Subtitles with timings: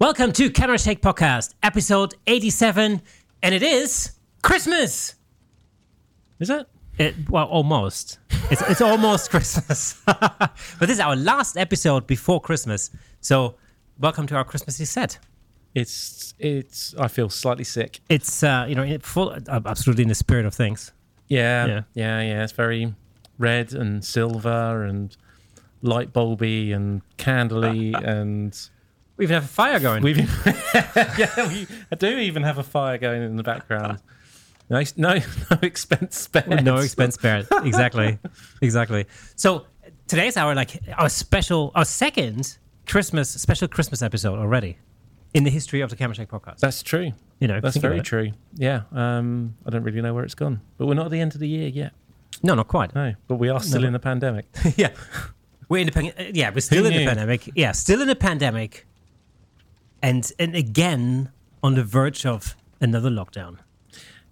[0.00, 3.02] Welcome to Camera Shake Podcast, episode 87,
[3.42, 5.16] and it is Christmas.
[6.38, 6.68] Is it?
[6.98, 8.20] It, well, almost.
[8.48, 10.00] It's, it's almost Christmas.
[10.06, 12.90] but this is our last episode before Christmas.
[13.20, 13.56] So,
[13.98, 15.18] welcome to our Christmassy set.
[15.74, 16.94] It's it's.
[16.96, 17.98] I feel slightly sick.
[18.08, 20.92] It's, uh, you know, in full, uh, absolutely in the spirit of things.
[21.26, 21.80] Yeah, Yeah.
[21.94, 22.94] yeah, yeah, It's very
[23.36, 25.16] red and silver and
[25.82, 28.56] light bulby and candly and
[29.18, 30.02] We even have a fire going.
[30.02, 34.00] we've yeah we I do even have a fire going in the background.
[34.70, 35.14] No, no,
[35.50, 36.64] no expense spared.
[36.64, 37.46] no expense spared.
[37.64, 38.18] Exactly.
[38.60, 39.06] exactly.
[39.34, 39.64] So,
[40.06, 44.76] today's our, like, our special, our second Christmas, special Christmas episode already
[45.32, 46.58] in the history of the Camera Shake Podcast.
[46.58, 47.12] That's true.
[47.40, 48.32] You know, That's very true.
[48.56, 48.82] Yeah.
[48.92, 51.40] Um, I don't really know where it's gone, but we're not at the end of
[51.40, 51.92] the year yet.
[52.42, 52.94] No, not quite.
[52.94, 53.86] No, but we are still No.
[53.86, 54.46] in the pandemic.
[54.76, 54.90] yeah.
[55.70, 57.48] We're in the pan- uh, yeah, we're still in the pandemic.
[57.54, 58.86] Yeah, still in the pandemic.
[60.02, 61.30] And and again
[61.62, 63.58] on the verge of another lockdown.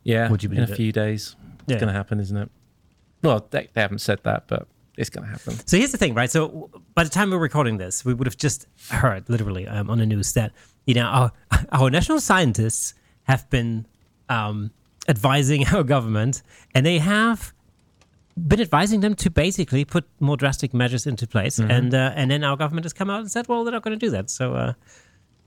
[0.04, 0.76] Yeah, Would you in a it?
[0.76, 1.34] few days.
[1.62, 1.78] It's Yeah.
[1.80, 2.48] going to happen, isn't it?
[3.22, 5.54] Well, they, they haven't said that, but it's going to happen.
[5.66, 6.30] So here's the thing, right?
[6.30, 9.98] So by the time we're recording this, we would have just heard literally um, on
[9.98, 10.52] the news that
[10.86, 11.32] you know our
[11.72, 13.86] our national scientists have been
[14.28, 14.70] um,
[15.08, 16.42] advising our government,
[16.74, 17.52] and they have
[18.36, 22.44] been advising them to basically put more drastic measures into place, and uh, and then
[22.44, 24.30] our government has come out and said, well, they're not going to do that.
[24.30, 24.72] So uh,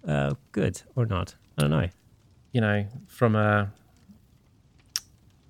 [0.08, 1.36] uh, good or not?
[1.58, 1.88] I don't know.
[2.52, 3.72] You know, from a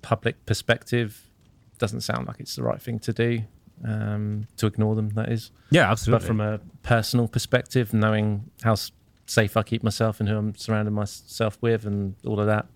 [0.02, 1.30] public perspective,
[1.78, 3.40] doesn't sound like it's the right thing to do.
[3.82, 5.50] Um, to ignore them, that is.
[5.70, 6.20] Yeah, absolutely.
[6.20, 8.76] But from a personal perspective, knowing how
[9.26, 12.66] safe I keep myself and who I'm surrounding myself with, and all of that,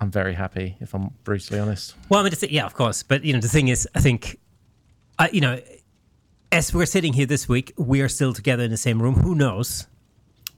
[0.00, 0.76] I'm very happy.
[0.80, 1.94] If I'm brutally honest.
[2.08, 3.04] Well, I mean, yeah, of course.
[3.04, 4.38] But you know, the thing is, I think,
[5.18, 5.60] I you know,
[6.50, 9.14] as we're sitting here this week, we are still together in the same room.
[9.14, 9.86] Who knows?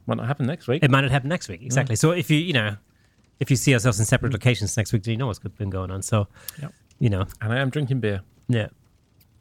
[0.09, 0.83] Might not happen next week.
[0.83, 1.63] It might not happen next week.
[1.63, 1.95] Exactly.
[1.95, 2.77] So if you you know,
[3.41, 5.91] if you see ourselves in separate locations next week, do you know what's been going
[5.93, 6.03] on.
[6.03, 6.27] So,
[6.61, 6.73] Yep.
[6.99, 8.23] you know, And I am drinking beer.
[8.49, 8.69] yeah.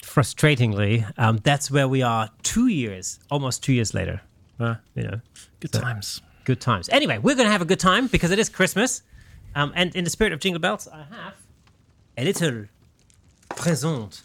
[0.03, 2.29] Frustratingly, um, that's where we are.
[2.43, 4.21] Two years, almost two years later.
[4.59, 5.21] Ah, You know,
[5.59, 6.21] good So- times.
[6.45, 6.89] good times.
[6.89, 9.01] Anyway, we're gonna have a good time because it is Christmas,
[9.55, 11.33] um, and in the spirit of Jingle Bells, I have
[12.17, 12.65] a little
[13.55, 14.21] present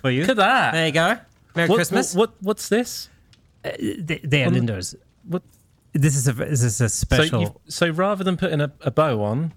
[0.00, 0.22] for you.
[0.22, 0.72] Look at that.
[0.72, 1.18] There you go.
[1.56, 2.14] Merry What- Christmas.
[2.14, 3.08] What, what what's this?
[3.62, 4.94] They, they are Lindors.
[5.24, 5.42] What
[5.92, 7.40] This is a this is a special.
[7.42, 9.52] you've, so rather than putting a, a bow on,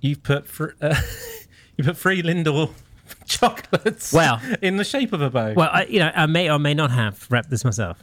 [0.00, 0.94] you've put fr- uh,
[1.76, 2.70] you put three Lindor
[3.26, 4.12] chocolates.
[4.12, 5.52] Well- in the shape of a bow.
[5.54, 8.02] well, I, you know, I may or may not have wrapped this myself.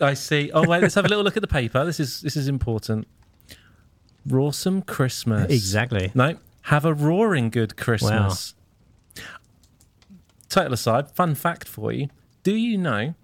[0.00, 0.50] I see.
[0.52, 1.84] Oh wait, let's have a little look at the paper.
[1.84, 3.08] This is this is important.
[4.28, 5.50] Rawsome Christmas.
[5.50, 6.12] Exactly.
[6.14, 8.54] No, have a roaring good Christmas.
[9.16, 9.24] Wow.
[10.48, 12.08] Title aside, fun fact for you:
[12.42, 13.14] Do you know,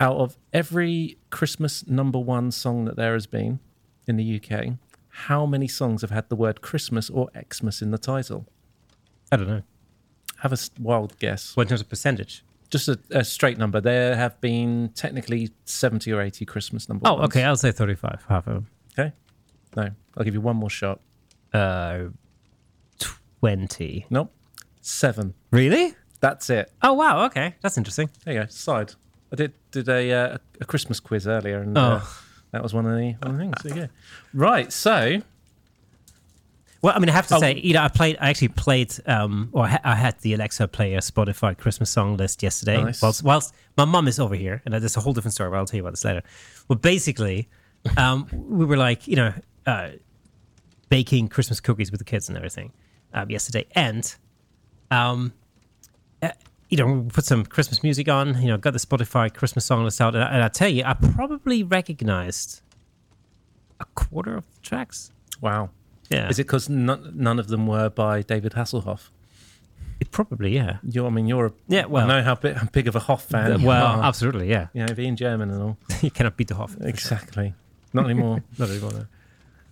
[0.00, 3.58] out of every Christmas number one song that there has been
[4.06, 4.74] in the UK,
[5.08, 8.46] how many songs have had the word Christmas or Xmas in the title?
[9.32, 9.62] I don't know.
[10.38, 11.56] Have a wild guess.
[11.56, 12.44] What in terms of percentage?
[12.70, 13.80] Just a, a straight number.
[13.80, 17.24] There have been technically seventy or eighty Christmas number Oh, ones.
[17.26, 17.42] okay.
[17.42, 18.24] I'll say thirty-five.
[18.28, 18.66] Half of them.
[18.96, 19.12] Okay.
[19.76, 21.00] No, I'll give you one more shot.
[21.52, 22.04] Uh,
[22.98, 24.06] twenty.
[24.10, 24.32] Nope.
[24.80, 25.34] Seven.
[25.50, 25.94] Really?
[26.20, 26.72] That's it.
[26.82, 27.24] Oh wow.
[27.26, 28.08] Okay, that's interesting.
[28.24, 28.46] There you go.
[28.48, 28.92] Side.
[29.32, 32.22] I did did a uh, a Christmas quiz earlier, and uh, Oh.
[32.52, 33.76] that was one of the one of the things.
[33.76, 33.88] You go.
[34.32, 34.72] Right.
[34.72, 35.20] So
[36.82, 37.40] Well, I mean, I have to Oh.
[37.40, 40.68] say, you know, I played, I actually played, um, or ha- I had the Alexa
[40.68, 42.82] play a Spotify Christmas song list yesterday.
[42.82, 43.00] Nice.
[43.00, 45.48] Whilst, whilst my mum is over here, and that's a whole different story.
[45.50, 46.22] But I'll tell you about this later.
[46.68, 47.48] Well, basically,
[47.96, 49.32] um, we were like, you know,
[49.66, 49.90] uh,
[50.90, 52.70] baking Christmas cookies with the kids and everything
[53.14, 54.14] um, yesterday, and
[54.90, 55.32] um,
[56.22, 56.32] uh,
[56.74, 58.42] you know, put some Christmas music on.
[58.42, 60.82] You know, got the Spotify Christmas song list out, and I, and I tell you,
[60.84, 62.62] I probably recognized
[63.78, 65.12] a quarter of the tracks.
[65.40, 65.70] wow.
[66.10, 69.08] Yeah, Is it because none, none of them were by David Hasselhoff?
[70.00, 70.78] It probably, yeah.
[70.82, 72.98] You, I mean, you're a Yeah, well- I know how big, how big of a
[72.98, 73.62] Hoff fan.
[73.62, 74.04] well, are.
[74.04, 74.66] absolutely, yeah.
[74.74, 75.78] you know, being German and all.
[76.02, 76.76] you cannot beat the Hoff.
[76.80, 77.54] Exactly.
[77.94, 78.42] Not anymore.
[78.58, 78.92] Not anymore.
[78.92, 79.06] no.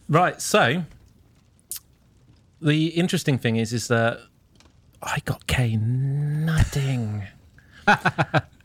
[0.09, 0.41] Right.
[0.41, 0.85] So
[2.63, 4.21] the interesting thing is, is that
[5.03, 7.25] I got Kay nutting,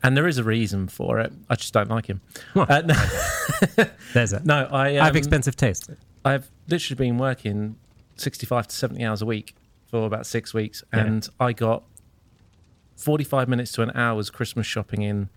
[0.03, 1.33] and there is a reason for it.
[1.49, 2.21] I just don't like him.
[2.53, 2.69] What?
[2.69, 4.45] Uh, no, There's it.
[4.45, 5.89] no, I, um, I have expensive taste.
[6.23, 7.75] I've literally been working
[8.17, 9.55] sixty-five to seventy hours a week
[9.89, 10.99] for about six weeks, Yeah.
[11.05, 11.83] and I got
[12.97, 15.29] forty-five minutes to an hour's Christmas shopping in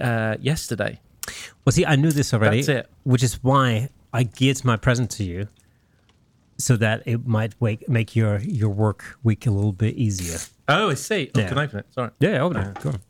[0.00, 1.00] uh, yesterday.
[1.64, 2.90] Well, see, I knew this already, That's it.
[3.04, 5.48] which is why I geared my present to you,
[6.60, 10.38] so that it might wake, make your your work week a little bit easier.
[10.68, 11.30] Oh, I see.
[11.34, 11.48] Oh, Yeah.
[11.48, 11.86] Can I open it?
[11.94, 12.10] Sorry.
[12.20, 12.80] Yeah, open it.
[12.82, 13.00] Go on.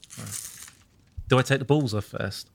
[1.28, 2.48] Do I take the balls off first?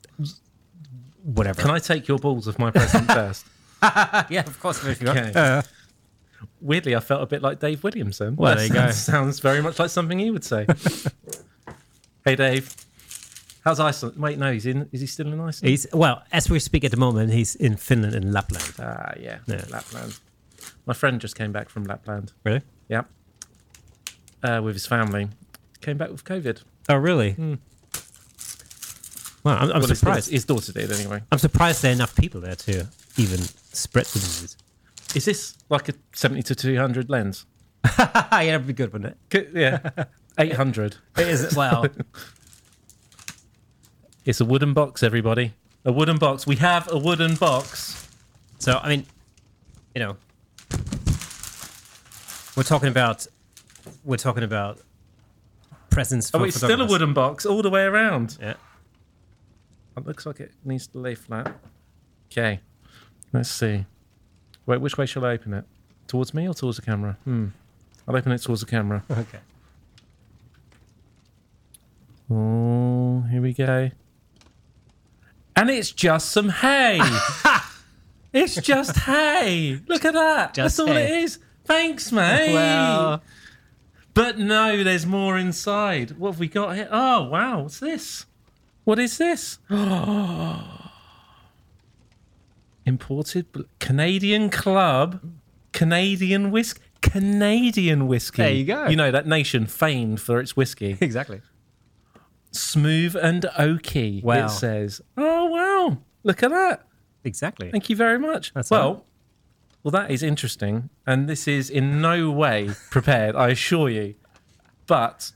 [1.24, 1.60] whatever.
[1.62, 3.46] Can I take your balls of my present first?
[4.30, 4.84] yeah, of course.
[4.86, 5.32] If you Okay.
[5.36, 5.62] Uh,
[6.62, 8.36] Weirdly, I felt a bit like Dave Williamson.
[8.36, 8.80] Well, That there you go.
[8.92, 10.66] sounds, sounds very much like something he would say.
[12.26, 12.76] hey, Dave.
[13.64, 14.18] How's Iceland?
[14.22, 14.88] Wait, no, he's in.
[14.92, 15.70] Is he still in Iceland?
[15.70, 18.74] he's well, as we speak at the moment, he's in Finland and Lapland.
[18.80, 19.64] Ah, yeah, Yeah.
[19.70, 20.20] Lapland.
[20.86, 22.34] My friend just came back from Lapland.
[22.44, 22.62] Really?
[22.90, 23.04] Yeah,
[24.44, 25.30] uh, with his family.
[25.82, 26.64] Came back with COVID.
[26.90, 27.36] Oh, really?
[27.38, 27.58] Well,
[29.58, 29.72] I'm, I'm Hmm.
[29.72, 30.32] Well, his daughter, surprised.
[30.32, 31.22] his daughter did anyway.
[31.32, 33.40] I'm surprised there are enough people there to even
[33.74, 34.58] spread the disease.
[35.16, 37.46] Is this like a seventy to two hundred lens?
[38.00, 39.50] yeah, that'd be good, wouldn't it?
[39.54, 40.06] Yeah,
[40.40, 40.98] eight hundred.
[41.18, 41.56] It is.
[41.56, 41.86] Well,
[44.26, 45.54] It's a wooden box, everybody.
[45.86, 46.48] A wooden box.
[46.48, 48.08] We have a wooden box.
[48.58, 49.06] so I mean,
[49.94, 50.18] you know,
[52.56, 53.28] we're talking about
[54.04, 54.80] we're talking about
[55.90, 56.30] presents.
[56.30, 58.38] For Oh, it's still a wooden box all the way around.
[58.42, 58.56] Yeah.
[59.98, 61.56] It looks like it needs to lay flat.
[62.32, 62.60] Okay,
[63.32, 63.86] let's see.
[64.66, 65.64] Wait, which way shall I open it?
[66.08, 67.18] Towards me or towards the camera?
[67.24, 67.48] Hmm.
[68.08, 69.04] I'll open it towards the camera.
[69.12, 69.40] Okay.
[72.30, 73.92] Oh, here we go.
[75.56, 77.00] And it's just some hay.
[78.34, 79.80] it's just hay.
[79.88, 80.54] Look at that.
[80.56, 81.24] Just That's all it hay.
[81.24, 81.40] is.
[81.66, 82.54] Thanks, mate.
[82.54, 83.22] Well,
[84.14, 86.12] But no, there's more inside.
[86.18, 86.88] What have we got here?
[86.92, 87.62] Oh, wow.
[87.64, 88.26] What's this?
[88.86, 89.58] What is this?
[92.86, 93.48] Imported
[93.80, 95.22] Canadian Club,
[95.74, 96.82] Canadian whiskey.
[97.02, 98.42] Canadian whiskey.
[98.42, 98.88] There you go.
[98.88, 100.98] You know, that nation famed for its whiskey.
[101.02, 101.42] exactly.
[102.52, 104.46] Smooth and oaky, Wow.
[104.46, 105.02] it says.
[105.18, 105.98] Oh, wow.
[106.24, 106.88] Look at that.
[107.24, 107.70] Exactly.
[107.72, 108.54] Thank you very much.
[108.54, 109.06] That's well.
[109.86, 113.36] Well, that is interesting, and this is in no way prepared.
[113.36, 114.16] I assure you,
[114.88, 115.32] but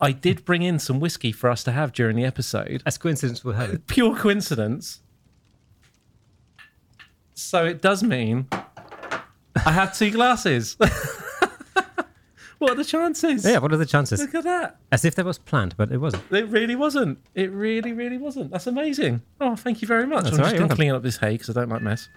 [0.00, 2.80] I did bring in some whiskey for us to have during the episode.
[2.86, 3.86] As coincidence will have it.
[3.88, 5.00] Pure coincidence.
[7.34, 10.76] So it does mean I have two glasses.
[12.58, 13.44] what are the chances?
[13.44, 13.58] Yeah.
[13.58, 14.20] What are the chances?
[14.20, 14.76] Look at that.
[14.92, 16.22] As if that was planned, but it wasn't.
[16.32, 17.18] It really wasn't.
[17.34, 18.50] It really, really wasn't.
[18.50, 19.22] That's amazing.
[19.40, 20.24] Oh, thank you very much.
[20.24, 22.08] That's I'm right, just going to clean up this hay because I don't like mess.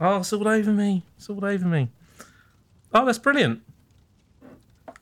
[0.00, 1.04] oh, it's all over me.
[1.16, 1.90] It's all over me.
[2.92, 3.60] Oh, that's brilliant.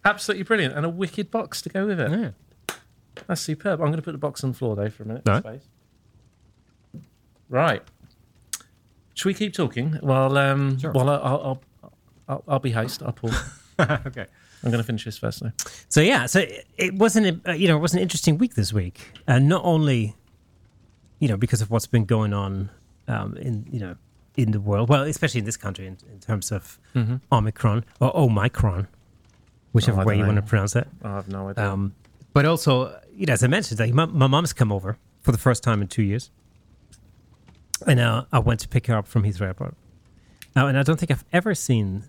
[0.04, 0.75] Absolutely brilliant.
[0.75, 2.10] And a wicked box to go with it.
[2.10, 2.31] Yeah.
[3.26, 3.81] That's superb.
[3.81, 5.22] I'm going to put the box on the floor, though, for a minute.
[5.26, 5.43] Right.
[5.43, 5.69] Space.
[7.49, 7.82] Right.
[9.14, 9.99] Should we keep talking?
[10.02, 10.90] Well, um, Sure.
[10.93, 11.62] well, I'll, I'll,
[12.29, 13.03] I'll, I'll be host.
[13.03, 13.31] I'll pull.
[13.81, 14.27] okay.
[14.65, 15.51] I'm going to finish this first, though.
[15.89, 18.55] So yeah, so it, it wasn't a, uh, you know it was an interesting week
[18.55, 20.15] this week, and not only
[21.19, 22.71] you know because of what's been going on
[23.09, 23.97] um, in you know
[24.37, 26.79] in the world, well, especially in this country in, in terms of
[27.33, 28.87] Omicron or Omicron,
[29.73, 30.29] whichever Oh, way you know.
[30.29, 30.87] want to pronounce it.
[31.03, 31.71] I have no idea.
[31.71, 31.95] Um,
[32.33, 35.39] but also, you know, as I mentioned, like my, my mom's come over for the
[35.39, 36.31] first time in two years,
[37.87, 39.75] and uh, I went to pick her up from Heathrow Airport.
[40.54, 42.04] Now, and I don't think I've ever seen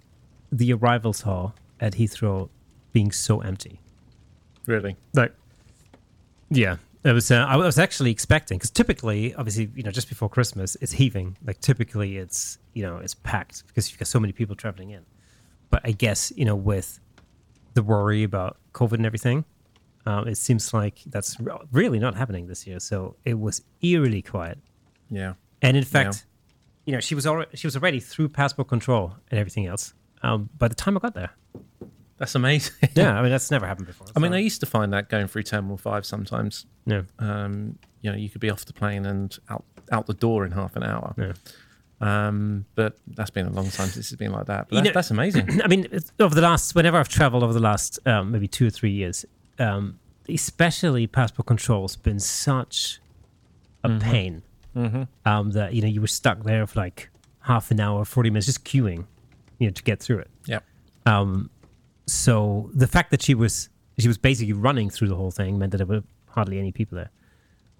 [0.51, 2.49] the arrivals hall at Heathrow
[2.91, 3.79] being so empty.
[4.65, 4.95] really?
[5.13, 5.33] Like,
[6.49, 7.31] yeah, it was.
[7.31, 11.37] Uh, I was actually expecting because typically, obviously, you know, just before Christmas, it's heaving.
[11.45, 15.05] Like typically, it's you know, it's packed because you've got so many people traveling in.
[15.69, 16.99] But I guess you know, with
[17.73, 19.45] the worry about COVID and everything,
[20.05, 22.79] um, it seems like that's re- really not happening this year.
[22.79, 24.59] So it was eerily quiet.
[25.09, 25.33] Yeah.
[25.61, 26.25] And in fact,
[26.85, 29.93] you know, she was already she was already through passport control and everything else.
[30.21, 31.31] Um, by the time I got there,
[32.17, 32.73] That's amazing.
[32.95, 34.07] yeah, I mean that's never happened before.
[34.15, 36.65] I mean, I used to find that going through Terminal 5 sometimes.
[36.85, 37.01] yeah.
[37.19, 40.51] Um, you know, you could be off the plane and out, out the door in
[40.51, 41.15] half an hour.
[41.17, 41.33] Yeah.
[42.01, 44.67] Um, but that's been a long time since it's been like that.
[44.67, 45.61] But that's, know- that's amazing.
[45.63, 45.87] I mean,
[46.19, 49.25] over the last, whenever I've traveled over the last um, maybe two or three years,
[49.57, 52.99] um, especially passport control's been such
[53.85, 54.43] a pain
[54.75, 57.09] um, that you know you were stuck there for like
[57.41, 59.05] half an hour, forty minutes, just queuing,
[59.59, 60.29] you know, to get through it.
[60.45, 60.59] yeah.
[61.05, 61.49] Um,
[62.07, 65.71] so the fact that she was she was basically running through the whole thing meant
[65.71, 67.11] that there were hardly any people there.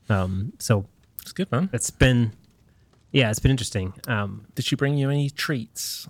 [0.10, 0.86] Um, so
[1.22, 1.70] It's good, man.
[1.74, 2.34] it's been,
[3.12, 3.94] yeah, it's been interesting.
[4.08, 6.08] Um, Did she bring you any treats?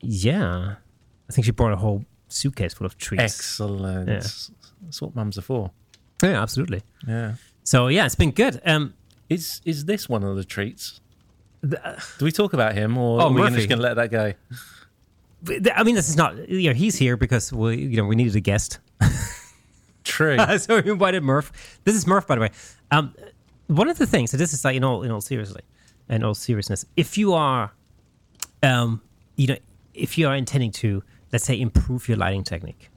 [0.00, 0.74] yeah,
[1.28, 3.22] I think she brought a whole suitcase full of treats.
[3.22, 4.08] Excellent.
[4.08, 4.14] Yeah.
[4.82, 5.70] That's what mums are for.
[6.22, 6.82] Yeah, absolutely.
[7.06, 7.34] Yeah.
[7.64, 8.60] So yeah, it's been good.
[8.64, 8.94] Um,
[9.30, 11.00] Is is this one of the treats?
[11.64, 13.56] uh, Do we talk about him, or Oh, are we Murphy.
[13.56, 14.34] just going to let that go?
[15.74, 16.48] I mean, this is not.
[16.48, 18.78] You know, he's here because we, you know, we needed a guest,
[20.04, 20.36] True.
[20.58, 21.78] so we invited Murph.
[21.84, 22.50] This is Murph, by the way.
[22.90, 23.14] Um,
[23.68, 24.30] one of the things.
[24.32, 25.62] So this is like in all in all seriously,
[26.08, 26.84] in all seriousness.
[26.96, 27.72] If you are,
[28.62, 29.00] um,
[29.36, 29.56] you know,
[29.94, 32.90] if you are intending to, let's say, improve your lighting technique,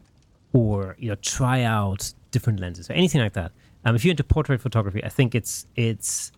[0.52, 3.52] or you know, try out different lenses or anything like that.
[3.86, 6.32] Um, if you're into portrait photography, I think it's it's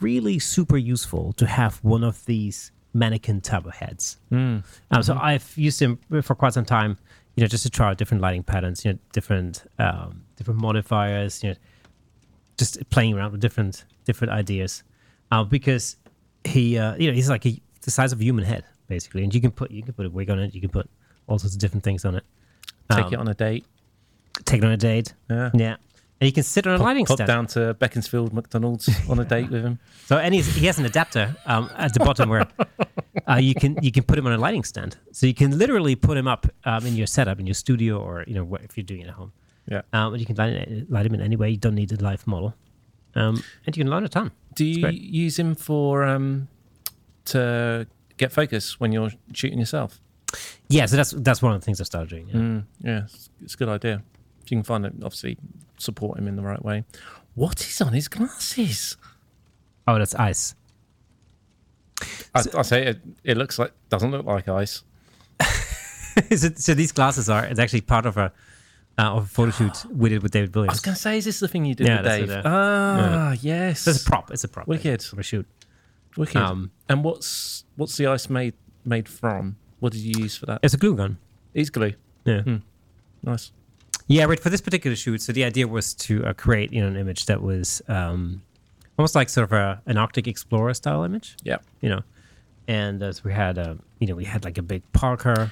[0.00, 4.18] really super useful to have one of these mannequin type of heads.
[4.30, 4.62] Um,
[5.02, 6.98] So I've used them for quite some time,
[7.36, 11.42] you know, just to try out different lighting patterns, you know, different um, different modifiers,
[11.42, 11.56] you know,
[12.58, 14.82] just playing around with different different ideas.
[15.30, 15.96] Uh, because
[16.44, 19.34] he, uh, you know, he's like a, the size of a human head basically, and
[19.34, 20.88] you can put you can put a wig on it, you can put
[21.26, 22.24] all sorts of different things on it.
[22.90, 23.64] Take Um, it on a date.
[24.44, 25.50] Take it on a date, Yeah.
[25.54, 25.76] yeah,
[26.22, 27.26] and you can sit on a lighting Pop stand.
[27.26, 29.80] down to Beaconsfield McDonald's on a date with him.
[30.06, 32.46] So and he has an adapter um, at the bottom where
[33.28, 34.98] uh, you can you can put him on a lighting stand.
[35.10, 38.24] So you can literally put him up um, in your setup in your studio or
[38.28, 39.32] you know if you're doing it at home.
[39.68, 39.82] Yeah.
[39.92, 41.50] Um, and you can light, light him in any way.
[41.50, 42.54] You don't need a live model,
[43.16, 44.30] um, and you can learn a ton.
[44.54, 46.46] Do you use him for um,
[47.26, 49.98] to get focus when you're shooting yourself?
[50.68, 52.28] Yeah, so that's that's one of the things I started doing.
[52.28, 52.36] Yeah.
[52.36, 54.02] Mm, yeah, it's, it's a good idea.
[54.44, 55.38] If you can find it, obviously
[55.78, 56.84] support him in the right way.
[57.34, 58.96] What is on his glasses?
[59.86, 60.54] Oh, that's ice.
[62.34, 64.82] I, I say it, it looks like doesn't look like ice.
[66.36, 68.32] so, so these glasses are it's actually part of a
[68.98, 71.24] uh, of a photo shoot we did with David I was going to say, is
[71.24, 72.30] this the thing you did Yeah, with Dave?
[72.30, 73.86] it, uh, ah, yes.
[73.86, 74.30] It's a prop.
[74.30, 74.68] It's a prop.
[74.68, 75.02] Wicked.
[75.02, 75.46] for a shoot.
[76.16, 76.36] Wicked.
[76.36, 79.56] Um, and what's what's the ice made made from?
[79.80, 80.60] What did you use for that?
[80.62, 81.18] It's a glue gun.
[81.54, 81.94] It's glue.
[82.24, 82.42] Yeah.
[83.22, 83.50] Nice.
[84.08, 84.38] Yeah, right.
[84.40, 87.26] For this particular shoot, so the idea was to uh, create, you know, an image
[87.26, 88.42] that was um,
[88.98, 91.58] almost like sort of a, an Arctic Explorer style image, Yeah.
[91.80, 92.02] you know.
[92.68, 95.50] And as we had, a you know, we had like a big parka.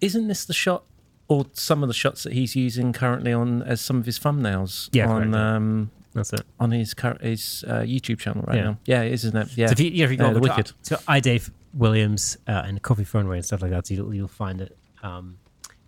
[0.00, 0.84] Isn't this the shot
[1.28, 4.88] or some of the shots that he's using currently on as some of his thumbnails
[4.92, 6.42] Yeah, on um That's it.
[6.60, 8.62] on his cur- his uh, YouTube channel right Yeah.
[8.64, 8.78] now?
[8.86, 9.56] Yeah, it is, isn't it?
[9.56, 9.68] Yeah.
[9.68, 10.72] So if you, know, if you go Uh, the to, Wicked.
[10.84, 14.28] to I Dave Williams uh, and Coffee Fernway and stuff like that, so you'll, you'll
[14.28, 14.76] find it.
[15.02, 15.38] Um,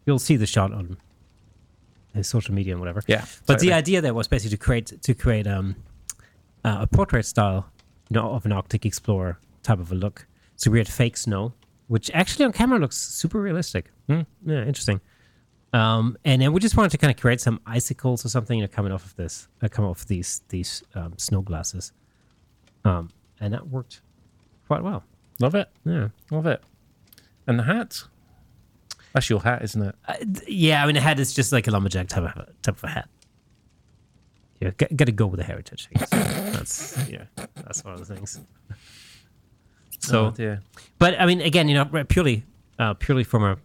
[0.07, 0.97] you'll see the shot on
[2.25, 3.03] social media and whatever.
[3.07, 3.25] yeah.
[3.47, 3.69] But totally.
[3.69, 5.77] the idea there was basically to create to create um,
[6.65, 7.71] uh, a portrait style,
[8.11, 10.27] you know, of an Arctic explorer type of a look.
[10.57, 11.53] So we had fake snow,
[11.89, 13.91] which actually on camera looks super realistic.
[14.09, 14.23] Hmm.
[14.45, 15.01] Yeah, interesting.
[15.73, 18.65] Um, and then we just wanted to kind of create some icicles or something, you
[18.65, 21.93] know, coming off of this, uh, come off these these um, snow glasses,
[22.85, 24.01] um, and that worked
[24.67, 25.05] quite well.
[25.41, 25.69] love it.
[25.85, 26.09] Yeah.
[26.31, 26.63] Love it.
[27.47, 28.05] And the hat?
[29.17, 29.95] That's your hat, isn't it?
[30.07, 30.15] Uh,
[30.47, 32.89] yeah, I mean, a hat is just like a lumberjack type of type of a
[32.89, 33.09] hat.
[34.61, 35.89] Yeah, got, to go with the heritage.
[36.11, 38.39] That's yeah, that's one of the things.
[40.01, 40.59] So, oh,
[40.99, 42.45] but I mean, again, you know, purely
[42.79, 43.57] uh, purely from a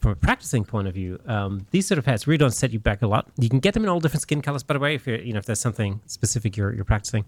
[0.00, 2.80] from a practicing point of view, um, these sort of hats really don't set you
[2.80, 3.28] back a lot.
[3.38, 4.94] You can get them in all different skin colors, by the way.
[4.94, 7.24] If you're, you know, if there's something specific you're you're practicing,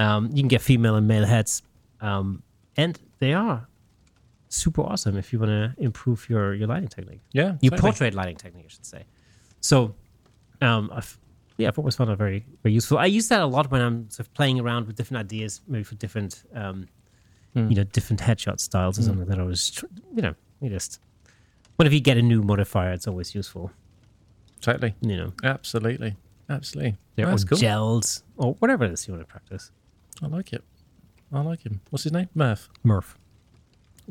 [0.00, 1.62] um, you can get female and male hats,
[2.00, 2.42] um,
[2.76, 3.68] and they are
[4.54, 7.56] super awesome if you want to improve your your lighting technique Yeah.
[7.60, 7.80] your totally.
[7.80, 9.04] portrait lighting technique, I should say.
[9.60, 9.94] So,
[10.60, 11.18] um, I've,
[11.58, 12.98] yeah, I've always found it very, very useful.
[12.98, 15.84] I use that a lot when I'm sort of playing around with different ideas, maybe
[15.84, 16.88] for different, um,
[17.54, 17.68] Hmm.
[17.70, 20.98] you know, different headshot styles or something that I was, tr- you know, you just
[21.76, 23.70] whenever you get a new modifier, it's always useful,
[24.60, 24.94] Totally.
[25.00, 26.16] you know, Absolutely.
[26.48, 26.96] Absolutely.
[27.16, 27.58] yeah, That's or cool.
[27.58, 29.70] gels or whatever it is you want to practice.
[30.22, 30.62] I like it.
[31.32, 31.80] I like him.
[31.90, 32.28] What's his name?
[32.34, 32.68] Murph.
[32.84, 33.18] Murph,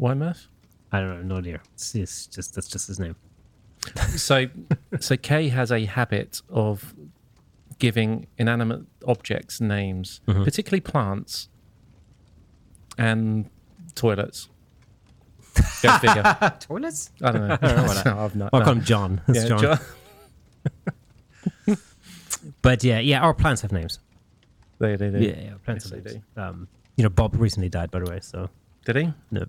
[0.01, 0.47] Why Murph?
[0.91, 1.61] I don't know, no idea.
[1.75, 3.15] It's, it's just that's just his name.
[4.17, 4.47] so
[4.99, 6.95] so Kay has a habit of
[7.77, 10.43] giving inanimate objects names, Mhm.
[10.43, 11.49] particularly plants
[12.97, 13.47] and
[13.93, 14.49] toilets.
[15.83, 16.23] Go figure.
[16.61, 17.11] Toilets?
[17.21, 17.57] I don't know.
[17.61, 18.09] Whatever.
[18.19, 18.49] I've not.
[18.53, 18.65] I'll no.
[18.65, 19.21] call him John.
[19.27, 19.61] It's Yeah, John.
[19.61, 19.79] John.
[22.63, 23.99] But yeah, yeah, our plants have names.
[24.79, 25.27] They, they, they.
[25.27, 26.23] Yeah, yeah, plants Yes, have they names.
[26.37, 28.19] Um, you know, Bob recently died, by the way.
[28.21, 28.49] So
[28.85, 29.13] Did he?
[29.29, 29.45] no.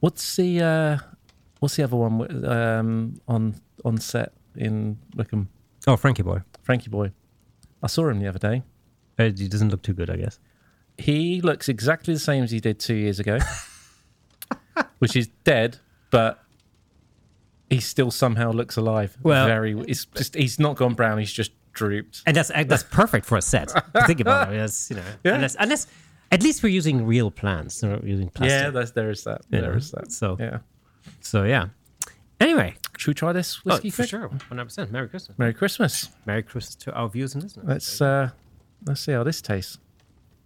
[0.00, 0.98] What's the uh,
[1.60, 5.48] What's the other one um, on on set in Wycombe?
[5.86, 6.42] Oh, Frankie boy.
[6.62, 7.12] Frankie Boy.
[7.82, 8.62] I saw him the other day.
[9.18, 10.38] Uh, He doesn't look too good, I guess.
[10.98, 13.38] He looks exactly the same as he did two years ago,
[14.98, 15.78] which is dead,
[16.10, 16.42] but
[17.70, 19.16] he still somehow looks alive.
[19.22, 19.78] Well- very.
[19.86, 21.18] It's just he's not gone brown.
[21.18, 22.22] He's just drooped.
[22.26, 23.70] And that's that's perfect for a set.
[24.06, 24.72] Think about it.
[24.90, 25.34] You know, Yeah.
[25.36, 25.86] unless, unless
[26.30, 28.60] at least we're using real plants, not using plastic.
[28.60, 29.42] Yeah, that's, there is that.
[29.50, 30.12] you There is that.
[30.12, 30.58] So Yeah.
[31.20, 31.68] so yeah.
[32.40, 33.90] Anyway, Should we try this oh, whiskey?
[33.90, 34.92] for sure, one hundred percent.
[34.92, 35.38] Merry Christmas.
[35.38, 36.10] Merry Christmas.
[36.24, 37.66] Merry Christmas to our viewers and listeners.
[37.66, 38.30] Let's uh,
[38.86, 39.78] let's see how this tastes.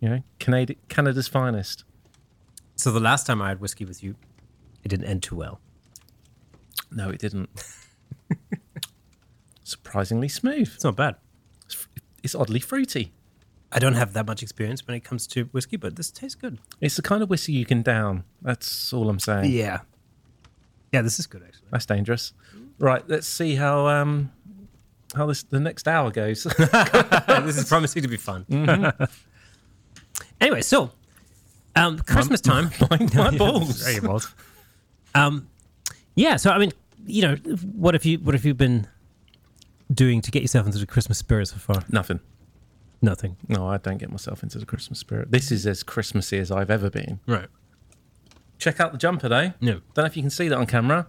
[0.00, 1.84] You know, Canada, Canada's finest.
[2.76, 4.16] So the last time I had whiskey with you,
[4.82, 5.60] it didn't end too well.
[6.90, 7.50] No, it didn't.
[9.64, 10.70] Surprisingly smooth.
[10.74, 11.16] It's not bad.
[11.66, 11.86] It's,
[12.22, 13.12] it's oddly fruity.
[13.74, 16.58] I don't have that much experience when it comes to whiskey, but this tastes good.
[16.80, 18.24] It's the kind of whiskey you can down.
[18.42, 19.50] That's all I'm saying.
[19.50, 19.80] Yeah.
[20.92, 21.68] Yeah, this is good actually.
[21.70, 22.32] That's dangerous.
[22.78, 24.30] Right, let's see how um
[25.14, 26.42] how this the next hour goes.
[26.44, 28.44] this is promising to be fun.
[30.40, 30.90] anyway, so
[31.74, 32.70] um, Christmas time.
[32.90, 33.82] my, my Yeah, balls.
[33.82, 34.34] very balls.
[35.14, 35.48] Um,
[36.14, 36.36] yeah.
[36.36, 36.72] So I mean,
[37.06, 37.34] you know,
[37.72, 38.86] what have you what have you been
[39.92, 41.82] doing to get yourself into the Christmas spirit so far?
[41.88, 42.20] Nothing.
[43.02, 43.36] Nothing.
[43.48, 45.30] No, I don't get myself into the Christmas spirit.
[45.32, 47.18] This is as Christmassy as I've ever been.
[47.26, 47.48] Right.
[48.58, 49.52] Check out the jumper though.
[49.60, 49.80] No.
[49.94, 51.08] Don't know if you can see that on camera.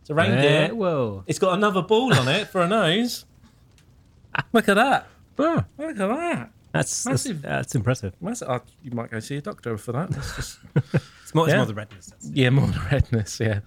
[0.00, 0.72] It's a reindeer.
[0.74, 1.24] whoa.
[1.26, 3.24] It's got another ball on it for a nose.
[4.52, 5.08] Look at that.
[5.38, 6.50] Oh, Look at that.
[6.72, 7.42] that's that's, Massive.
[7.42, 8.14] that's impressive.
[8.20, 10.10] That's, uh, you might go see a doctor for that.
[10.10, 10.58] That's just,
[11.22, 12.12] It's more, it's more the redness.
[12.22, 13.40] Yeah, more the redness.
[13.40, 13.60] Yeah.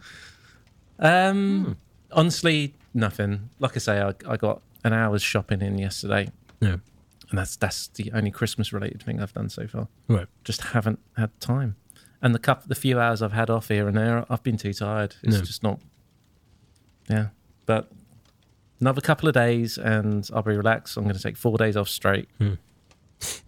[0.99, 1.77] Um.
[2.11, 3.49] Honestly, nothing.
[3.59, 6.31] Like I say, I, I got an hour's shopping in yesterday,
[6.61, 6.79] no.
[7.29, 9.87] And that's that's the only Christmas related thing I've done so far.
[10.07, 10.27] Right.
[10.43, 11.75] Just haven't had time.
[12.21, 14.73] And the couple, the few hours I've had off here and there, I've been too
[14.73, 15.15] tired.
[15.23, 15.41] It's No.
[15.43, 15.79] just not.
[17.09, 17.27] Yeah,
[17.65, 17.91] but
[18.81, 20.97] another couple of days, and I'll be relaxed.
[20.97, 22.27] I'm going to take four days off straight.
[22.39, 22.57] Do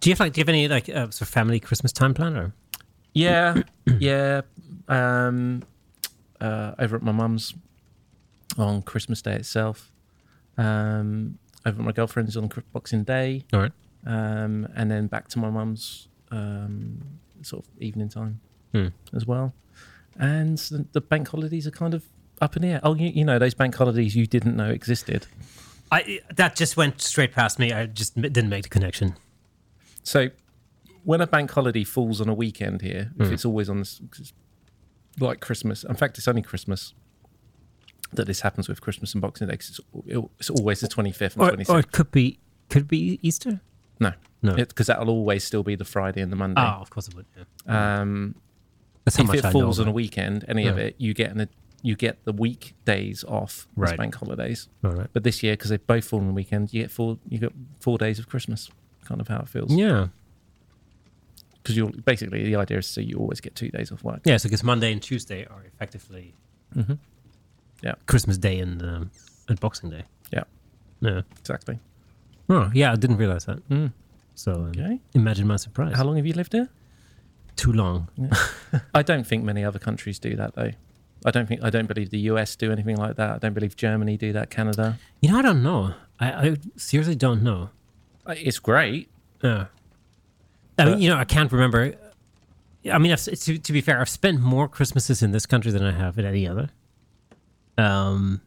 [0.04, 2.36] you have like do you have any like uh, sort of family Christmas time plan
[2.36, 2.52] or?
[3.12, 3.62] Yeah,
[3.98, 4.42] yeah.
[4.88, 5.62] Um,
[6.40, 7.54] uh, over at my mum's
[8.56, 9.90] on Christmas Day itself.
[10.56, 13.72] Um, over at my girlfriend's on Cri- Boxing Day, All right.
[14.06, 17.02] um, and then back to my mum's um,
[17.42, 18.40] sort of evening time
[18.72, 18.88] Hmm.
[19.12, 19.52] as well.
[20.18, 22.04] And the, the bank holidays are kind of
[22.40, 22.80] up in the air.
[22.82, 25.26] Oh, you, you know those bank holidays you didn't know existed.
[25.92, 27.72] I that just went straight past me.
[27.72, 29.16] I just didn't make the connection.
[30.04, 30.28] So
[31.04, 33.32] when a bank holiday falls on a weekend here, if Mm.
[33.32, 34.32] it's always on this, 'cause it's
[35.18, 35.82] like Christmas.
[35.84, 36.94] In fact, it's only Christmas
[38.12, 39.54] that this happens with Christmas and Boxing Day.
[39.54, 39.80] it's,
[40.38, 41.70] it's always the 25th and Or, 26th.
[41.70, 42.38] or it could be
[42.68, 43.60] could be Easter.
[43.98, 44.12] no,
[44.42, 44.54] No.
[44.54, 46.60] because that'll always still be the Friday and the Monday.
[46.60, 47.26] Oh, of course it would.
[47.66, 48.00] Yeah.
[48.00, 48.34] Um,
[49.04, 51.12] That's how if much it I falls know on a weekend, any of it, you
[51.14, 51.48] get an,
[51.82, 54.68] you get the weekdays off as bank holidays.
[54.84, 55.08] All right.
[55.12, 57.52] But this year, because they both fall on the weekend, you get four you get
[57.80, 58.70] four days of Christmas.
[59.04, 59.72] Kind of how it feels.
[59.74, 60.08] Yeah.
[61.62, 64.20] Because you're basically the idea is so you always get two days off work.
[64.24, 64.36] Yeah.
[64.36, 66.34] So because Monday and Tuesday are effectively
[66.72, 66.94] hmm
[67.82, 67.94] Yeah.
[68.06, 69.10] Christmas Day and um,
[69.48, 70.04] and Boxing Day.
[70.32, 70.44] Yeah.
[71.00, 71.22] Yeah.
[71.38, 71.78] Exactly.
[72.48, 72.92] Oh, yeah.
[72.92, 73.66] I didn't realize that.
[73.68, 73.92] Mm.
[74.34, 75.00] So um, Okay.
[75.14, 75.94] imagine my surprise.
[75.96, 76.68] How long have you lived here?
[77.56, 78.08] Too long.
[78.94, 80.70] I don't think many other countries do that though.
[81.26, 83.30] I don't think I don't believe the US do anything like that.
[83.34, 84.48] I don't believe Germany do that.
[84.50, 84.98] Canada.
[85.20, 85.94] You know, I don't know.
[86.18, 87.70] I, I seriously don't know.
[88.26, 89.08] It's great.
[89.42, 89.66] Yeah.
[90.78, 91.94] I mean, you know, I can't remember.
[92.90, 95.90] I mean, to, to be fair, I've spent more Christmases in this country than I
[95.92, 96.70] have in any other.
[97.80, 98.40] Um,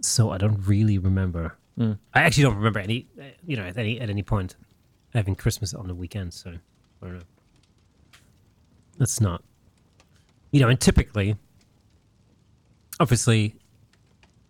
[0.00, 1.56] so I don't really remember.
[1.78, 1.98] Mm.
[2.14, 3.06] I actually don't remember any,
[3.46, 4.56] you know, at any at any point
[5.14, 6.34] having Christmas on the weekend.
[6.34, 7.22] So I don't know.
[8.98, 9.42] That's not,
[10.50, 11.36] you know, and typically,
[12.98, 13.54] obviously,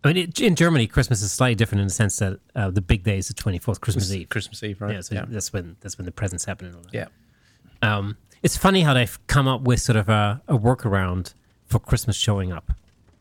[0.03, 2.81] I mean, it, in Germany, Christmas is slightly different in the sense that uh, the
[2.81, 4.29] big day is the twenty fourth, Christmas Eve.
[4.29, 4.95] Christmas Eve, right?
[4.95, 6.93] Yeah, so that's when that's when the presents happen and all that.
[6.93, 7.07] yeah.
[7.81, 11.33] Um, it's funny how they've come up with sort of a, a workaround
[11.65, 12.71] for Christmas showing up,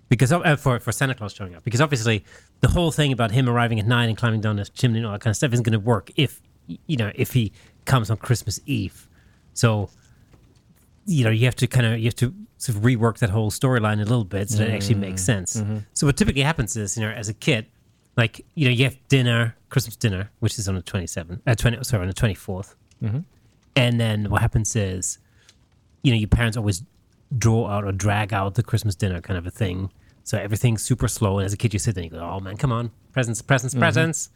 [0.08, 2.24] because uh, for for Santa Claus showing up, because obviously
[2.60, 5.12] the whole thing about him arriving at nine and climbing down the chimney and all
[5.12, 6.40] that kind of stuff isn't going to work if
[6.86, 7.52] you know if he
[7.84, 9.08] comes on Christmas Eve.
[9.54, 9.90] So
[11.06, 13.50] you know you have to kind of you have to sort of rework that whole
[13.50, 15.62] storyline a little bit so that it actually makes sense.
[15.94, 17.66] So what typically happens is you know as a kid,
[18.16, 21.54] like you know you have dinner, Christmas dinner, which is on the twenty seventh, uh,
[21.54, 23.24] twenty sorry on the twenty Mhm.
[23.76, 25.18] and then what happens is,
[26.02, 26.82] you know, your parents always
[27.36, 29.90] draw out or drag out the Christmas dinner kind of a thing.
[30.24, 31.38] So everything's super slow.
[31.38, 33.42] And as a kid, you sit there and you go, oh man, come on, presents,
[33.42, 34.30] presents, presents.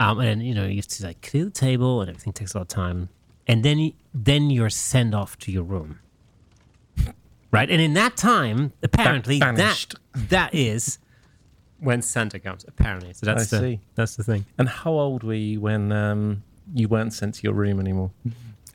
[0.00, 2.54] Um, and then, you know, you have to like clear the table and everything takes
[2.54, 3.08] a lot of time.
[3.46, 6.00] And then, then you're sent off to your room.
[7.50, 7.70] Right.
[7.70, 9.94] And in that time, apparently, that, banished.
[10.14, 10.98] that is
[11.78, 13.12] when Santa comes, apparently.
[13.12, 13.80] So that's I the, see.
[13.94, 14.46] that's the thing.
[14.58, 16.42] And how old were you when um,
[16.74, 18.10] you weren't sent to your room anymore?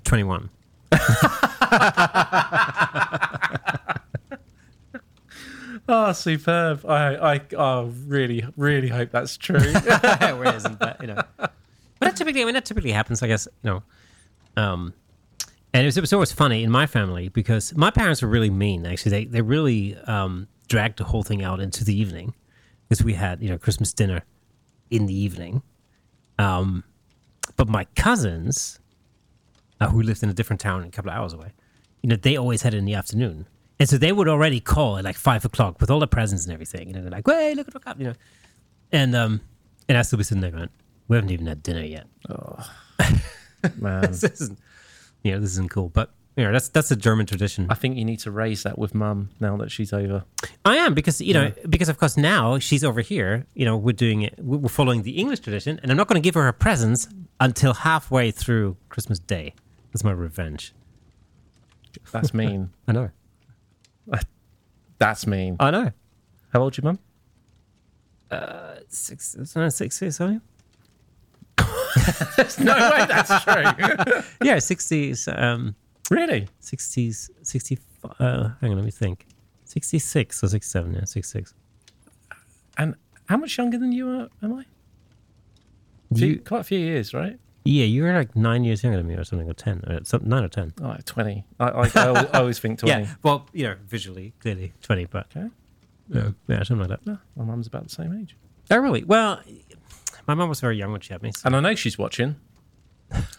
[0.06, 0.50] 21.
[5.92, 6.86] Oh, superb!
[6.86, 9.58] I, I, oh, really, really hope that's true.
[9.74, 10.98] Where isn't that?
[11.02, 11.52] You know, but
[12.00, 13.24] that typically, I mean, that typically happens.
[13.24, 13.84] I guess you know,
[14.56, 14.94] um,
[15.74, 18.52] and it was, it was always funny in my family because my parents were really
[18.52, 18.86] mean.
[18.86, 22.36] Actually, they they really um, dragged the whole thing out into the evening
[22.88, 24.22] because we had you know Christmas dinner
[24.92, 25.64] in the evening.
[26.38, 26.84] Um,
[27.56, 28.80] but my cousins,
[29.82, 31.52] uh, who lived in a different town a couple of hours away,
[32.02, 33.48] you know, they always had it in the afternoon.
[33.80, 36.54] And so they would already call at like five o'clock with all the presents and
[36.54, 36.88] everything.
[36.88, 38.14] You know, they're like, "Hey, look at what I got," you know.
[38.92, 39.42] And um,
[39.88, 40.70] and I still be sitting there going,
[41.08, 42.08] "We haven't even had dinner yet.
[42.30, 42.70] Oh,
[43.78, 44.60] man, this isn't,
[45.24, 47.68] you know, this isn't cool." But Yeah, that's that's a German tradition.
[47.70, 50.26] I think you need to raise that with mum now that she's over.
[50.66, 53.46] I am because you know because of course now she's over here.
[53.54, 54.36] You know we're doing it.
[54.40, 57.08] We're following the English tradition, and I'm not going to give her her presents
[57.40, 59.54] until halfway through Christmas Day.
[59.94, 60.74] That's my revenge.
[62.12, 62.70] That's mean.
[62.88, 63.10] I know.
[64.98, 65.56] That's mean.
[65.60, 65.92] I know.
[66.52, 67.00] How old's your mum?
[68.90, 70.40] Six, no, six, six, sorry.
[71.60, 74.22] no way, that's true.
[74.44, 75.28] Yeah, sixties.
[75.32, 75.76] Um,
[76.10, 76.48] really?
[76.60, 77.78] sixties, sixty.
[78.20, 79.26] Uh, hang on, let me think.
[79.66, 80.94] Sixty-six or sixty-seven?
[80.94, 81.54] Yeah, sixty-six.
[82.78, 82.96] And
[83.28, 84.66] how much younger than you are, am I?
[86.16, 87.38] Few- You, quite a few years, right?
[87.70, 90.22] Yeah, you were like nine years younger than me, or something, or ten, or some,
[90.26, 90.74] nine or ten.
[90.82, 91.44] Oh, like 20.
[91.60, 93.04] I, I, I al- I always think 20.
[93.04, 95.50] Yeah, well, you know, visually, clearly, twenty, but Okay.
[96.10, 97.06] yeah, yeah, something like that.
[97.06, 98.36] No, my mum's about the same age.
[98.72, 99.04] Oh, really?
[99.04, 99.42] Well,
[100.28, 101.32] my mum was very young when she had me.
[101.32, 102.36] so- And I know she's watching.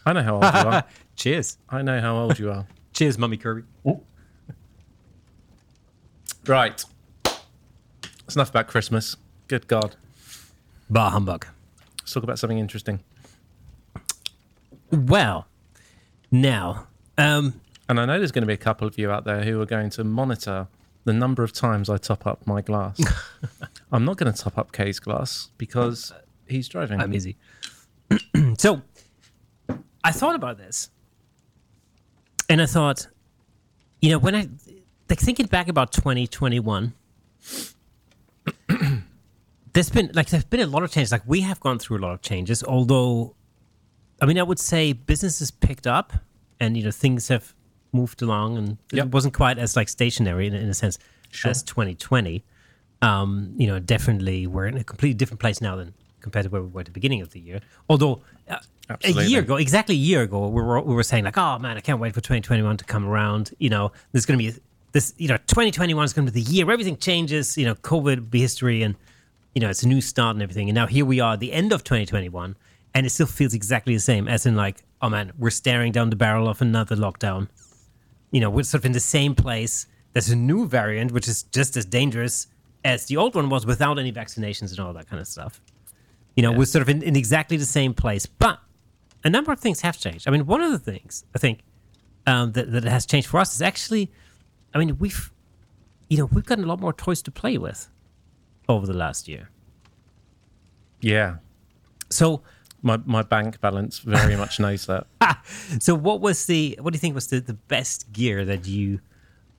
[0.05, 0.83] I know how old you are.
[1.15, 1.57] Cheers.
[1.69, 2.65] I know how old you are.
[2.93, 3.63] Cheers, Mummy Kirby.
[6.47, 6.83] Right.
[8.25, 9.15] It's enough about Christmas.
[9.47, 9.95] Good God.
[10.89, 11.45] Bah humbug.
[11.99, 12.99] Let's talk about something interesting.
[14.91, 15.47] Well,
[16.31, 19.43] now, um, And I know there's going to be a couple of you out there
[19.43, 20.67] who are going to monitor
[21.03, 22.99] the number of times I top up my glass.
[23.91, 26.13] I'm not going to top up Kay's glass because
[26.47, 27.01] he's driving.
[27.01, 27.37] I'm easy.
[28.57, 28.81] so,
[30.03, 30.89] I thought about this,
[32.49, 33.07] and I thought,
[34.01, 34.47] you know, when I
[35.09, 36.93] like thinking back about 2021,
[39.73, 41.11] there's been like there's been a lot of changes.
[41.11, 43.35] Like we have gone through a lot of changes, although,
[44.21, 46.13] I mean, I would say business has picked up,
[46.59, 47.53] and you know things have
[47.91, 49.07] moved along, and Yep.
[49.07, 50.97] it wasn't quite as like stationary in, in a sense
[51.45, 52.43] as 2020.
[53.01, 56.61] Um, you know, definitely we're in a completely different place now than compared to where
[56.61, 57.59] we were at the beginning of the year.
[57.89, 58.57] Although uh,
[59.03, 61.77] a year ago, exactly a year ago, we were we were saying like, oh man,
[61.77, 63.51] I can't wait for 2021 to come around.
[63.57, 64.59] You know, there's going to be
[64.91, 65.15] this.
[65.17, 67.57] You know, 2021 is going to be the year where everything changes.
[67.57, 68.95] You know, COVID will be history, and
[69.55, 70.69] you know it's a new start and everything.
[70.69, 72.55] And now here we are, at the end of 2021,
[72.93, 74.27] and it still feels exactly the same.
[74.27, 77.47] As in, like, oh man, we're staring down the barrel of another lockdown.
[78.31, 79.87] You know, we're sort of in the same place.
[80.13, 82.47] There's a new variant which is just as dangerous
[82.83, 85.61] as the old one was without any vaccinations and all that kind of stuff.
[86.35, 88.59] You know, we're sort of in, in exactly the same place, but
[89.23, 90.27] a number of things have changed.
[90.27, 91.59] I mean, one of the things I think
[92.25, 94.11] um, that, that has changed for us is actually,
[94.73, 95.31] I mean, we've,
[96.09, 97.89] you know, we've gotten a lot more toys to play with
[98.67, 99.49] over the last year.
[101.01, 101.37] Yeah.
[102.09, 102.41] So,
[102.81, 105.07] My, my bank balance very much knows that.
[105.79, 108.99] so what was the, what do you think was the, the best gear that you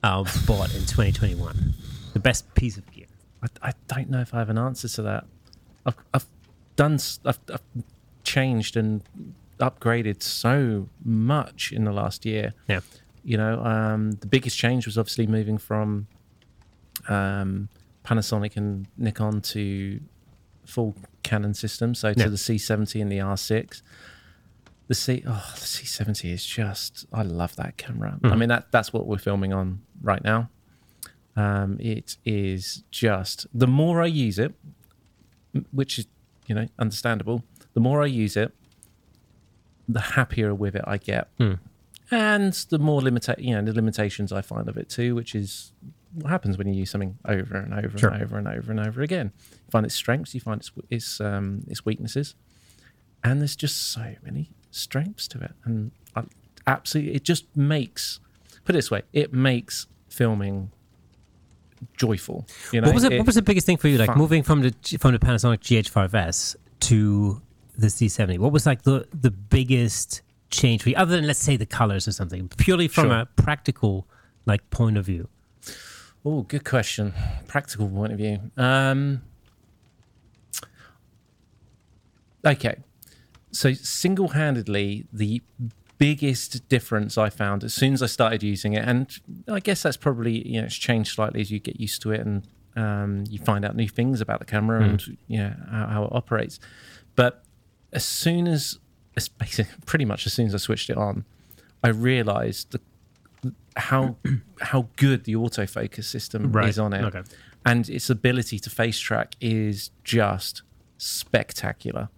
[0.03, 1.73] uh, bought in 2021?
[2.13, 3.07] The best piece of gear?
[3.41, 5.25] I, I don't know if I have an answer to that.
[5.85, 6.25] I've, I've
[6.75, 7.61] done, I've, I've
[8.23, 9.01] changed and
[9.59, 12.53] upgraded so much in the last year.
[12.67, 12.81] Yeah.
[13.23, 16.07] You know, um, the biggest change was obviously moving from
[17.07, 17.69] um,
[18.03, 19.99] Panasonic and Nikon to
[20.65, 22.27] full Canon system, so to Yeah.
[22.27, 23.81] the C70 and the R6.
[24.87, 28.19] The C, oh, the C70 is just, I love that camera.
[28.23, 30.49] I mean, that that's what we're filming on right now.
[31.35, 34.53] Um, it is just the more I use it,
[35.71, 36.05] which is
[36.47, 37.43] you know understandable.
[37.73, 38.53] The more I use it,
[39.87, 41.29] the happier with it I get,
[42.11, 45.71] and the more limita- you know the limitations I find of it too, which is
[46.15, 48.09] what happens when you use something over and over Sure.
[48.09, 49.31] and over and over and over again.
[49.51, 52.35] You find its strengths, you find its its um, its weaknesses,
[53.23, 56.23] and there's just so many strengths to it, and I,
[56.67, 58.19] absolutely, it just makes
[58.65, 60.71] put it this way, it makes filming
[61.97, 62.47] joyful.
[62.71, 64.17] You know, what was it, what was the biggest thing for you, like fun.
[64.17, 67.41] moving from the from the Panasonic GH5s to
[67.77, 68.39] the C70?
[68.39, 72.07] What was like the the biggest change for you, other than let's say the colors
[72.07, 73.19] or something, purely from Sure.
[73.19, 74.07] a practical
[74.45, 75.27] like point of view?
[76.25, 77.13] Oh, good question.
[77.47, 78.39] Practical point of view.
[78.55, 79.21] Um,
[82.45, 82.75] okay.
[83.51, 85.41] So, single handedly, the
[85.97, 89.07] biggest difference I found as soon as I started using it, and
[89.47, 92.21] I guess that's probably, you know, it's changed slightly as you get used to it
[92.21, 96.03] and um, you find out new things about the camera and, you know, how, how
[96.05, 96.59] it operates.
[97.15, 97.43] But
[97.91, 98.79] as soon as,
[99.15, 101.25] as basically, pretty much as soon as I switched it on,
[101.83, 102.79] I realized the
[103.75, 104.17] how
[104.61, 106.69] how good the autofocus system Right.
[106.69, 107.23] is on it, Okay.
[107.65, 110.61] and its ability to face track is just
[110.97, 112.09] spectacular.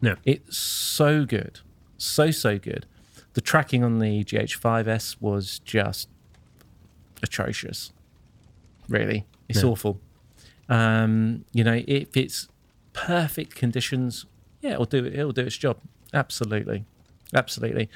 [0.00, 0.16] No.
[0.24, 1.60] It's so good,
[1.96, 2.86] so so good.
[3.34, 6.08] The tracking on the GH5s was just
[7.22, 7.92] atrocious.
[8.88, 9.68] Really, it's Yeah.
[9.70, 10.00] awful.
[10.68, 12.48] Um, you know, if it's
[12.92, 14.26] perfect conditions,
[14.60, 15.14] yeah, it'll do it.
[15.14, 15.78] It'll do its job.
[16.12, 16.84] Absolutely,
[17.34, 17.88] absolutely.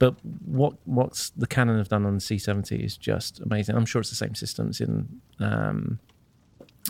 [0.00, 3.76] But what what's the Canon have done on the C70 is just amazing.
[3.76, 6.00] I'm sure it's the same systems in um,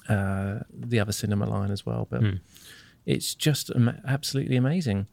[0.08, 2.22] uh, the other cinema line as well, but
[3.04, 3.70] it's just
[4.06, 5.06] absolutely amazing.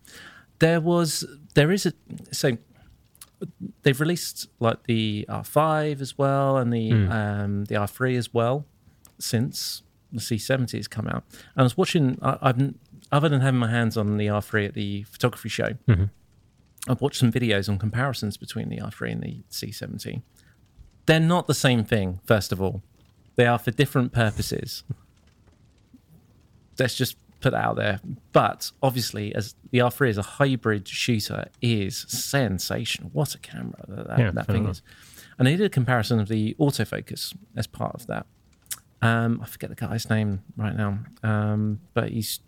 [0.59, 1.93] There was there is a
[2.31, 2.57] so
[3.83, 8.65] they've released like the R5 as well and the um, the R3 as well
[9.19, 11.23] since the C70 has come out.
[11.55, 12.17] And I was watching.
[12.21, 12.73] I, I've
[13.11, 15.69] other than having my hands on the R3 at the photography show,
[16.87, 20.21] I've watched some videos on comparisons between the R3 and the C70.
[21.05, 22.19] They're not the same thing.
[22.25, 22.81] First of all,
[23.35, 24.83] they are for different purposes.
[26.77, 27.99] Let's just put that out there.
[28.33, 33.09] But obviously, as the R3 as a hybrid shooter is sensational.
[33.13, 34.81] What a camera that, that, Yeah, that thing is.
[35.39, 38.25] And I did a comparison of the autofocus as part of that.
[39.01, 42.39] Um, I forget the guy's name right now, um, but he's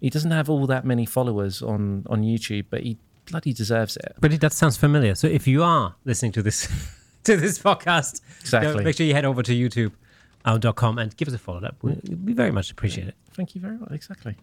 [0.00, 2.98] he doesn't have all that many followers on on YouTube, but he
[3.30, 4.14] bloody deserves it.
[4.20, 5.14] But that sounds familiar.
[5.14, 6.66] So if you are listening to this
[7.24, 8.84] to this podcast, Exactly.
[8.84, 11.76] make sure you head over to YouTube.com and give us a follow up.
[11.82, 13.14] we, we very much appreciate it.
[13.32, 13.90] Thank you very much.
[13.92, 14.36] Exactly.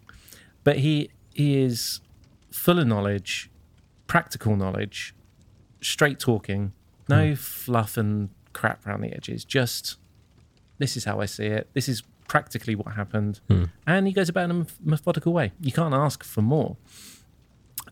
[0.63, 2.01] But he, he is
[2.51, 3.49] full of knowledge,
[4.07, 5.13] practical knowledge,
[5.81, 6.73] straight talking,
[7.07, 9.43] no fluff and crap around the edges.
[9.45, 9.97] Just
[10.77, 11.69] this is how I see it.
[11.73, 13.39] This is practically what happened.
[13.85, 15.51] And he goes about in a methodical way.
[15.61, 16.77] You can't ask for more.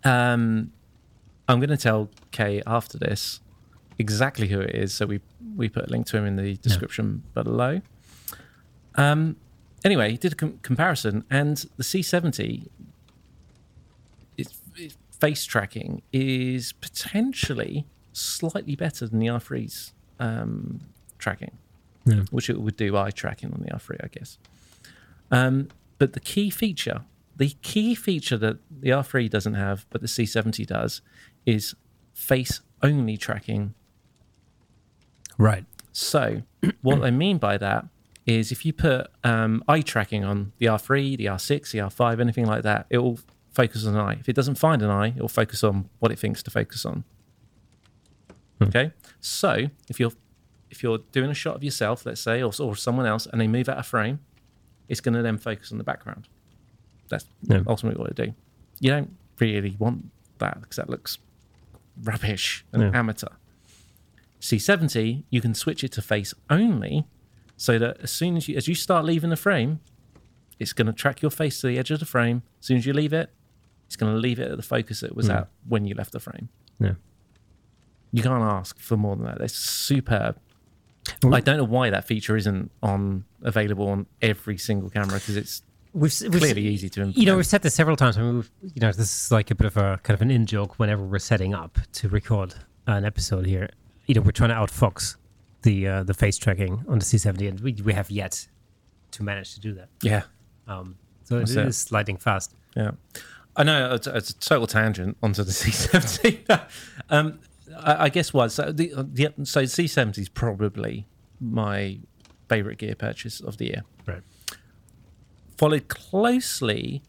[0.04, 0.72] Um,
[1.48, 3.40] I'm going to tell Kay after this
[4.00, 4.94] exactly who it is.
[4.94, 5.20] So we
[5.56, 7.82] we put a link to him in the description below.
[8.96, 9.36] Um,
[9.84, 12.68] anyway, he did a com- comparison, and the C70,
[14.38, 20.80] its, its face tracking is potentially slightly better than the R3's um,
[21.18, 21.58] tracking,
[22.06, 22.22] Yeah.
[22.32, 24.38] which it would do eye tracking on the R3, I guess.
[25.32, 27.02] Um, but the key feature,
[27.36, 31.02] the key feature that the R3 doesn't have, but the C70 does,
[31.46, 31.76] is
[32.14, 33.74] face only tracking
[35.38, 35.66] Right.
[35.92, 36.44] so,
[36.82, 37.86] what I mean by that
[38.26, 42.46] is if you put um, eye tracking on the R3, the R6, the R5, anything
[42.46, 43.20] like that, it will
[43.52, 44.18] focus on an eye.
[44.20, 46.86] If it doesn't find an eye, it will focus on what it thinks to focus
[46.86, 47.04] on.
[48.62, 50.14] Okay, so if you're
[50.70, 53.48] if you're doing a shot of yourself, let's say, or, or someone else, and they
[53.48, 54.20] move out of frame,
[54.88, 56.28] it's going to then focus on the background.
[57.10, 57.26] That's
[57.68, 58.34] ultimately what it do.
[58.80, 60.06] You don't really want
[60.40, 61.18] that because that looks
[62.02, 62.92] rubbish and Yeah.
[62.94, 63.28] amateur.
[64.40, 67.06] C70, you can switch it to face only
[67.56, 69.80] so that as soon as you as you start leaving the frame,
[70.60, 72.44] it's going to track your face to the edge of the frame.
[72.60, 73.30] As soon as you leave it,
[73.88, 75.34] it's going to leave it at the focus it was hmm.
[75.34, 76.50] at when you left the frame.
[76.80, 76.94] Yeah.
[78.12, 79.42] You can't ask for more than that.
[79.42, 80.38] It's superb.
[81.22, 85.36] Well- I don't know why that feature isn't on available on every single camera because
[85.36, 85.62] it's
[85.94, 87.18] We've, we've clearly easy to implement.
[87.18, 88.18] You know, we've said this several times.
[88.18, 90.32] I mean, we've, you know, this is like a bit of a kind of an
[90.32, 92.56] in joke whenever we're setting up to record
[92.88, 93.70] an episode here.
[94.08, 95.16] You know, we're trying to outfox
[95.62, 98.48] the uh, the face tracking on the C70, and we, we have yet
[99.12, 99.90] to manage to do that.
[100.02, 100.24] yeah,
[100.68, 101.68] Um, so it That's it.
[101.68, 102.56] is sliding fast.
[102.76, 102.92] Yeah,
[103.56, 106.68] I know it's, it's a total tangent onto the C70.
[107.10, 107.40] um,
[107.78, 111.06] I, I guess what so the, the so C70 is probably
[111.40, 112.00] my
[112.50, 113.84] favorite gear purchase of the year.
[115.58, 117.02] Followed closely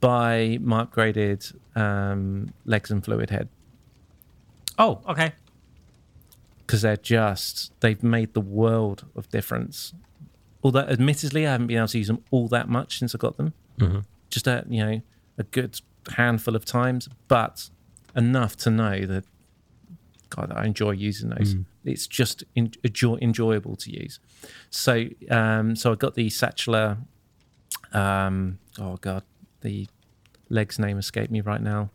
[0.00, 3.48] by my upgraded um, legs and fluid head
[4.78, 5.32] Oh, okay.
[6.58, 9.92] because they're just they've made the world of difference.
[10.62, 13.36] Although, admittedly, I haven't been able to use them all that much since I got
[13.36, 13.52] them.
[14.30, 15.00] Just a you know
[15.38, 15.80] a good
[16.16, 17.70] handful of times, but
[18.16, 19.24] enough to know that
[20.30, 21.54] God, I enjoy using those.
[21.84, 24.18] It's just en- enjoy- enjoyable to use.
[24.70, 26.98] So, um, so I got the Sachtler.
[27.94, 29.22] Um, oh God,
[29.62, 29.86] the
[30.50, 31.90] legs name escaped me right now.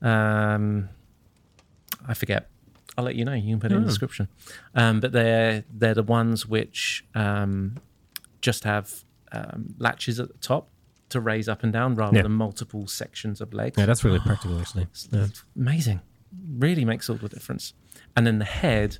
[0.00, 0.88] Um,
[2.06, 2.48] I forget.
[2.96, 3.32] I'll let you know.
[3.32, 3.88] You can put it in the Oh.
[3.90, 4.28] description.
[4.74, 7.76] Um, but they're they're the ones which um,
[8.40, 10.68] just have um, latches at the top
[11.08, 12.22] to raise up and down rather Yeah.
[12.22, 13.78] than multiple sections of legs.
[13.78, 14.88] Yeah, that's really practical, actually.
[15.10, 15.28] Yeah.
[15.56, 16.00] Amazing.
[16.58, 17.72] Really makes all the difference.
[18.16, 18.98] And then the head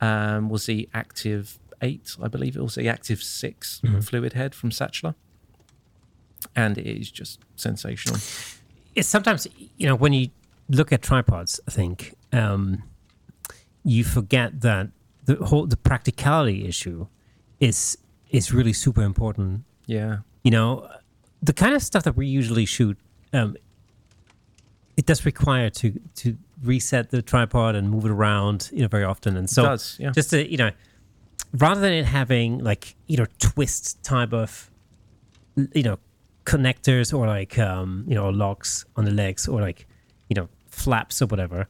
[0.00, 4.70] um, was the Active 8, I believe it was the Active 6 fluid head from
[4.70, 5.14] Sachtler.
[6.62, 8.18] And it is just sensational.
[8.94, 9.46] It's sometimes,
[9.80, 10.24] you know, when you
[10.78, 12.82] look at tripods, I think um,
[13.84, 14.88] you forget that
[15.28, 17.06] the whole the practicality issue
[17.60, 17.78] is
[18.30, 20.18] is really super important Yeah.
[20.44, 20.68] you know
[21.42, 22.96] the kind of stuff that we usually shoot
[23.32, 23.56] um,
[24.96, 25.86] it does require to
[26.22, 29.66] to reset the tripod and move it around you know very often and so it
[29.66, 30.10] does, yeah.
[30.18, 30.70] just to you know
[31.64, 34.70] rather than it having like you know twist type of
[35.74, 35.98] you know
[36.52, 39.86] connectors or like um you know locks on the legs or like
[40.28, 41.66] you know flaps or whatever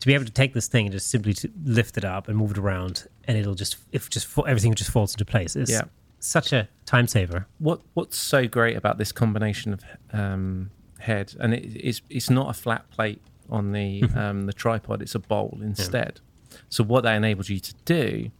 [0.00, 2.36] to be able to take this thing and just simply to lift it up and
[2.36, 5.56] move it around, and it'll just if just everything just falls into place.
[5.56, 5.82] It's Yeah.
[6.20, 7.46] such a time saver.
[7.58, 9.80] What What's so great about this combination of
[10.12, 15.02] um, head, and it, it's it's not a flat plate on the um, the tripod;
[15.02, 16.20] it's a bowl instead.
[16.68, 18.30] So what that enables you to do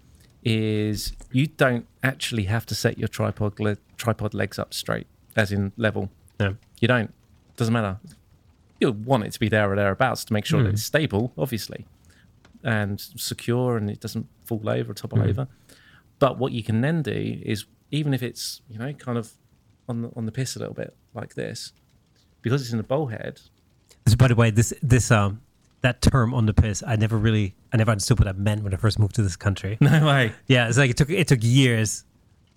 [0.44, 5.52] is you don't actually have to set your tripod le- tripod legs up straight, as
[5.52, 6.10] in level.
[6.40, 6.56] No.
[6.80, 7.12] You don't.
[7.56, 7.98] Doesn't matter.
[8.80, 11.84] You'll want it to be there or thereabouts to make sure that it's stable, obviously,
[12.62, 15.48] and secure, and it doesn't fall over or topple over.
[16.20, 19.32] But what you can then do is, even if it's you know kind of
[19.88, 21.72] on the on the piss a little bit like this,
[22.42, 23.40] because it's in the bowl head.
[24.06, 25.40] So, by the way, this this um
[25.80, 28.72] that term on the piss, I never really I never understood what that meant when
[28.74, 29.78] I first moved to this country.
[29.80, 30.32] No way.
[30.46, 32.04] Yeah, it's like it took it took years.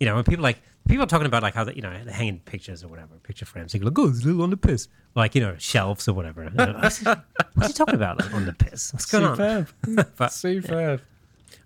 [0.02, 2.12] You know, when people like people are talking about like how they, you know they're
[2.12, 3.72] hanging pictures or whatever, picture frames.
[3.72, 6.14] They go, "Look, oh, it's a little on the piss," like you know shelves or
[6.14, 6.42] whatever.
[6.42, 6.82] And I'm like,
[7.54, 8.20] What's he talking about?
[8.20, 8.92] Like on the piss?
[8.92, 9.36] What's going on?
[9.38, 9.70] Superb.
[10.18, 11.02] But- Superb.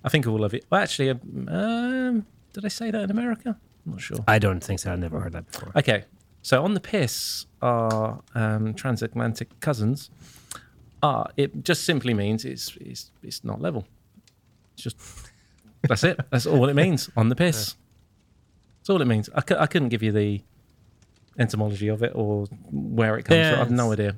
[0.03, 0.65] I think all of it.
[0.69, 3.57] Well, actually, um, um, did I say that in America?
[3.85, 4.17] I'm not sure.
[4.27, 4.91] I don't think so.
[4.91, 5.71] I've never heard that before.
[5.77, 6.03] Okay,
[6.41, 10.09] so on the piss are um, transatlantic cousins.
[11.01, 13.87] Ah, it just simply means it's it's it's not level.
[14.73, 14.97] It's just
[15.87, 16.19] that's it.
[16.31, 17.75] That's all it means on the piss.
[18.85, 19.31] That's all it means.
[19.33, 20.43] I, cou- I couldn't give you the
[21.39, 23.55] etymology of it or where it comes Yeah, from.
[23.55, 24.15] I have no idea.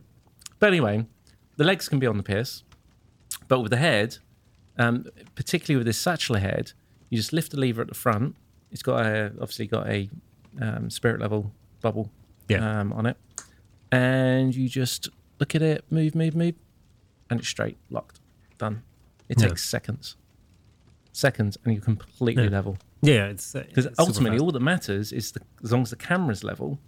[0.60, 1.06] But anyway,
[1.56, 2.64] the legs can be on the piss,
[3.48, 4.18] but with the head,
[4.78, 6.74] um, particularly with this Sachtler head,
[7.10, 8.36] you just lift the lever at the front.
[8.70, 10.10] It's got a obviously got a
[10.62, 12.12] um, spirit level bubble
[12.50, 12.82] Yeah.
[12.82, 13.16] um, on it,
[13.90, 15.08] and you just
[15.40, 16.56] look at it, move, move, move,
[17.30, 18.20] and it's straight, locked,
[18.58, 18.84] done.
[19.30, 19.48] It Yeah.
[19.48, 20.18] takes seconds,
[21.14, 22.50] seconds, and you're completely Yeah.
[22.50, 22.78] level.
[23.02, 26.80] Yeah, it's Because ultimately, all that matters is the, as long as the camera's level,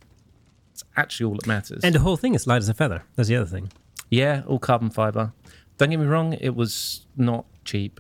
[0.72, 1.84] it's actually all that matters.
[1.84, 3.04] and the whole thing is light as a feather.
[3.16, 3.72] That's the other thing.
[4.10, 5.34] yeah, all carbon fiber.
[5.78, 8.00] Don't get me wrong, it was not cheap,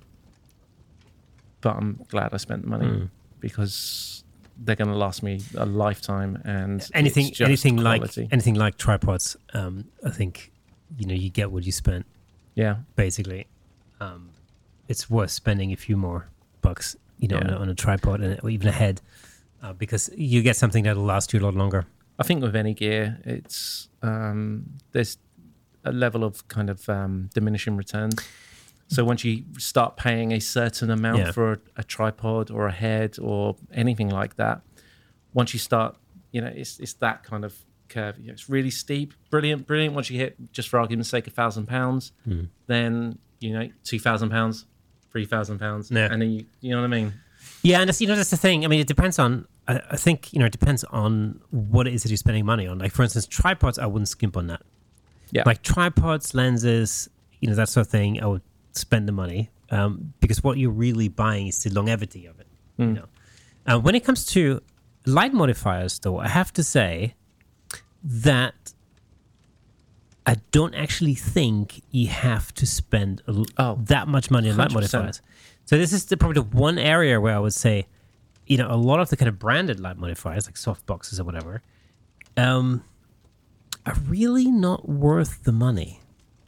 [1.62, 3.10] but I'm glad I spent the money Mm.
[3.40, 4.24] because
[4.62, 6.42] they're going to last me a lifetime.
[6.44, 8.22] And Anything, anything quality.
[8.24, 9.38] like anything like tripods.
[9.54, 10.52] Um, I think
[10.98, 12.06] you know you get what you spent.
[12.56, 13.48] yeah, basically.
[14.02, 14.32] Um,
[14.88, 16.28] it's worth spending a few more
[16.62, 19.02] bucks, you know, on, a, on a tripod and or even a head,
[19.62, 21.86] uh, because you get something that'll last you a lot longer.
[22.18, 25.18] I think with any gear, it's um, there's
[25.86, 28.16] a level of kind of um, diminishing returns.
[28.88, 31.32] So once you start paying a certain amount Yeah.
[31.32, 34.62] for a, a tripod or a head or anything like that,
[35.34, 35.96] once you start,
[36.32, 37.54] you know, it's it's that kind of
[37.88, 38.18] curve.
[38.20, 39.94] You know, it's really steep, brilliant, brilliant.
[39.94, 42.46] Once you hit, just for argument's sake, a thousand pounds, Hmm.
[42.68, 44.66] then you know, two thousand pounds,
[45.12, 46.08] three thousand pounds, Yeah.
[46.12, 47.14] and then you, you know what I mean?
[47.62, 48.64] Yeah, and that's, you know that's the thing.
[48.66, 49.48] I mean, it depends on.
[49.68, 52.68] I, I think you know it depends on what it is that you're spending money
[52.68, 52.80] on.
[52.80, 54.62] Like for instance, tripods, I wouldn't skimp on that.
[55.32, 55.44] Yeah.
[55.46, 58.22] Like tripods, lenses, you know that sort of thing.
[58.22, 58.42] I would
[58.72, 62.48] spend the money um, because what you're really buying is the longevity of it.
[62.78, 63.06] You know,
[63.68, 64.62] uh, when it comes to
[65.06, 67.16] light modifiers, though, I have to say
[68.04, 68.74] that
[70.30, 74.70] I don't actually think you have to spend l- Oh, that much money on light
[74.70, 74.74] 100%.
[74.74, 75.22] modifiers.
[75.66, 77.88] So this is the, probably the one area where I would say,
[78.46, 81.24] you know, a lot of the kind of branded light modifiers, like soft boxes or
[81.24, 81.62] whatever,
[82.38, 82.84] um,
[83.88, 86.00] are really not worth the money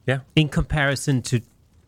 [0.06, 1.42] Yeah, in comparison to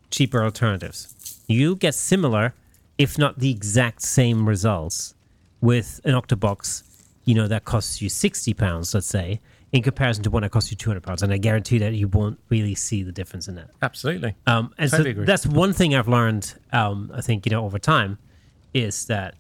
[0.10, 1.42] cheaper alternatives.
[1.48, 2.54] You get similar,
[2.98, 5.14] if not the exact same results
[5.62, 6.84] with an Octobox,
[7.26, 9.42] you know, that costs you 60 pounds, let's say,
[9.74, 11.22] in comparison to one that costs you 200 pounds.
[11.24, 13.72] And I guarantee that you won't really see the difference in that.
[13.82, 14.36] absolutely.
[14.48, 15.26] Um, and Totally so agree.
[15.26, 18.20] that's one thing I've learned, um, I think, you know, over time
[18.74, 19.36] is that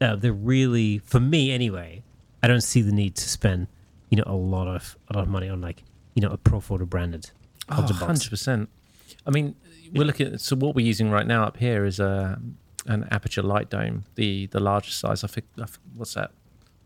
[0.00, 2.02] uh, they're really, for me anyway,
[2.42, 3.68] I don't see the need to spend,
[4.10, 6.84] you know, a lot of a lot of money on like, you know, a Profoto
[6.88, 7.30] branded
[7.68, 8.66] Oh, 100%.
[9.24, 9.54] I mean,
[9.94, 12.40] we're looking at, so what we're using right now up here is a,
[12.86, 15.22] an Aputure light dome, the the largest size.
[15.22, 15.46] I think-
[15.94, 16.32] what's that?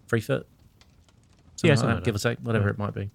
[0.09, 0.47] Three foot?
[1.57, 2.71] Something Yeah, like something give or take, whatever Yeah.
[2.73, 3.11] it might be.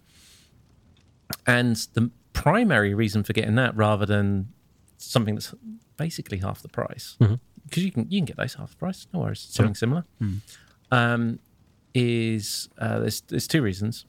[1.48, 4.50] And the primary reason for getting that rather than
[4.98, 5.54] something that's
[5.98, 7.38] basically half the price, because
[7.72, 7.86] Mhm.
[7.86, 10.40] you can you can get those half the price, no worries, something similar, Mm.
[10.92, 11.40] um,
[11.94, 14.06] is uh, there's there's two reasons.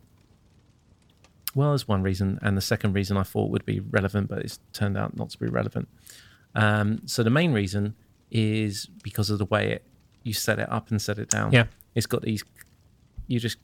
[1.55, 4.59] Well, there's one reason, and the second reason I thought would be relevant, but it's
[4.73, 5.89] turned out not to be relevant.
[6.55, 7.95] Um, so the main reason
[8.31, 9.85] is because of the way it
[10.23, 11.53] you set it up and set it down.
[11.53, 11.67] Yeah.
[11.95, 12.43] it's got these.
[13.27, 13.59] You just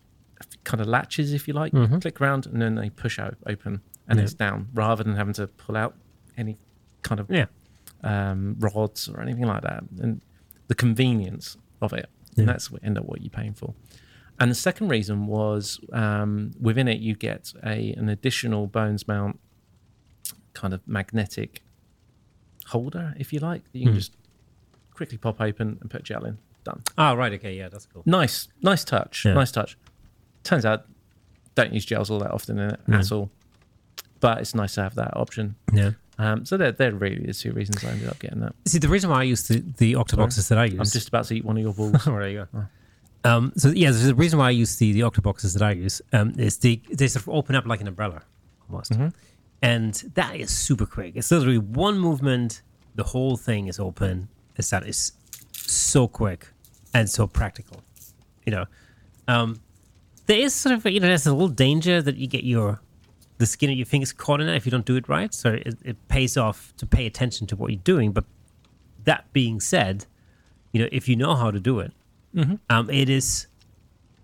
[0.65, 2.01] kind of latches, if you like, Mhm.
[2.01, 4.25] click around, and then they push out open, and Yeah.
[4.25, 5.97] it's down, rather than having to pull out
[6.37, 6.57] any
[7.03, 7.47] kind of Yeah.
[8.05, 9.83] um, rods or anything like that.
[9.99, 10.21] And
[10.69, 12.43] the convenience of it, Yeah.
[12.43, 13.75] and that's what end up what you're paying for.
[14.41, 19.41] And the second reason was um, within it you get a an additional Bowens mount
[20.55, 21.63] kind of magnetic
[22.67, 24.17] holder, if you like, that you can just
[24.93, 26.39] quickly pop open and put gel in.
[26.65, 26.83] Done.
[26.97, 27.33] Oh, right.
[27.33, 27.57] Okay.
[27.57, 28.03] Yeah, that's cool.
[28.07, 29.25] Nice, nice touch.
[29.25, 29.35] Yeah.
[29.35, 29.77] Nice touch.
[30.49, 30.87] Turns out,
[31.55, 33.31] don't use gels all that often in it at all,
[34.21, 35.57] but it's nice to have that option.
[35.75, 35.91] Yeah.
[36.19, 38.55] Um, so they're, they're really the two reasons I ended up getting that.
[38.67, 40.79] See, the reason why I use the, the octoboxes that I use.
[40.79, 41.95] I'm just about to eat one of your balls.
[42.07, 42.67] Oh, there you go.
[43.25, 46.33] Um, so yeah, the reason why I use the the octoboxes that I use um,
[46.39, 48.23] is they they sort of open up like an umbrella
[48.71, 48.93] almost,
[49.61, 51.13] and that is super quick.
[51.17, 52.63] It's literally one movement,
[52.95, 54.29] the whole thing is open.
[54.57, 55.13] It's that is
[55.53, 56.49] so quick
[56.95, 57.83] and so practical.
[58.47, 58.65] You know,
[59.27, 59.61] um,
[60.29, 62.81] there is sort of you know there's a little danger that you get your
[63.39, 65.33] the skin of your fingers caught in it if you don't do it right.
[65.35, 68.13] So it, it pays off to pay attention to what you're doing.
[68.13, 68.25] But
[69.05, 70.07] that being said,
[70.73, 71.93] you know if you know how to do it,
[72.71, 73.47] um, it is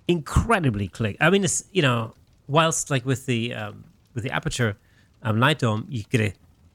[0.08, 1.16] incredibly quick.
[1.20, 2.14] I mean, it's you know,
[2.46, 3.84] whilst like with the um,
[4.14, 4.76] with the Aputure
[5.22, 6.32] um, light dome, you get to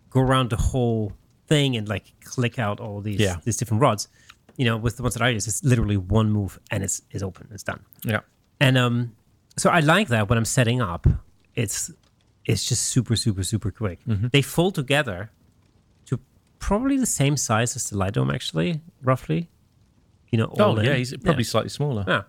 [0.09, 1.13] go around the whole
[1.47, 3.37] thing and like click out all these Yeah.
[3.43, 4.07] these different rods.
[4.57, 7.23] You know, with the ones that I use, it's literally one move and it's is
[7.23, 7.79] open, it's done.
[8.03, 8.21] yeah.
[8.59, 9.15] And um,
[9.57, 11.07] so I like that when I'm setting up.
[11.55, 11.91] It's
[12.45, 13.99] it's just super super super quick.
[14.05, 15.31] They fold together
[16.05, 16.19] to
[16.59, 19.49] probably the same size as the light dome, actually, roughly.
[20.31, 20.85] You know, all Oh, in.
[20.85, 20.93] yeah.
[20.95, 22.05] He's probably slightly smaller.
[22.07, 22.21] Yeah.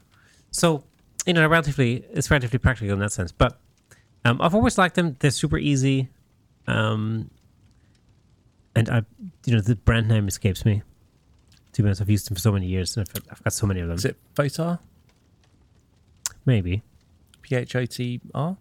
[0.50, 0.84] So,
[1.26, 3.30] you know, relatively, it's relatively practical in that sense.
[3.30, 3.60] But
[4.24, 5.16] um, I've always liked them.
[5.20, 6.08] They're super easy.
[6.66, 7.30] Um,
[8.74, 9.02] and I,
[9.46, 10.82] you know, the brand name escapes me.
[11.74, 13.66] To be honest, I've used them for so many years, and I've, I've got so
[13.66, 13.96] many of them.
[13.96, 14.78] Is it Photar?
[16.46, 16.82] Maybe
[17.50, 18.56] P H O T R?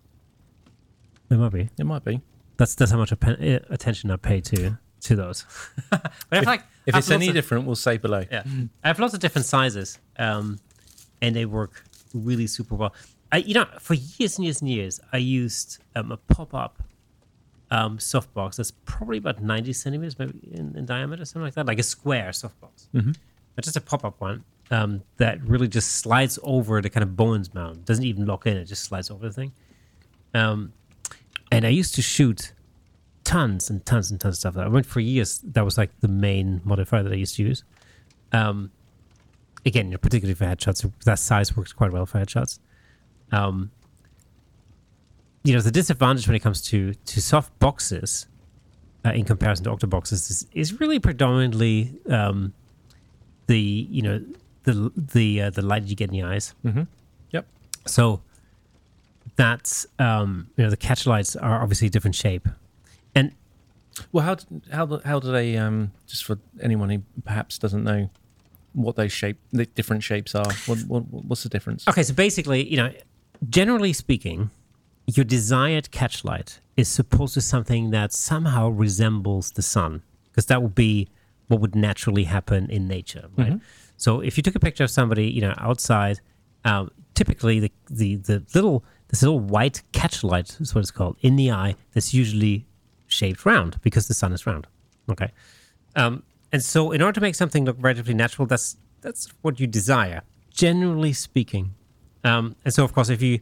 [1.29, 1.69] it might be.
[1.77, 2.21] It might be.
[2.57, 5.45] That's that's how much appen- eh, attention I pay to to those.
[5.91, 8.23] but I feel like If it's any of- different, we'll say below.
[8.31, 8.43] yeah,
[8.83, 10.59] I have lots of different sizes, um,
[11.21, 11.83] and they work
[12.13, 12.93] really super well.
[13.31, 16.81] I, you know, for years and years and years, I used um, a pop-up
[17.69, 21.79] um, softbox that's probably about ninety centimeters, maybe in, in diameter, something like that, like
[21.79, 22.87] a square softbox.
[22.95, 23.11] Mm-hmm.
[23.55, 27.53] But just a pop-up one um, that really just slides over the kind of Bowens
[27.53, 27.85] mount.
[27.85, 29.51] Doesn't even lock in; it just slides over the thing.
[30.33, 30.73] Um,
[31.51, 32.53] and I used to shoot
[33.23, 34.57] tons and tons and tons of stuff.
[34.57, 35.39] I went for years.
[35.39, 37.63] That was like the main modifier that I used to use.
[38.31, 38.71] Um,
[39.65, 42.59] again, you know, particularly for headshots, that size works quite well for headshots.
[43.31, 43.71] Um,
[45.43, 48.27] you know, the disadvantage when it comes to to soft boxes
[49.05, 52.53] uh, in comparison to octoboxes is, is really predominantly um,
[53.47, 54.23] the you know
[54.73, 56.53] the the uh, the light you get in the eyes.
[57.31, 57.45] Yep.
[57.85, 58.21] So
[59.35, 62.47] that's um, you know the catch lights are obviously a different shape,
[63.15, 63.31] and
[64.11, 68.09] Well, how d- how how do they um just for anyone who perhaps doesn't know
[68.73, 70.51] what those shape the different shapes are?
[70.65, 71.87] What, what what's the difference?
[71.87, 72.91] Okay, so basically, you know,
[73.49, 74.49] generally speaking,
[75.07, 80.01] your desired catch light is supposed to something that somehow resembles the sun,
[80.31, 81.07] because that would be
[81.47, 83.59] what would naturally happen in nature, right?
[83.99, 86.21] So if you took a picture of somebody, you know, outside,
[86.65, 91.17] um, typically the, the the little this little white catch light is what it's called
[91.21, 91.75] in the eye.
[91.93, 92.65] That's usually
[93.07, 94.67] shaped round because the sun is round.
[95.09, 95.31] Okay,
[95.95, 99.67] um, and so in order to make something look relatively natural, that's that's what you
[99.67, 101.75] desire, generally speaking.
[102.23, 103.39] Um, and so, of course, if you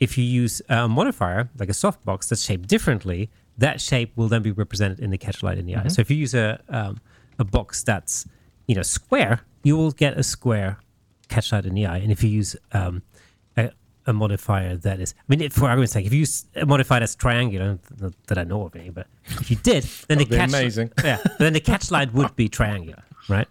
[0.00, 4.42] if you use a modifier like a softbox that's shaped differently, that shape will then
[4.42, 5.88] be represented in the catch light in the eye.
[5.88, 7.00] So if you use a um,
[7.38, 8.26] a box that's
[8.66, 10.78] you know square, you will get a square
[11.28, 11.98] catch light in the eye.
[11.98, 13.02] And if you use um,
[13.56, 13.70] a,
[14.06, 17.00] a modifier that is, I mean, if, for argument's sake, if you use a modifier
[17.00, 19.08] that's triangular, not that I know of any, but
[19.40, 20.92] if you did, then the catch amazing.
[21.04, 23.48] yeah, then the catch light would be triangular, right?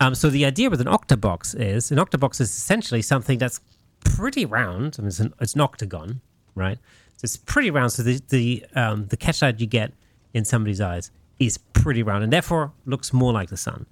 [0.00, 3.60] Um, so the idea with an octobox is an octobox is essentially something that's
[4.04, 4.96] pretty round.
[4.98, 6.22] I mean, it's an, it's an octagon,
[6.54, 6.78] right?
[7.18, 7.92] So it's pretty round.
[7.92, 9.92] So the the um, the catch light you get
[10.32, 13.84] in somebody's eyes is pretty round, and therefore looks more like the sun.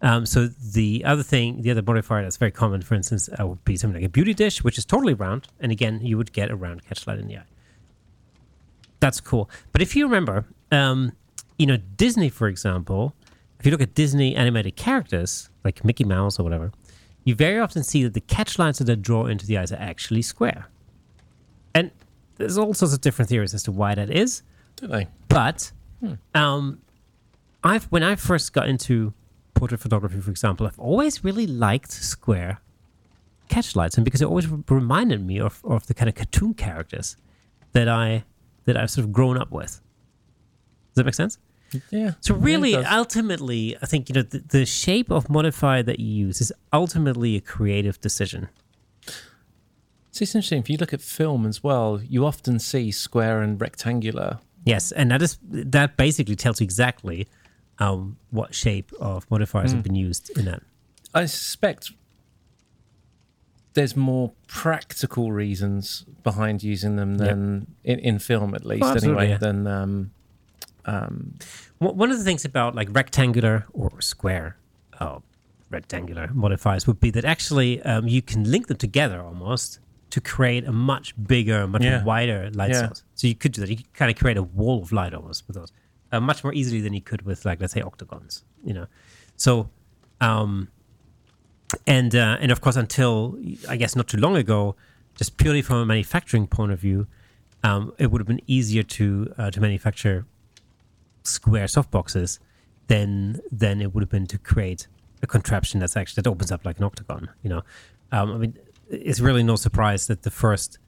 [0.00, 3.64] Um, so the other thing, the other modifier that's very common, for instance, uh, would
[3.64, 6.50] be something like a beauty dish, which is totally round, and again, you would get
[6.50, 7.44] a round catch light in the eye.
[9.00, 9.50] That's cool.
[9.72, 11.12] But if you remember, um,
[11.58, 13.14] you know, Disney, for example,
[13.58, 16.72] if you look at Disney animated characters like Mickey Mouse or whatever,
[17.24, 19.80] you very often see that the catch lights that they draw into the eyes are
[19.80, 20.66] actually square.
[21.74, 21.90] And
[22.36, 24.42] there's all sorts of different theories as to why that is.
[24.76, 25.08] Don't they?
[25.28, 25.72] But
[26.34, 26.80] um,
[27.64, 29.12] I've when I first got into
[29.58, 32.60] portrait photography, for example, I've always really liked square
[33.50, 37.16] catchlights, and because it always reminded me of, of the kind of cartoon characters
[37.72, 38.24] that I
[38.64, 39.70] that I've sort of grown up with.
[39.70, 41.38] Does that make sense?
[41.90, 42.12] Yeah.
[42.20, 46.40] So really, ultimately, I think you know the, the shape of modifier that you use
[46.40, 48.48] is ultimately a creative decision.
[50.10, 50.60] So it's interesting.
[50.60, 54.38] If you look at film as well, you often see square and rectangular.
[54.64, 57.28] Yes, and that is that basically tells you exactly
[57.78, 59.76] um, what shape of modifiers Hmm.
[59.78, 60.62] have been used in that.
[61.14, 61.92] I suspect
[63.74, 69.28] there's more practical reasons behind using them than in, in film, at least, Oh, anyway,
[69.30, 69.36] yeah.
[69.38, 70.10] than um,
[70.84, 71.34] um,
[71.78, 74.56] One of the things about like rectangular or square
[74.98, 75.20] uh,
[75.70, 79.78] rectangular modifiers would be that actually um, you can link them together almost
[80.10, 82.02] to create a much bigger, much Yeah.
[82.02, 82.86] wider light Yeah.
[82.86, 83.04] source.
[83.14, 83.70] So you could do that.
[83.70, 85.70] You could kind of create a wall of light almost with those,
[86.12, 88.44] uh, much more easily than you could with like let's say octagons.
[88.64, 88.86] You know,
[89.36, 89.70] so
[90.20, 90.68] um,
[91.86, 93.38] and uh, and of course until
[93.68, 94.76] I guess not too long ago,
[95.16, 97.06] just purely from a manufacturing point of view,
[97.62, 100.26] um, it would have been easier to uh, to manufacture
[101.22, 102.38] square softboxes
[102.86, 104.86] than than it would have been to create
[105.22, 107.28] a contraption that's actually that opens up like an octagon.
[107.42, 107.62] You know,
[108.12, 110.78] um, I mean, it's really no surprise that the first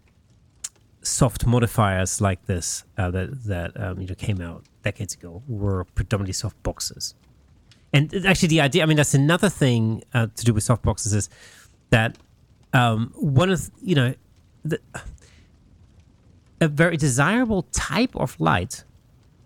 [1.03, 5.84] soft modifiers like this uh, that that um, you know came out decades ago were
[5.84, 7.14] predominantly soft boxes.
[7.92, 11.12] And actually, the idea I mean, that's another thing uh, to do with soft boxes
[11.14, 11.28] is
[11.90, 12.16] that
[12.72, 14.14] um, one of you know
[14.64, 14.80] the,
[16.61, 18.84] a very desirable type of light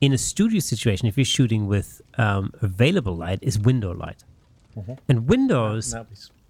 [0.00, 4.24] in a studio situation, if you're shooting with um, available light, is window light.
[5.08, 5.94] And windows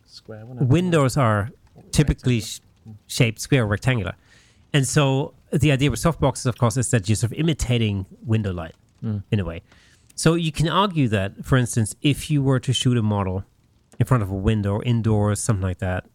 [0.06, 1.50] square, windows are
[1.92, 2.60] typically sh-
[3.06, 4.14] shaped square or rectangular.
[4.74, 8.52] And so the idea with softboxes, of course, is that you're sort of imitating window
[8.52, 8.74] light
[9.30, 9.62] in a way.
[10.16, 13.44] So you can argue that, for instance, if you were to shoot a model
[13.98, 16.06] in front of a window or indoors, something like that,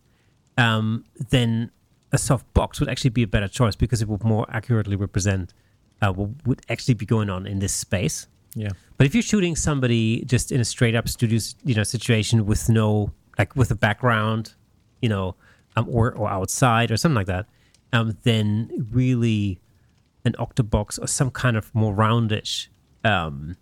[0.57, 1.71] um, then
[2.11, 5.53] a soft box would actually be a better choice because it would more accurately represent
[6.01, 8.27] uh, what would actually be going on in this space.
[8.55, 8.69] Yeah.
[8.97, 12.67] But if you're shooting somebody just in a straight up studio, you know, situation with
[12.67, 14.53] no like with a background,
[15.01, 15.35] you know,
[15.75, 17.45] um, or or outside or something like that,
[17.93, 19.59] um, then really
[20.25, 22.67] an octabox or some kind of more roundish
[23.03, 23.55] um,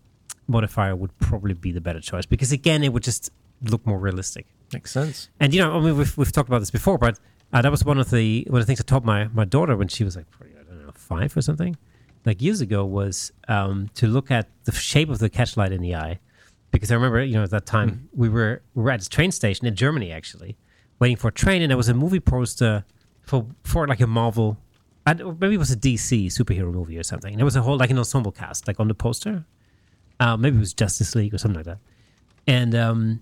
[0.48, 3.30] modifier would probably be the better choice because again, it would just
[3.62, 4.46] look more realistic.
[4.74, 5.30] Makes sense.
[5.40, 7.20] And you know, I mean, we've we've talked about this before, but
[7.54, 9.76] uh, that was one of the one of the things I taught my my daughter
[9.78, 11.78] when she was like, probably, I don't know, five or something,
[12.26, 15.96] like years ago, was um, to look at the shape of the catchlight in the
[15.96, 16.20] eye,
[16.72, 19.32] because I remember, you know, at that time we were we were at a train
[19.32, 20.58] station in Germany actually,
[21.00, 22.84] waiting for a train, and there was a movie poster
[23.28, 24.58] for for like a Marvel,
[25.06, 27.78] don't- maybe it was a DC superhero movie or something, and there was a whole
[27.78, 29.46] like an ensemble cast like on the poster,
[30.20, 31.80] uh, maybe it was Justice League or something like that,
[32.48, 33.22] and um,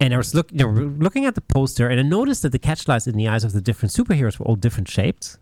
[0.00, 0.68] and I was you know,
[1.06, 3.60] looking at the poster, and I noticed that the catchlights in the eyes of the
[3.60, 5.38] different superheroes were all different shapes.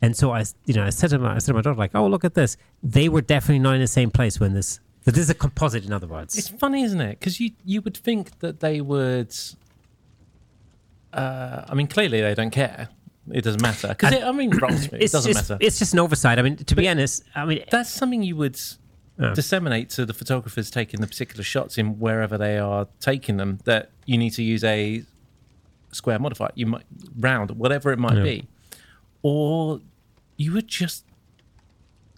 [0.00, 1.94] And so I, you know, I said to my, I said to my daughter, like,
[1.94, 2.56] "Oh, look at this!
[2.82, 4.80] They were definitely not in the same place when this.
[5.04, 6.36] That this is a composite, in other words.
[6.38, 7.18] It's funny, isn't it?
[7.18, 9.34] Because you you would think that they would.
[11.12, 12.88] Uh, I mean, clearly they don't care.
[13.30, 13.88] It doesn't matter.
[13.88, 14.52] Because I mean.
[14.92, 15.58] It doesn't just, matter.
[15.60, 16.38] It's just an oversight.
[16.38, 18.58] I mean, to be honest, I mean, That's something you would
[19.34, 23.58] disseminate to the photographers taking the particular shots in wherever they are taking them.
[23.64, 25.02] That you need to use a
[25.92, 26.84] square modifier, you might
[27.18, 28.22] round, whatever it might Yeah.
[28.22, 28.48] be,
[29.22, 29.80] or
[30.36, 31.04] you would just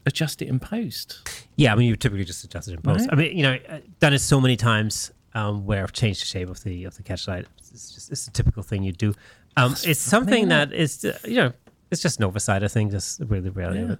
[0.07, 1.21] adjust it in post.
[1.57, 3.01] yeah, I mean, you typically just adjust it in post.
[3.01, 3.09] Right.
[3.13, 3.59] I mean, you know,
[4.01, 7.03] done it so many times um, where I've changed the shape of the of the
[7.03, 7.47] catchlight.
[7.59, 9.15] It's just it's a typical thing you do.
[9.57, 11.53] Um, it's something that is, uh, you know,
[11.91, 12.63] it's just an oversight.
[12.63, 13.93] I think just really rarely Yeah.
[13.93, 13.99] it.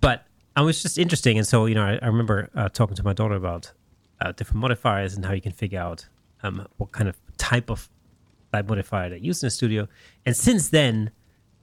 [0.00, 3.02] But I was just interesting, and so you know, I, I remember uh, talking to
[3.02, 3.72] my daughter about
[4.20, 6.06] uh, different modifiers and how you can figure out
[6.42, 7.88] um, what kind of type of
[8.52, 9.86] light modifier they use in the studio.
[10.24, 11.10] And since then,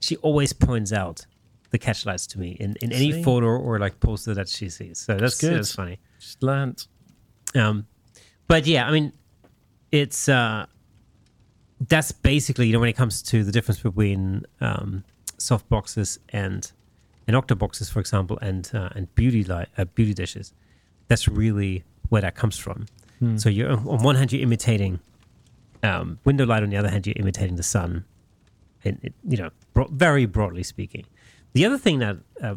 [0.00, 1.26] she always points out
[1.70, 3.22] the catchlights to me in, in any See?
[3.24, 4.98] photo or like poster that she sees.
[4.98, 5.54] So that's good.
[5.54, 5.98] That's funny.
[6.20, 6.86] Just learnt.
[7.56, 7.86] Um,
[8.46, 9.12] but yeah, I mean,
[9.90, 10.66] it's uh,
[11.88, 15.04] that's basically you know when it comes to the difference between um,
[15.38, 16.70] soft boxes and
[17.26, 20.52] and octoboxes, for example, and uh, and beauty light uh, beauty dishes.
[21.08, 22.86] That's really where that comes from.
[23.38, 25.00] So you're on one hand you're imitating
[25.82, 28.04] um, window light, on the other hand you're imitating the sun,
[28.84, 31.06] and it, you know bro- very broadly speaking.
[31.54, 32.56] The other thing that uh,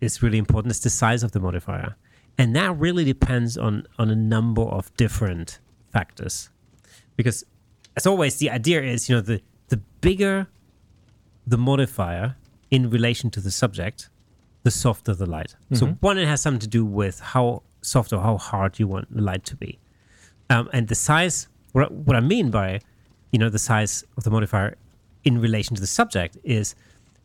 [0.00, 1.94] is really important is the size of the modifier,
[2.38, 5.58] and that really depends on on a number of different
[5.92, 6.50] factors.
[7.16, 7.44] Because,
[7.96, 10.46] as always, the idea is you know the the bigger
[11.46, 12.36] the modifier
[12.70, 14.08] in relation to the subject,
[14.62, 15.56] the softer the light.
[15.72, 19.14] So one, it has something to do with how soft or how hard you want
[19.14, 19.78] the light to be,
[20.50, 21.48] um, and the size.
[21.72, 22.80] What, what I mean by,
[23.30, 24.76] you know, the size of the modifier
[25.24, 26.74] in relation to the subject is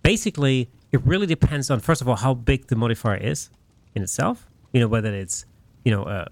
[0.01, 3.49] basically it really depends on first of all how big the modifier is
[3.95, 4.47] in itself.
[4.73, 5.45] You know whether it's
[5.85, 6.27] you know a,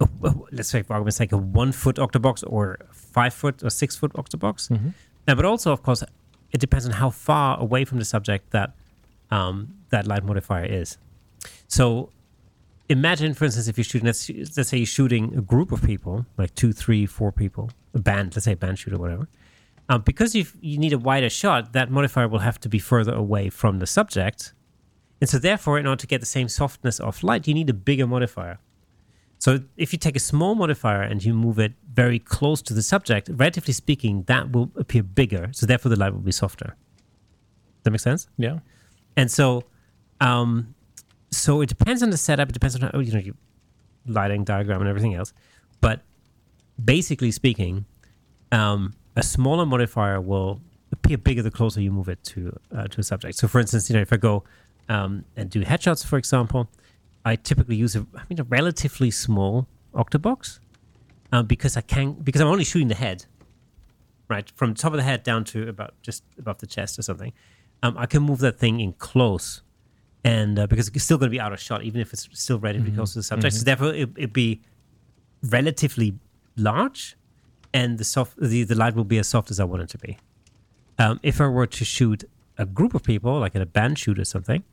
[0.00, 3.70] a- a- let's say for argument's sake a one foot octobox or five foot or
[3.70, 4.70] six foot octobox.
[5.28, 6.02] Uh, but also of course
[6.52, 8.72] it depends on how far away from the subject that
[9.30, 10.98] um, that light modifier is.
[11.68, 12.10] So
[12.88, 16.26] imagine, for instance, if you're shooting, let's, let's say you're shooting a group of people,
[16.36, 19.28] like two, three, four people, a band, let's say a band shooter, whatever.
[19.88, 23.12] Um, because you you need a wider shot, that modifier will have to be further
[23.14, 24.52] away from the subject,
[25.20, 27.74] and so therefore, in order to get the same softness of light, you need a
[27.74, 28.58] bigger modifier.
[29.38, 32.82] So if you take a small modifier and you move it very close to the
[32.82, 35.48] subject, relatively speaking, that will appear bigger.
[35.52, 36.66] So therefore, the light will be softer.
[36.66, 38.28] Does that make sense?
[38.36, 38.58] Yeah.
[39.16, 39.64] And so,
[40.20, 40.74] um,
[41.30, 42.50] so it depends on the setup.
[42.50, 43.34] It depends on how, you know your
[44.06, 45.32] lighting diagram and everything else.
[45.80, 46.02] But
[46.82, 47.86] basically speaking,
[48.52, 50.60] um, a smaller modifier will
[50.92, 53.36] appear bigger the closer you move it to uh, to a subject.
[53.36, 54.44] So, for instance, you know, if I go
[54.90, 56.68] um, and do headshots, for example,
[57.24, 60.58] I typically use a, I mean, a relatively small octobox
[61.32, 63.26] uh, because I can because I'm only shooting the head,
[64.28, 67.02] right, from the top of the head down to about just above the chest or
[67.02, 67.32] something.
[67.84, 69.62] Um, I can move that thing in close,
[70.24, 72.58] and uh, because it's still going to be out of shot, even if it's still
[72.58, 73.54] relatively close to the subject.
[73.54, 74.60] So therefore, it, it'd be
[75.44, 76.18] relatively
[76.56, 77.16] large,
[77.72, 79.98] and the soft the, the light will be as soft as I want it to
[79.98, 80.18] be.
[80.98, 82.24] Um, if I were to shoot
[82.58, 84.64] a group of people, like in a band shoot or something,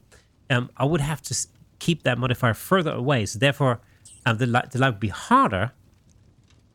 [0.49, 1.47] um, I would have to
[1.79, 3.25] keep that modifier further away.
[3.25, 3.79] So therefore,
[4.25, 5.71] um, the light the light would be harder.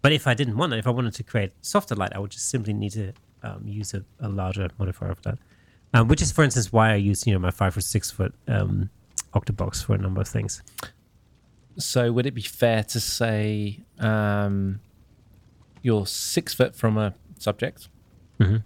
[0.03, 2.33] But if I didn't want it, if I wanted to create softer light, I would
[2.33, 3.13] just simply need to
[3.45, 5.39] um, use a, a larger modifier for that.
[5.95, 8.35] Um, which is, for instance, why I use you know my five or six foot
[8.49, 8.91] um,
[9.35, 10.63] octobox for a number of things.
[11.79, 14.81] So would it be fair to say um,
[15.83, 17.89] you're six foot from a subject?
[18.41, 18.65] Mhm.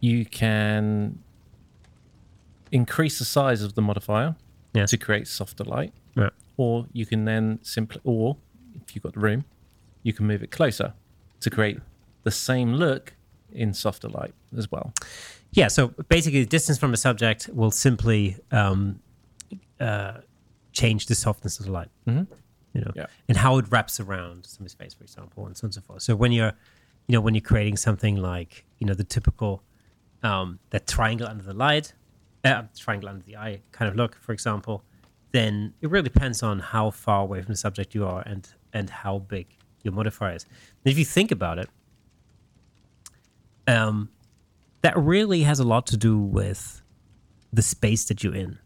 [0.00, 1.18] You can
[2.72, 4.34] increase the size of the modifier
[4.74, 4.90] Yes.
[4.90, 6.30] to create softer light, Yeah.
[6.56, 8.38] or you can then simply, or
[8.74, 9.44] if you've got the room,
[10.02, 10.94] you can move it closer
[11.40, 11.78] to create
[12.24, 13.14] the same look
[13.52, 14.94] in softer light as well.
[15.52, 19.00] Yeah, so basically, the distance from a subject will simply um,
[19.78, 20.22] uh,
[20.72, 21.90] change the softness of the light.
[22.06, 22.26] Mhm.
[22.72, 23.06] You know, Yeah.
[23.28, 26.02] and how it wraps around some space, for example, and so on and so forth.
[26.02, 26.52] So when you're,
[27.06, 29.62] you know, when you're creating something like, you know, the typical
[30.22, 31.92] um, that triangle under the light,
[32.44, 34.82] uh, triangle under the eye kind of look, for example,
[35.32, 38.90] then it really depends on how far away from the subject you are and and
[38.90, 39.46] how big
[39.82, 40.44] your modifier is.
[40.84, 41.68] And if you think about it,
[43.66, 44.10] um,
[44.82, 46.82] that really has a lot to do with
[47.52, 48.58] the space that you're in.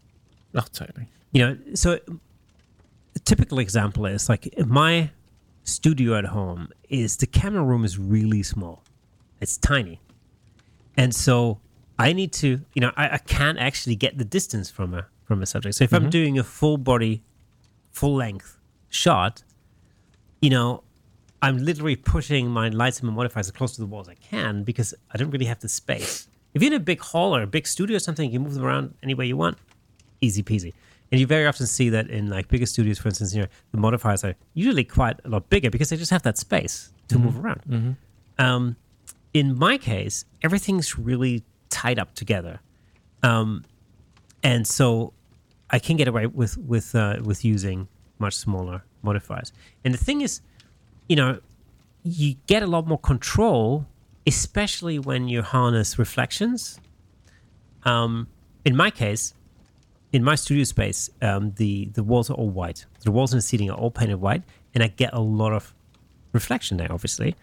[0.55, 1.07] Oh, totally.
[1.31, 1.99] You know, so
[3.15, 5.11] a typical example is like my
[5.63, 8.83] studio at home is the camera room is really small.
[9.41, 9.99] It's tiny.
[10.95, 11.59] And so
[11.99, 15.41] I need to, you know, I, I can't actually get the distance from a from
[15.41, 15.75] a subject.
[15.75, 16.09] So if I'm mm-hmm.
[16.09, 17.23] doing a full body,
[17.91, 18.57] full length
[18.89, 19.43] shot,
[20.41, 20.83] you know,
[21.41, 24.15] I'm literally pushing my lights and my modifiers as close to the wall as I
[24.15, 26.27] can because I don't really have the space.
[26.53, 28.55] If you're in a big hall or a big studio or something, you can move
[28.55, 29.57] them around any way you want,
[30.21, 30.73] easy peasy.
[31.11, 33.77] And you very often see that in like bigger studios, for instance, you know, the
[33.77, 37.35] modifiers are usually quite a lot bigger because they just have that space to move
[37.35, 37.45] mm-hmm.
[37.45, 37.61] around.
[37.69, 38.45] Mm-hmm.
[38.45, 38.75] Um,
[39.33, 41.43] in my case, everything's really
[41.81, 42.55] tied up together,
[43.23, 43.63] um,
[44.43, 45.13] and so
[45.69, 47.87] I can get away with with uh, with using
[48.19, 49.51] much smaller modifiers.
[49.83, 50.41] And the thing is,
[51.09, 51.39] you know,
[52.03, 53.85] you get a lot more control,
[54.25, 56.79] especially when you harness reflections.
[57.83, 58.27] Um,
[58.65, 59.33] in my case,
[60.11, 62.85] in my studio space, um, the the walls are all white.
[63.03, 65.73] The walls and the ceiling are all painted white, and I get a lot of
[66.33, 67.35] reflection there, obviously.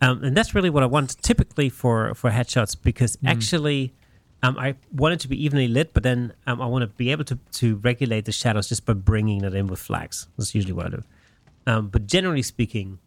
[0.00, 3.94] Um, and that's really what I want typically for for headshots because actually.
[4.42, 7.10] Um, I want it to be evenly lit, but then um, I want to be
[7.10, 10.28] able to, to regulate the shadows just by bringing that in with flags.
[10.36, 11.02] That's usually what I do.
[11.66, 12.98] Um, but generally speaking,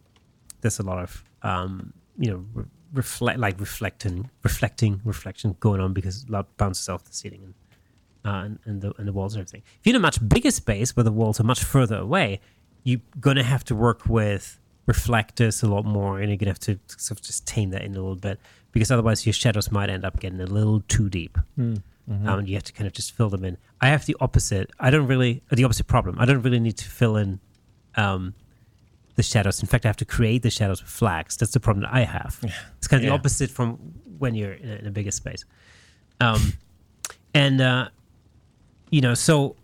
[0.62, 5.94] there's a lot of um, you know re- reflect like reflecting, reflecting, reflection going on
[5.94, 7.54] because light bounces off the ceiling and
[8.26, 9.64] uh, and, and the and the walls and everything.
[9.80, 12.42] If you're in a much bigger space where the walls are much further away,
[12.84, 14.59] you're gonna have to work with
[14.90, 17.92] reflectors a lot more, and you're gonna have to sort of just tame that in
[17.96, 18.38] a little bit
[18.74, 21.38] because otherwise your shadows might end up getting a little too deep.
[21.58, 23.56] Um, and you have to kind of just fill them in.
[23.82, 24.72] I have the opposite.
[24.80, 26.14] I don't really the opposite problem.
[26.20, 27.40] I don't really need to fill in
[27.96, 28.34] um,
[29.16, 29.62] the shadows.
[29.62, 31.38] In fact, I have to create the shadows with flags.
[31.38, 32.40] That's the problem that I have.
[32.78, 33.10] It's kind of Yeah.
[33.12, 33.76] the opposite from
[34.18, 35.46] when you're in a, in a bigger space.
[36.20, 36.42] Um,
[37.36, 37.90] and uh,
[38.90, 39.56] you know, so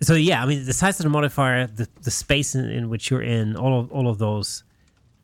[0.00, 0.42] so yeah.
[0.42, 3.54] I mean, the size of the modifier, the the space in, in which you're in,
[3.56, 4.64] all of all of those,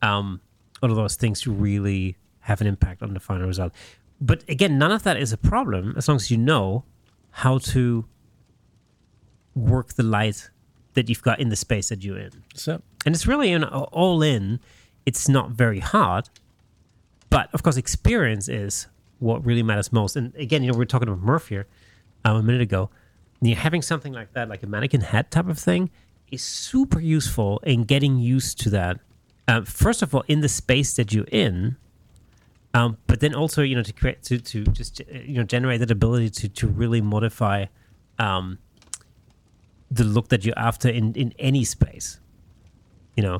[0.03, 0.41] um,
[0.83, 3.73] all of those things really have an impact on the final result.
[4.21, 6.85] But again, none of that is a problem as long as you know
[7.31, 8.07] how to
[9.55, 10.51] work the light
[10.95, 12.43] that you've got in the space that you're in.
[12.55, 14.61] So And it's really an all in.
[15.07, 16.29] It's not very hard,
[17.31, 18.89] but of course, experience is
[19.19, 20.17] what really matters most.
[20.17, 21.67] And again, you know, we were talking about Murph here
[22.25, 22.91] um, a minute ago.
[23.41, 25.91] You're having something like that, like a mannequin head type of thing.
[26.31, 29.01] is super useful in getting used to that.
[29.49, 31.77] Uh, first of all, in the space that you're in,
[32.75, 35.81] um, but then also you know to create to to just uh, you know generate
[35.81, 37.65] that ability to to really modify
[38.19, 38.59] um,
[39.91, 42.21] the look that you're after in in any space.
[43.17, 43.35] You know,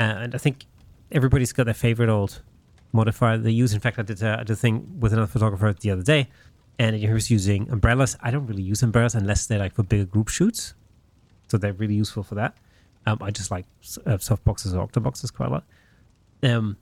[0.00, 0.64] uh, and I think
[1.12, 2.40] everybody's got their favorite old
[2.92, 3.74] modifier they use.
[3.74, 6.30] In fact, I did a, I did a thing with another photographer the other day,
[6.78, 8.16] and he was using umbrellas.
[8.22, 10.72] I don't really use umbrellas unless they're like for bigger group shoots,
[11.48, 12.56] so they're really useful for that.
[13.06, 13.66] Um, I just like
[14.06, 15.64] uh, soft boxes or octoboxes quite a lot.
[16.42, 16.76] Um,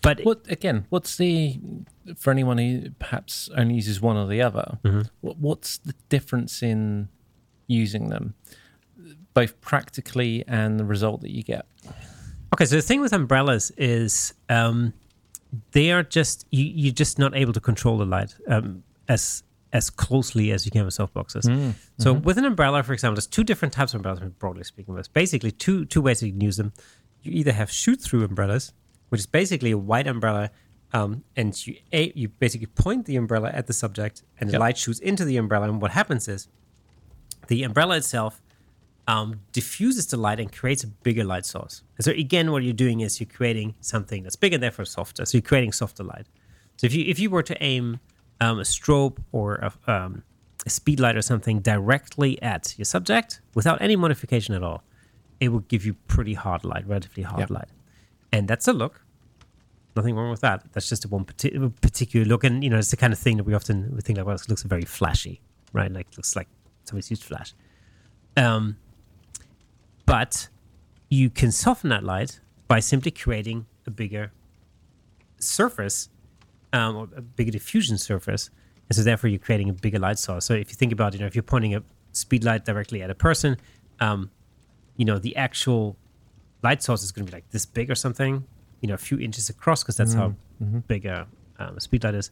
[0.00, 0.86] but What again?
[0.90, 1.60] What's the
[2.16, 4.78] for anyone who perhaps only uses one or the other?
[4.84, 5.02] Mm-hmm.
[5.20, 7.08] What, what's the difference in
[7.66, 8.34] using them,
[9.34, 11.66] both practically and the result that you get?
[12.54, 14.94] Okay, so the thing with umbrellas is um,
[15.72, 19.42] they are just you you're just not able to control the light um, as
[19.72, 21.74] as closely as you can with softboxes.
[21.98, 24.20] So with an umbrella, for example, there's two different types of umbrellas.
[24.38, 26.72] Broadly speaking, there's basically two two ways you can use them.
[27.22, 28.72] You either have shoot through umbrellas,
[29.10, 30.50] which is basically a white umbrella,
[30.92, 34.78] um, and you a, you basically point the umbrella at the subject, and the light
[34.78, 35.68] shoots into the umbrella.
[35.68, 36.48] And what happens is
[37.48, 38.40] the umbrella itself
[39.06, 41.82] um, diffuses the light and creates a bigger light source.
[41.96, 45.24] And so again, what you're doing is you're creating something that's bigger, therefore softer.
[45.24, 46.26] So you're creating softer light.
[46.76, 48.00] So if you if you were to aim
[48.40, 50.22] um, a strobe or a, um,
[50.66, 54.82] a speed light or something directly at your subject without any modification at all,
[55.40, 57.50] it would give you pretty hard light, relatively hard Yep.
[57.50, 57.68] light,
[58.32, 59.04] and that's a look.
[59.96, 60.64] Nothing wrong with that.
[60.72, 63.36] That's just a one parti- particular look, and you know it's the kind of thing
[63.38, 65.40] that we often we think like, well, it looks very flashy,
[65.72, 65.90] right?
[65.90, 66.48] Like looks like
[66.84, 67.52] somebody's used flash.
[68.36, 68.76] Um,
[70.06, 70.48] but
[71.08, 74.30] you can soften that light by simply creating a bigger
[75.38, 76.08] surface
[76.72, 78.50] um, or a bigger diffusion surface.
[78.88, 80.44] And so therefore you're creating a bigger light source.
[80.44, 83.10] So if you think about, you know, if you're pointing a speed light directly at
[83.10, 83.56] a person,
[84.00, 84.30] um,
[84.96, 85.96] you know, the actual
[86.62, 88.44] light source is going to be like this big or something,
[88.80, 90.34] you know, a few inches across because that's how
[90.86, 91.26] big a,
[91.58, 92.30] um, a speed light is.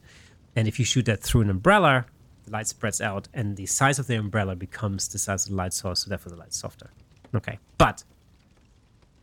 [0.55, 2.07] And if you shoot that through an umbrella,
[2.45, 5.57] the light spreads out and the size of the umbrella becomes the size of the
[5.57, 6.91] light source, so therefore the light's softer.
[7.35, 7.59] Okay.
[7.77, 8.05] But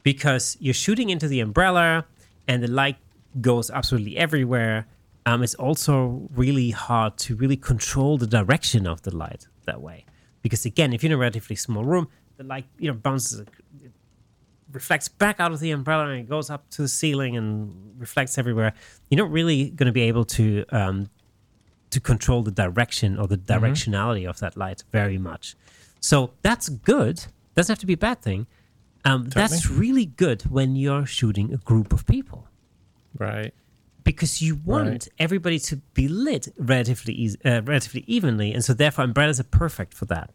[0.04, 2.06] because you're shooting into the umbrella
[2.48, 2.98] and the light
[3.42, 4.86] goes absolutely everywhere,
[5.26, 10.06] um, it's also really hard to really control the direction of the light that way.
[10.42, 12.08] Because again, if you're in a relatively small room,
[12.38, 13.48] the light you know bounces, it
[14.72, 18.38] reflects back out of the umbrella and it goes up to the ceiling and reflects
[18.38, 18.74] everywhere.
[19.10, 21.10] You're not really going to be able to um,
[21.92, 25.56] to control the direction or the directionality of that light very much.
[26.02, 27.26] So that's good.
[27.56, 28.48] Doesn't have to be a bad thing.
[29.06, 32.48] Um, That's really good when you're shooting a group of people
[33.18, 33.54] Right.
[34.04, 35.08] Because you want Right.
[35.20, 40.06] everybody to be lit relatively uh, relatively evenly, and so therefore umbrellas are perfect for
[40.06, 40.30] that.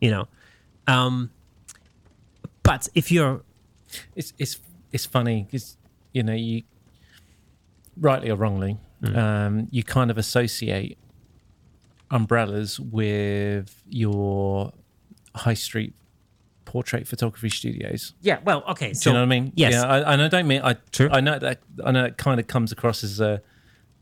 [0.00, 0.28] You know,
[0.86, 1.30] um,
[2.62, 3.42] but if you're
[4.16, 4.58] It's it's
[4.92, 5.76] it's funny because
[6.12, 6.62] you know you
[7.96, 8.78] rightly or wrongly
[9.14, 10.96] um, you kind of associate
[12.10, 14.72] umbrellas with your
[15.34, 15.94] high street
[16.74, 18.14] portrait photography studios.
[18.20, 19.52] yeah, well, okay, Do so you know what I mean?
[19.54, 20.72] Yes, Yeah, I, and I don't mean I.
[20.90, 21.08] True.
[21.18, 23.40] I know that I know it kind of comes across as a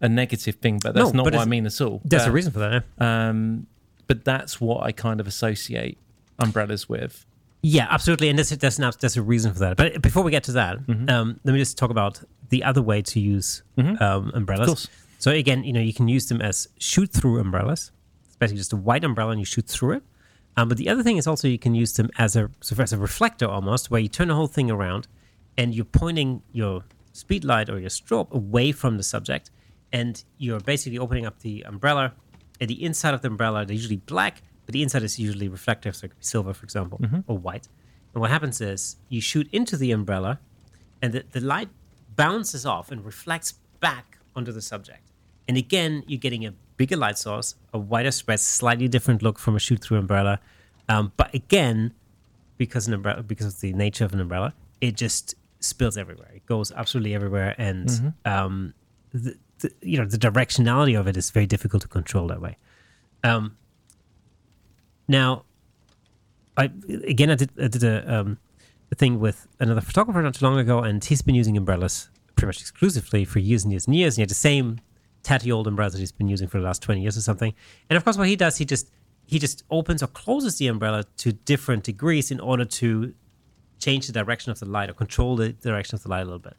[0.01, 2.01] a negative thing, but that's No, not but what I mean at all.
[2.05, 2.85] there's a reason for that.
[2.99, 3.29] Yeah?
[3.29, 3.67] Um,
[4.07, 5.99] but that's what I kind of associate
[6.39, 7.27] umbrellas with.
[7.63, 9.77] Yeah, absolutely, and there's there's, an, there's a reason for that.
[9.77, 11.11] But before we get to that, Mm-hmm.
[11.11, 12.15] um, let me just talk about
[12.49, 14.63] the other way to use um, umbrellas.
[14.69, 14.89] Of course.
[15.19, 17.93] So again, you know, you can use them as shoot-through umbrellas.
[18.27, 20.03] It's basically just a white umbrella and you shoot through it.
[20.57, 22.93] Um, but the other thing is also you can use them as a so as
[22.93, 25.09] a reflector almost, where you turn the whole thing around
[25.57, 29.51] and you're pointing your speed light or your strobe away from the subject,
[29.93, 32.13] and you're basically opening up the umbrella.
[32.61, 35.97] At the inside of the umbrella, they're usually black, but the inside is usually reflective,
[35.97, 37.69] so it could be silver, for example, or white.
[38.15, 40.39] And what happens is you shoot into the umbrella,
[41.01, 41.71] and the, the light
[42.15, 45.11] bounces off and reflects back onto the subject.
[45.49, 49.57] And again, you're getting a bigger light source, a wider spread, slightly different look from
[49.57, 50.41] a shoot through umbrella.
[50.89, 51.95] Um, but again,
[52.59, 56.31] because an umbrella, because of the nature of an umbrella, it just spills everywhere.
[56.35, 58.75] It goes absolutely everywhere, and um,
[59.13, 62.57] the, the, you know the directionality of it is very difficult to control that way.
[63.25, 63.57] Um,
[65.09, 65.45] now,
[66.57, 66.71] I
[67.07, 68.39] again I did I did a, um,
[68.91, 72.47] a thing with another photographer not too long ago, and he's been using umbrellas pretty
[72.47, 74.15] much exclusively for years and years and years.
[74.15, 74.81] And he had the same
[75.23, 77.55] tatty old umbrellas that he's been using for the last twenty years or something.
[77.89, 78.91] And of course, what he does, he just
[79.27, 83.15] he just opens or closes the umbrella to different degrees in order to
[83.79, 86.39] change the direction of the light or control the direction of the light a little
[86.39, 86.57] bit.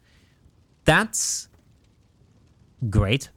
[0.84, 1.48] That's
[2.90, 3.30] great,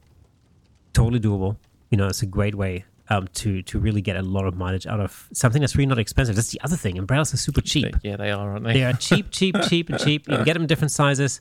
[0.92, 1.56] totally doable.
[1.90, 4.86] You know, it's a great way um, to to really get a lot of mileage
[4.86, 6.36] out of something that's really not expensive.
[6.36, 6.98] That's the other thing.
[6.98, 7.96] Umbrellas are super cheap.
[8.02, 8.74] Yeah, they are, aren't they?
[8.74, 10.28] They are cheap, cheap, cheap, and cheap.
[10.28, 11.40] You can get them in different sizes.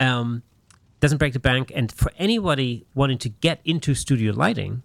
[0.00, 0.42] Um,
[1.00, 1.72] doesn't break the bank.
[1.74, 4.82] And for anybody wanting to get into studio lighting,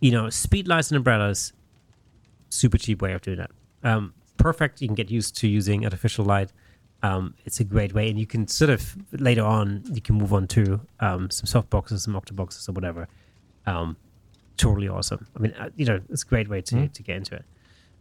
[0.00, 1.52] you know, speed lights and umbrellas,
[2.48, 3.50] super cheap way of doing that.
[3.82, 4.80] Um, perfect.
[4.80, 6.52] You can get used to using artificial light.
[7.02, 10.32] Um, it's a great way, and you can sort of later on you can move
[10.32, 13.06] on to um, some soft boxes, some octoboxes, or whatever.
[13.66, 13.96] Um,
[14.56, 15.26] totally awesome.
[15.36, 17.44] I mean, uh, you know, it's a great way to to get into it.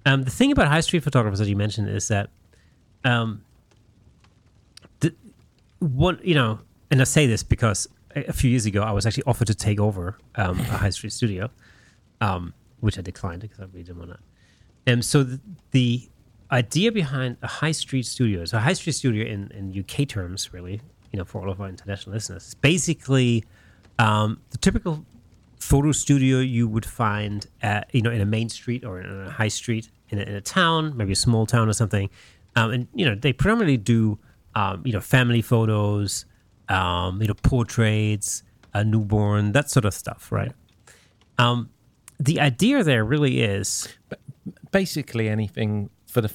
[0.05, 2.29] Um, the thing about high street photographers that you mentioned is that
[3.03, 3.43] um,
[5.01, 5.13] the
[5.79, 6.59] one, you know,
[6.91, 9.79] and I say this because a, few years ago I was actually offered to take
[9.79, 11.49] over um, a high street studio,
[12.21, 14.19] um, which I declined because I really didn't want to.
[14.87, 15.39] And so the,
[15.71, 16.07] the
[16.51, 20.53] idea behind a high street studio, so a high street studio in, in UK terms,
[20.53, 20.81] really,
[21.11, 23.43] you know, for all of our international listeners, is basically
[23.99, 25.05] um, the typical
[25.59, 29.29] photo studio you would find at, you know, in a main street or in a
[29.29, 32.09] high street in a, in a town, maybe a small town or something.
[32.55, 34.19] Um, and, you know, they predominantly do,
[34.53, 36.25] um, you know, family photos,
[36.69, 38.43] um, you know, portraits,
[38.73, 40.51] a newborn, that sort of stuff, right?
[41.37, 41.69] Um,
[42.19, 43.87] the idea there really is
[44.71, 46.29] Basically, anything for the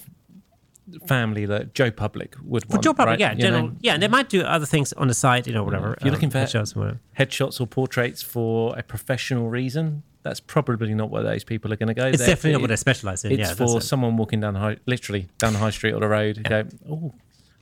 [1.06, 2.82] family that Joe Public would for want.
[2.84, 3.20] job public, right?
[3.20, 5.52] yeah, You general, know, yeah, and they might do other things on the side, you
[5.52, 5.94] know, whatever.
[5.94, 10.40] If you're looking um, for- headshots or headshots or portraits for a professional reason, that's
[10.40, 12.06] probably not where those people are going to go.
[12.06, 13.32] It's They're- definitely not what it- they specialize in.
[13.32, 13.82] It's yeah, for it.
[13.82, 16.38] someone walking down the high, literally down the high street or the road.
[16.38, 17.14] who Go, oh,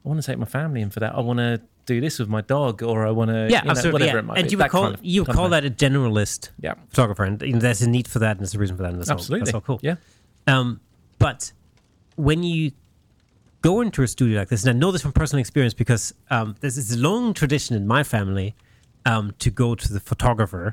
[0.08, 1.14] I want to take my family in for that.
[1.14, 3.90] I want to do this with my dog, or I want to, yeah, you know,
[3.92, 4.18] whatever yeah.
[4.20, 4.52] it might and be.
[4.52, 7.42] you would That call kind of- you would call that a generalist yeah, photographer, and
[7.42, 9.10] you know, there's a need for that, and there's a reason for that, and that's
[9.10, 9.44] absolutely, all.
[9.44, 9.80] That's all cool.
[9.82, 9.96] Yeah,
[10.46, 10.80] Um,
[11.18, 11.52] but
[12.16, 12.72] when you
[13.60, 16.56] go into a studio like this, and I know this from personal experience because um,
[16.60, 18.54] there's this long tradition in my family
[19.04, 20.72] um, to go to the photographer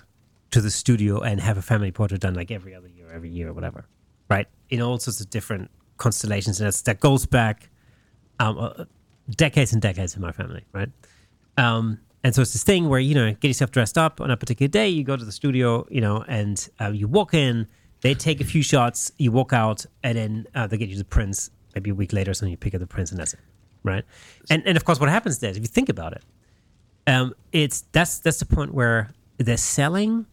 [0.51, 3.49] to the studio and have a family portrait done like every other year, every year,
[3.49, 3.85] or whatever,
[4.29, 4.47] right?
[4.69, 7.69] In all sorts of different constellations, and that goes back
[8.39, 8.85] um, uh,
[9.29, 10.89] decades and decades in my family, right?
[11.57, 14.37] Um, and so it's this thing where you know get yourself dressed up on a
[14.37, 14.89] particular day.
[14.89, 17.67] You go to the studio, you know, and uh, you walk in.
[18.01, 19.11] They take a few shots.
[19.17, 21.51] You walk out, and then uh, they get you the prints.
[21.73, 22.51] Maybe a week later, or something.
[22.51, 23.39] You pick up the prints, and that's it,
[23.83, 24.03] right?
[24.49, 26.23] And and of course, what happens there, if you think about it,
[27.07, 30.25] um, it's that's that's the point where they're selling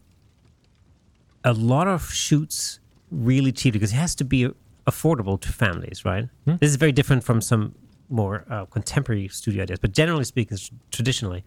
[1.43, 2.79] a lot of shoots
[3.11, 4.49] really cheap because it has to be
[4.87, 6.27] affordable to families, right?
[6.59, 7.75] This is very different from some
[8.09, 10.57] more uh, contemporary studio ideas, but generally speaking,
[10.91, 11.43] traditionally,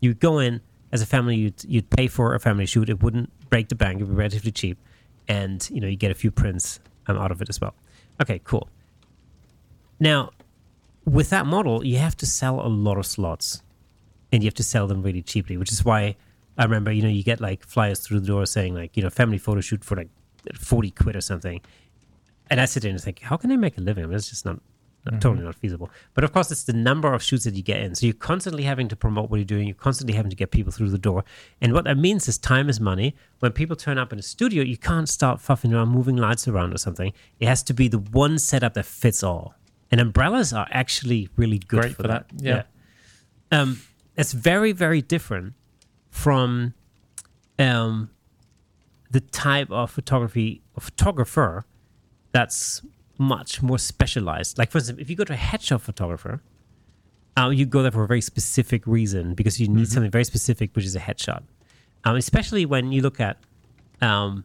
[0.00, 0.60] you go in
[0.92, 2.88] as a family, you'd, you'd pay for a family shoot.
[2.88, 4.78] It wouldn't break the bank; it would be relatively cheap,
[5.26, 7.74] and you know you get a few prints um, out of it as well.
[8.20, 8.68] Okay, cool.
[10.00, 10.30] Now,
[11.04, 13.62] with that model, you have to sell a lot of slots,
[14.32, 16.16] and you have to sell them really cheaply, which is why
[16.56, 19.10] I remember, you know, you get like flyers through the door saying like, you know,
[19.10, 20.08] family photo shoot for like
[20.54, 21.60] forty quid or something,
[22.50, 24.04] and I sit there and think, how can I make a living?
[24.04, 24.60] I mean, it's just not,
[25.12, 25.90] not totally not feasible.
[26.14, 27.94] But of course, it's the number of shoots that you get in.
[27.94, 29.66] So you're constantly having to promote what you're doing.
[29.66, 31.24] You're constantly having to get people through the door.
[31.60, 33.14] And what that means is time is money.
[33.40, 36.74] When people turn up in a studio, you can't start fuffing around, moving lights around
[36.74, 37.12] or something.
[37.40, 39.54] It has to be the one setup that fits all.
[39.90, 42.28] And umbrellas are actually really good Great for, for that.
[42.28, 42.62] that, yeah.
[43.52, 43.60] Yeah.
[43.60, 43.80] Um,
[44.16, 45.54] it's very, very different
[46.10, 46.74] from
[47.58, 48.10] um,
[49.10, 51.64] the type of photography or photographer
[52.32, 52.82] that's
[53.18, 54.58] much more specialized.
[54.58, 56.40] Like, for instance, if you go to a headshot photographer,
[57.36, 60.74] uh, you go there for a very specific reason because you need something very specific,
[60.74, 61.42] which is a headshot.
[62.04, 63.38] Um, especially when you look at,
[64.00, 64.44] um,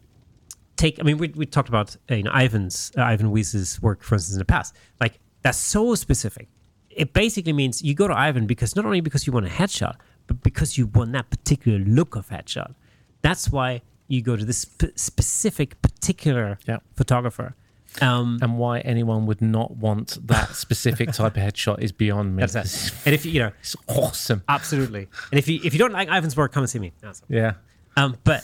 [0.75, 0.99] take.
[0.99, 4.15] I mean, we, we talked about uh, you know Ivan's uh, Ivan Weiss's work, for
[4.15, 4.75] instance, in the past.
[4.99, 6.47] Like that's so specific.
[6.89, 9.95] It basically means you go to Ivan because not only because you want a headshot,
[10.27, 12.73] but because you want that particular look of headshot.
[13.21, 16.77] That's why you go to this sp- specific, particular Yeah.
[16.95, 17.55] photographer.
[18.01, 22.41] Um, and why anyone would not want that specific type of headshot is beyond me.
[22.45, 22.93] that's that.
[23.05, 24.43] And if you, you know, It's awesome.
[24.49, 25.07] absolutely.
[25.31, 26.91] And if you if you don't like Ivan's work, come and see me.
[27.05, 27.25] Awesome.
[27.29, 27.53] Yeah,
[27.95, 28.43] Um, but,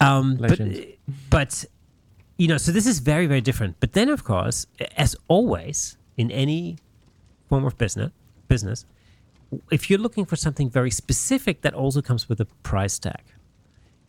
[0.00, 0.60] um, but,
[1.30, 1.64] but,
[2.36, 3.76] you know, so this is very, very different.
[3.80, 4.66] But then, of course,
[4.96, 6.78] as always in any
[7.48, 8.12] form of business,
[8.46, 8.84] business,
[9.72, 13.22] if you're looking for something very specific, that also comes with a price tag,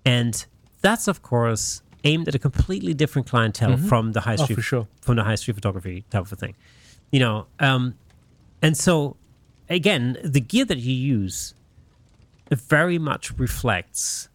[0.06, 0.46] and
[0.82, 4.62] that's of course aimed at a completely different clientele from the high Oh, street, for
[4.62, 4.88] sure.
[5.02, 6.56] from the high street photography type of a thing,
[7.12, 7.48] you know.
[7.60, 7.96] Um,
[8.62, 9.18] and so,
[9.70, 11.54] again, the gear that you use
[12.52, 14.30] very much reflects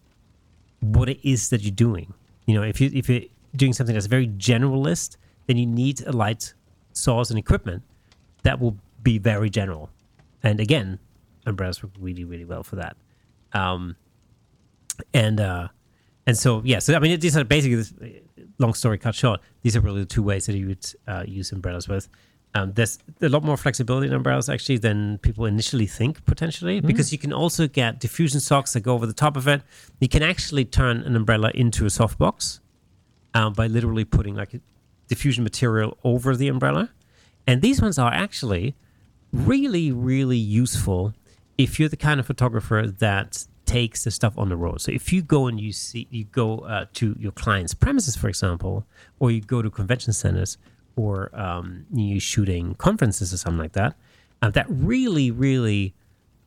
[0.79, 2.13] what it is that you're doing.
[2.45, 3.23] You know, if you if you're
[3.55, 6.53] doing something that's very generalist, then you need a light
[6.93, 7.83] source and equipment
[8.43, 9.89] that will be very general.
[10.43, 10.99] And again,
[11.45, 12.95] umbrellas work really, really well for that.
[13.53, 13.95] Um,
[15.13, 15.67] and uh,
[16.27, 17.93] and so yeah, so I mean, these are basically this,
[18.57, 21.51] long story cut short, these are really the two ways that you would uh, use
[21.51, 22.07] umbrellas with.
[22.53, 27.11] Um, there's a lot more flexibility in umbrellas actually than people initially think potentially because
[27.11, 29.61] you can also get diffusion socks that go over the top of it.
[29.99, 32.61] You can actually turn an umbrella into a softbox
[33.33, 34.61] um, by literally putting like a
[35.09, 36.91] diffusion material over the umbrella.
[37.45, 38.75] And these ones are actually
[39.33, 41.13] really, really useful
[41.57, 44.81] if you're the kind of photographer that takes the stuff on the road.
[44.81, 48.27] So if you go and you see, you go uh, to your client's premises, for
[48.29, 48.85] example,
[49.19, 50.57] or you go to convention centers,
[50.95, 53.95] or um, you shooting conferences or something like that,
[54.41, 55.93] uh, that really, really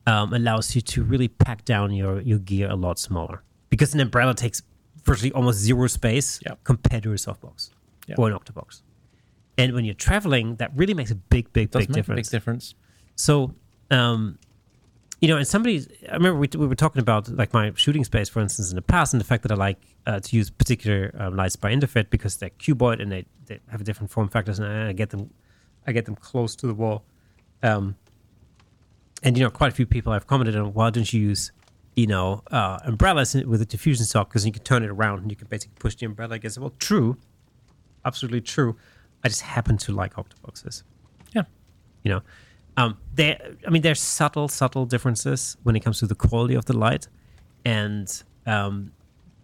[0.07, 3.99] um, allows you to really pack down your your gear a lot smaller because an
[3.99, 4.63] umbrella takes
[5.03, 6.63] virtually almost zero space Yep.
[6.63, 7.69] compared to a softbox
[8.07, 8.17] Yep.
[8.19, 8.81] or an octobox.
[9.57, 12.27] And when you're traveling, that really makes a big, big, big difference.
[12.27, 12.75] a big difference.
[13.15, 13.53] So,
[13.91, 14.39] um,
[15.21, 18.29] you know, and somebody, I remember we, we were talking about like my shooting space,
[18.29, 21.13] for instance, in the past, and the fact that I like uh, to use particular
[21.19, 24.67] um, lights by Interfit because they're cuboid and they, they have different form factors, and
[24.67, 25.29] I, I get them,
[25.85, 27.03] I get them close to the wall.
[27.61, 27.95] Um,
[29.21, 31.51] and you know, quite a few people have commented on why don't you use,
[31.95, 35.29] you know, uh, umbrellas with a diffusion sock because you can turn it around and
[35.29, 36.61] you can basically push the umbrella against it.
[36.61, 37.17] Well, true,
[38.05, 38.77] absolutely true.
[39.21, 40.83] I just happen to like octoboxes
[41.33, 41.43] Yeah.
[42.03, 42.21] you know
[42.79, 46.65] um there i mean there's subtle subtle differences when it comes to the quality of
[46.69, 47.03] the light
[47.65, 48.07] and
[48.55, 48.75] um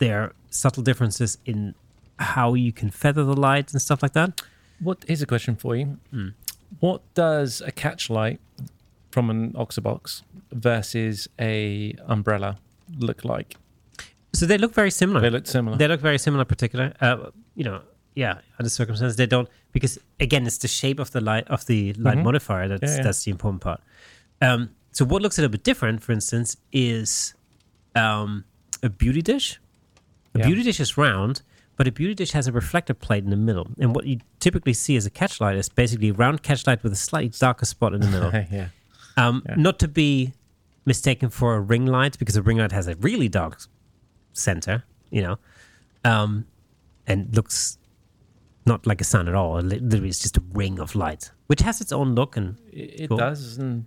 [0.03, 0.31] there are
[0.63, 1.59] subtle differences in
[2.33, 4.29] how you can feather the light and stuff like that
[4.87, 5.85] What here's a question for you.
[6.13, 6.29] Hmm.
[6.85, 8.39] What does a catch light
[9.13, 10.01] from an octobox
[10.51, 12.51] versus a umbrella
[13.07, 13.49] look like?
[14.39, 15.77] so they look very similar They look similar.
[15.81, 17.17] they look very similar particular uh
[17.59, 17.79] you know
[18.15, 21.93] yeah under circumstances they don't because again it's the shape of the light of the
[21.93, 22.23] light Mhm.
[22.23, 23.03] modifier that's Yeah, yeah.
[23.03, 23.81] that's the important part
[24.41, 27.33] um so what looks a little bit different for instance is
[27.95, 28.45] um
[28.83, 29.59] a beauty dish
[30.33, 30.47] A Yeah.
[30.47, 31.41] beauty dish is round,
[31.77, 33.67] but a beauty dish has a reflector plate in the middle.
[33.79, 36.97] And what you typically see as a catchlight is basically a round catchlight with a
[36.97, 38.31] slightly darker spot in the middle.
[38.59, 38.67] yeah.
[39.15, 39.43] Um.
[39.55, 40.33] Not to be
[40.85, 43.53] mistaken for a ring light, because a ring light has a really dark
[44.33, 45.37] center, you know,
[46.03, 46.45] um,
[47.07, 47.77] and looks
[48.65, 49.57] not like a sun at all.
[49.57, 52.35] It literally, it's just a ring of light, which has its own look.
[52.37, 53.17] And It, it Cool.
[53.17, 53.85] does, and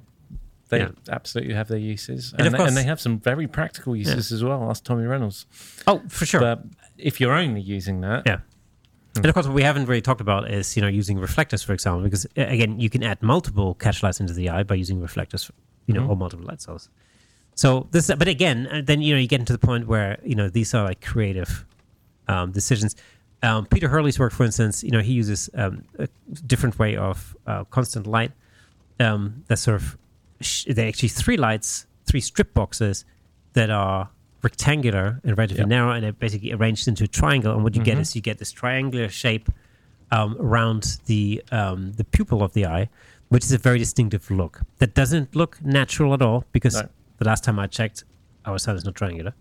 [0.68, 0.90] they Yeah.
[1.10, 3.96] absolutely have their uses, And and, of they, course- and they have some very practical
[3.96, 4.70] uses as well.
[4.70, 5.46] Ask Tommy Reynolds.
[5.86, 6.40] oh, for sure.
[6.40, 6.64] But
[6.96, 8.40] if you're only using that, Yeah.
[9.16, 11.72] And of course, what we haven't really talked about is you know using reflectors, for
[11.72, 15.00] example, because uh, again, you can add multiple catch lights into the eye by using
[15.00, 15.50] reflectors,
[15.86, 16.10] you know, Mhm.
[16.10, 16.88] or multiple light sources.
[17.56, 20.36] So this, but again, uh, then you know you get into the point where you
[20.36, 21.64] know these are like creative
[22.28, 22.94] um, decisions.
[23.42, 26.08] Um, Peter Hurley's work, for instance, you know, he uses um, a
[26.46, 28.32] different way of uh, constant light.
[28.98, 29.96] Um, that's sort of
[30.40, 33.04] sh- they're actually three lights, three strip boxes
[33.52, 34.10] that are
[34.42, 35.68] rectangular and relatively Yep.
[35.68, 37.54] narrow, and they're basically arranged into a triangle.
[37.54, 38.00] And what you get Mhm.
[38.00, 39.48] is you get this triangular shape
[40.10, 42.88] um, around the um, the pupil of the eye,
[43.28, 44.62] which is a very distinctive look.
[44.78, 46.88] That doesn't look natural at all because No.
[47.18, 48.04] the last time I checked,
[48.46, 49.34] our sun is not triangular.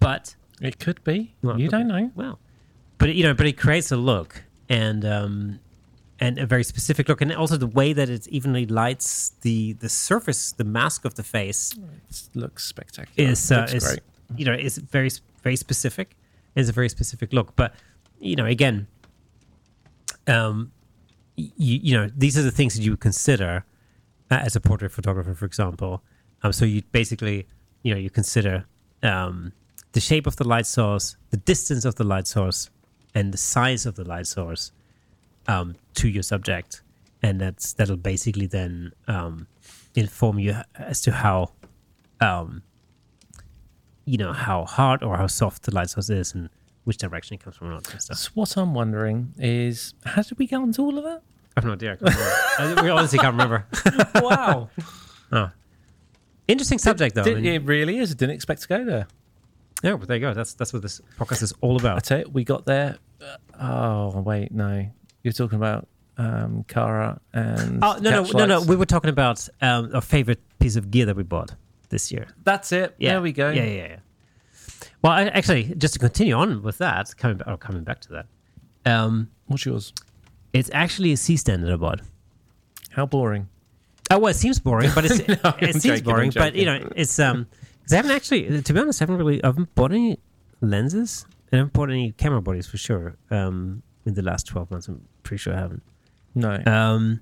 [0.00, 1.34] But it could be.
[1.42, 2.10] Well, you don't know.
[2.14, 2.38] well,
[2.98, 5.60] but you know, but it creates a look and um,
[6.20, 9.88] and a very specific look, and also the way that it evenly lights the the
[9.88, 11.72] surface, the mask of the face
[12.10, 13.30] It looks spectacular.
[13.30, 14.00] is uh, Looks is great.
[14.36, 15.10] you know is very
[15.42, 16.16] very specific.
[16.54, 17.72] Is a very specific look, but
[18.20, 18.88] you know, again,
[20.26, 20.72] um,
[21.36, 23.64] you, you know, these are the things that you would consider
[24.30, 26.02] uh, as a portrait photographer, for example.
[26.42, 27.46] Um, so you basically,
[27.82, 28.64] you know, you consider
[29.02, 29.52] um,
[29.92, 32.70] the shape of the light source, the distance of the light source,
[33.14, 34.72] and the size of the light source
[35.46, 36.82] um, to your subject,
[37.22, 39.46] and that's that'll basically then um,
[39.94, 41.52] inform you as to how,
[42.20, 42.62] um,
[44.04, 46.48] you know, how hard or how soft the light source is, and
[46.84, 48.18] which direction it comes from, and all that stuff.
[48.18, 51.22] So what I'm wondering is, how did we get onto all of that?
[51.56, 51.92] I have no idea.
[51.92, 52.78] I can't remember.
[52.80, 53.66] I- we honestly can't remember.
[54.16, 54.70] wow.
[55.32, 55.50] Oh.
[56.48, 57.22] Interesting subject, though.
[57.22, 58.12] I mean- it really is.
[58.12, 59.06] I didn't expect to go there.
[59.82, 60.34] Yeah, but there you go.
[60.34, 62.04] That's that's what this podcast is all I about.
[62.04, 62.98] tell you, we got there.
[63.60, 64.88] oh wait, no,
[65.22, 67.82] you're talking about um, Cara and.
[67.82, 68.62] Oh no no no no!
[68.62, 71.54] We were talking about um, our favorite piece of gear that we bought
[71.90, 72.26] this year.
[72.44, 72.94] That's it.
[72.98, 73.50] Yeah, There we go.
[73.50, 73.96] Yeah, yeah, yeah.
[75.02, 78.08] Well, I, actually, just to continue on with that, coming back, or coming back to
[78.12, 78.26] that,
[78.92, 79.92] um, What's yours?
[80.52, 82.00] it's actually a C stand that I bought.
[82.90, 83.48] How boring.
[84.10, 86.32] Oh well, it seems boring, but it's, No, it I'm seems joking, boring.
[86.34, 87.46] But you know, it's um,
[87.92, 90.18] I haven't actually, to be honest, I haven't really, I haven't bought any
[90.60, 93.16] lenses, and I haven't bought any camera bodies for sure.
[93.30, 95.82] Um, in the last twelve months, I'm pretty sure I haven't.
[96.34, 96.62] No.
[96.66, 97.20] Um,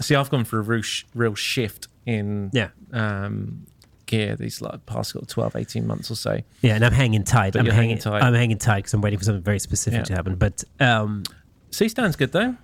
[0.00, 3.66] See, I've gone for a real, sh- real shift in yeah, um,
[4.06, 6.38] gear these like past sort 12, 18 months or so.
[6.62, 7.52] Yeah, and I'm hanging tight.
[7.52, 8.22] But I'm hanging, hanging tight.
[8.22, 10.04] I'm hanging tight because I'm waiting for something very specific Yeah.
[10.04, 10.36] to happen.
[10.36, 11.24] But um,
[11.70, 12.56] C stand's good though.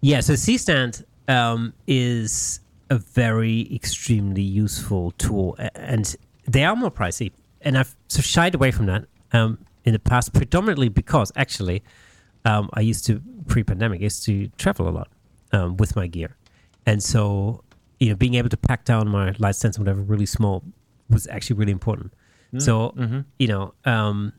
[0.00, 2.58] yeah, so C stand um, is
[2.90, 6.14] a very extremely useful tool, and
[6.48, 7.32] they are more pricey.
[7.60, 11.82] And I've sort of shied away from that um, in the past, predominantly because actually
[12.44, 15.08] um, I used to pre-pandemic used to travel a lot
[15.52, 16.36] um, with my gear,
[16.86, 17.64] and so
[17.98, 20.62] you know being able to pack down my light stands and whatever really small
[21.10, 22.12] was actually really important.
[22.58, 23.20] So Mm-hmm.
[23.38, 24.32] you know um,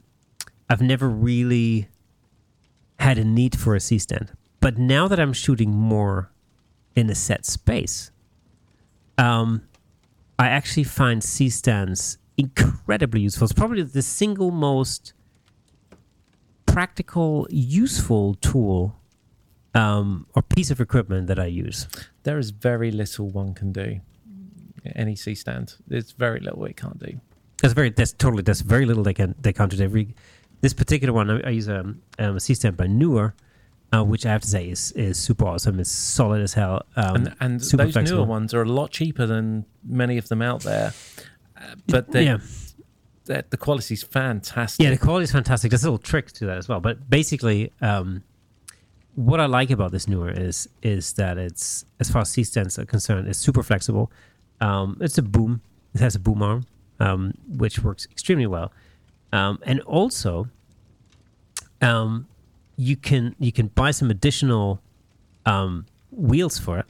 [0.70, 1.90] I've never really
[3.00, 4.32] had a need for a C stand,
[4.62, 6.32] but now that I'm shooting more
[6.96, 8.12] in a set space,
[9.18, 9.62] um,
[10.40, 13.44] I actually find C stands incredibly useful.
[13.44, 15.12] It's probably the single most
[16.66, 18.96] practical, useful tool
[19.76, 21.90] um, or piece of equipment that I use.
[22.24, 24.00] There is very little one can do.
[24.96, 27.20] Any C stand, there's very little it can't do.
[27.62, 29.84] There's very there's totally there's very little they can they can't do.
[29.84, 30.16] Every
[30.62, 33.36] this particular one I, I use a, um, a C stand by Neewer,
[33.94, 35.80] uh, which I have to say is is super awesome.
[35.80, 36.84] It's solid as hell.
[36.96, 38.20] Um, and and super those flexible.
[38.20, 40.94] newer ones are a lot cheaper than many of them out there.
[41.58, 42.38] Uh, but they, yeah,
[43.26, 44.84] they- the quality's fantastic.
[44.84, 45.72] yeah, the quality is fantastic.
[45.72, 46.80] There's a little trick to that as well.
[46.80, 48.24] But basically, um,
[49.16, 52.78] what I like about this Neewer is is that it's as far as C stands
[52.80, 54.12] are concerned, it's super flexible.
[54.62, 55.62] Um, it's a boom.
[55.96, 56.66] It has a boom arm,
[57.00, 58.72] um, which works extremely well.
[59.34, 60.48] Um, and also,
[61.82, 62.28] um,
[62.88, 64.66] you can you can buy some additional
[65.46, 66.86] um, wheels for it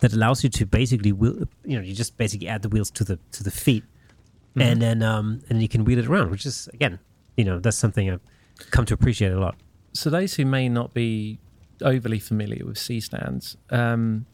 [0.00, 3.02] that allows you to basically wheel, you know you just basically add the wheels to
[3.04, 3.84] the to the feet
[4.56, 6.98] and then um and you can wheel it around which is again
[7.36, 8.20] you know that's something I've
[8.70, 9.54] come to appreciate a lot
[9.92, 11.38] so those who may not be
[11.82, 14.26] overly familiar with C stands, um,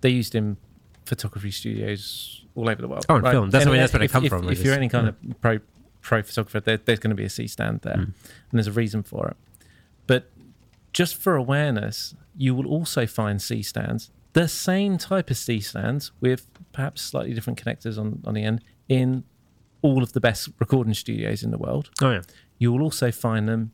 [0.00, 0.56] they're used in
[1.04, 3.06] photography studios all over the world.
[3.08, 3.50] Oh, in film.
[3.50, 5.08] That's- I mean, that's where they if, come if, from, I If you're any kind
[5.08, 5.58] of pro
[6.00, 8.04] pro photographer, there, there's going to be a C stand there, Mm.
[8.04, 8.14] and
[8.52, 9.36] there's a reason for it.
[10.92, 16.12] Just for awareness, you will also find C stands, the same type of C stands
[16.20, 19.24] with perhaps slightly different connectors on on the end in
[19.82, 22.22] all of the best recording studios in the world oh yeah
[22.58, 23.72] you will also find them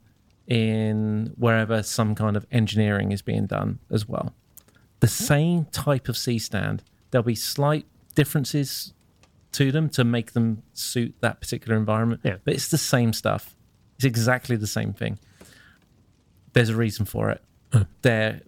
[0.49, 4.35] in wherever some kind of engineering is being done as well.
[5.01, 8.95] The same type of C stand, there'll be slight differences
[9.53, 12.37] to them to make them suit that particular environment, Yeah.
[12.45, 13.55] but it's the same stuff.
[13.97, 15.19] It's exactly the same thing.
[16.59, 17.41] There's a reason for it.
[18.03, 18.41] They're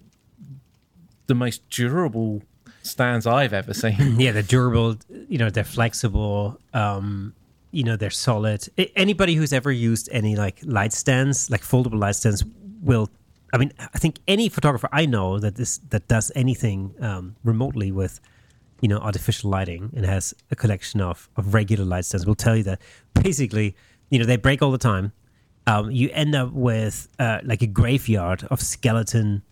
[1.28, 2.42] the most durable
[2.82, 4.16] stands I've ever seen.
[4.18, 4.96] yeah they're durable
[5.28, 7.34] you know they're flexible um
[7.70, 12.16] you know they're solid anybody who's ever used any like light stands like foldable light
[12.16, 12.42] stands
[12.82, 13.08] will
[13.52, 17.92] i mean i think any photographer i know that this that does anything um, remotely
[17.92, 18.18] with
[18.80, 22.56] you know artificial lighting and has a collection of of regular light stands will tell
[22.56, 22.80] you that
[23.22, 23.76] basically
[24.08, 25.12] you know they break all the time
[25.66, 29.42] um, you end up with uh, like a graveyard of skeleton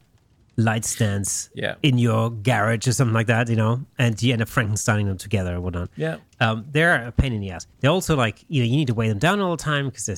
[0.57, 1.77] light stands Yeah.
[1.83, 5.17] in your garage or something like that, you know, and you end up Frankensteining them
[5.19, 5.91] together or whatnot.
[5.97, 6.17] Yeah.
[6.41, 7.67] Um, they're a pain in the ass.
[7.81, 10.07] They're also like, you know, you need to weigh them down all the time because
[10.07, 10.17] they're,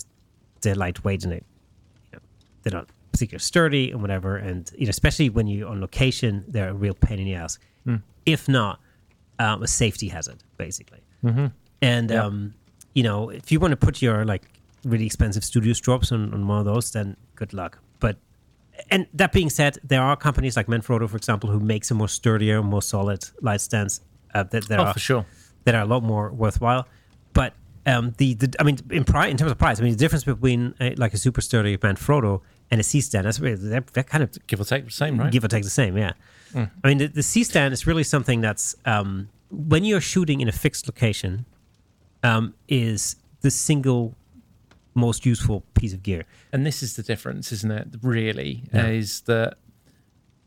[0.62, 1.43] they're lightweight and they, you
[2.14, 2.18] know,
[2.62, 4.36] they're not particularly sturdy and whatever.
[4.36, 7.59] And, you know, especially when you're on location, they're a real pain in the ass.
[8.26, 8.80] If not,
[9.38, 11.01] um, a safety hazard, basically.
[11.24, 11.47] Mm-hmm.
[11.82, 12.24] And, Yeah.
[12.24, 12.55] um,
[12.95, 14.43] you know, if you want to put your like
[14.84, 17.78] really expensive studio straps on, on one of those, then good luck.
[17.98, 18.16] But
[18.90, 22.08] and that being said, there are companies like Manfrotto, for example, who makes a more
[22.08, 24.00] sturdier, more solid light stands
[24.34, 25.26] uh, that, that Oh, are for sure.
[25.64, 26.86] that are a lot more worthwhile.
[27.34, 27.52] But
[27.86, 30.24] um, the, the I mean, in price, in terms of price, I mean, the difference
[30.24, 32.40] between a, like a super sturdy Manfrotto
[32.70, 35.18] and a C stand, that's really, they're, they're kind of Give or take the same,
[35.18, 35.30] right?
[35.30, 35.96] give or take the same.
[35.98, 36.12] Yeah.
[36.54, 40.48] I mean, the, the C stand is really something that's um, when you're shooting in
[40.48, 41.44] a fixed location,
[42.22, 44.14] um, is the single
[45.00, 46.24] most useful piece of gear.
[46.52, 47.88] and this is the difference, isn't it?
[48.02, 48.86] Really, Yeah.
[48.88, 49.54] is that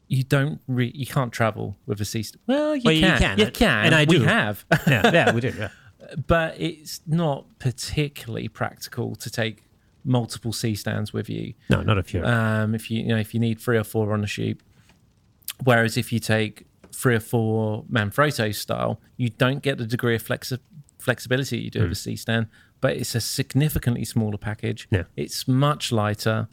[0.08, 2.24] you don't re- you can't travel with a C.
[2.48, 4.24] Well, you Well, you can, can, you can, and I we do.
[4.24, 5.54] have, Yeah, yeah, we do.
[5.58, 5.70] Yeah.
[6.28, 9.64] but it's not particularly practical to take
[10.04, 11.54] multiple C stands with you.
[11.70, 12.26] No, not if you're.
[12.26, 14.60] Um, if you you know if you need three or four on a shoot,
[15.64, 20.24] whereas if you take three or four Manfrotto style, you don't get the degree of
[20.24, 20.60] flexi-
[21.00, 22.48] flexibility you do with a C stand,
[22.84, 24.90] but it's a significantly smaller package.
[24.92, 25.04] Yeah.
[25.16, 26.50] It's much lighter.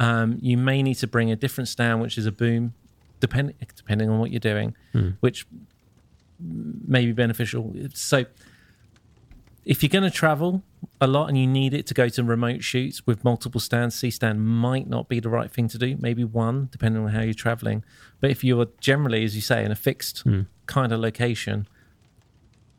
[0.00, 2.72] Um, you may need to bring a different stand, which is a boom,
[3.20, 4.74] depending depending on what you're doing,
[5.20, 5.46] which
[6.40, 7.74] may be beneficial.
[7.92, 8.24] So
[9.66, 10.62] if you're going to travel
[10.98, 14.10] a lot and you need it to go to remote shoots with multiple stands, C
[14.10, 15.98] stand might not be the right thing to do.
[16.00, 17.84] Maybe one, depending on how you're traveling.
[18.20, 20.24] But if you're generally, as you say, in a fixed
[20.64, 21.68] kind of location,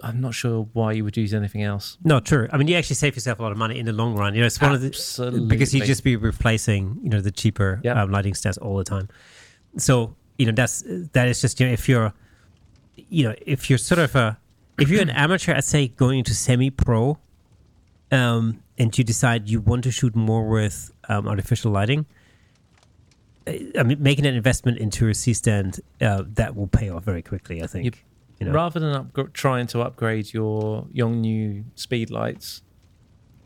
[0.02, 1.98] I'm not sure why you would use anything else.
[2.04, 2.48] No, true.
[2.52, 4.36] I mean, you actually save yourself a lot of money in the long run.
[4.36, 5.88] You know, it's one of the because you Absolutely.
[5.88, 8.02] just be replacing, you know, the cheaper Yeah.
[8.02, 9.10] um, lighting stands all the time.
[9.78, 10.84] So you know, that's
[11.14, 12.14] that is just you know, if you're,
[13.10, 14.38] you know, if you're sort of a,
[14.78, 17.18] if you're an amateur, I'd say going into semi-pro,
[18.12, 22.06] um, and you decide you want to shoot more with um, artificial lighting.
[23.48, 27.22] I mean, making an investment into a C stand uh, that will pay off very
[27.24, 27.64] quickly.
[27.64, 27.86] I think.
[27.86, 27.92] You-
[28.40, 28.52] You know.
[28.54, 32.62] Rather than upgr trying to upgrade your Yongnuo speed lights,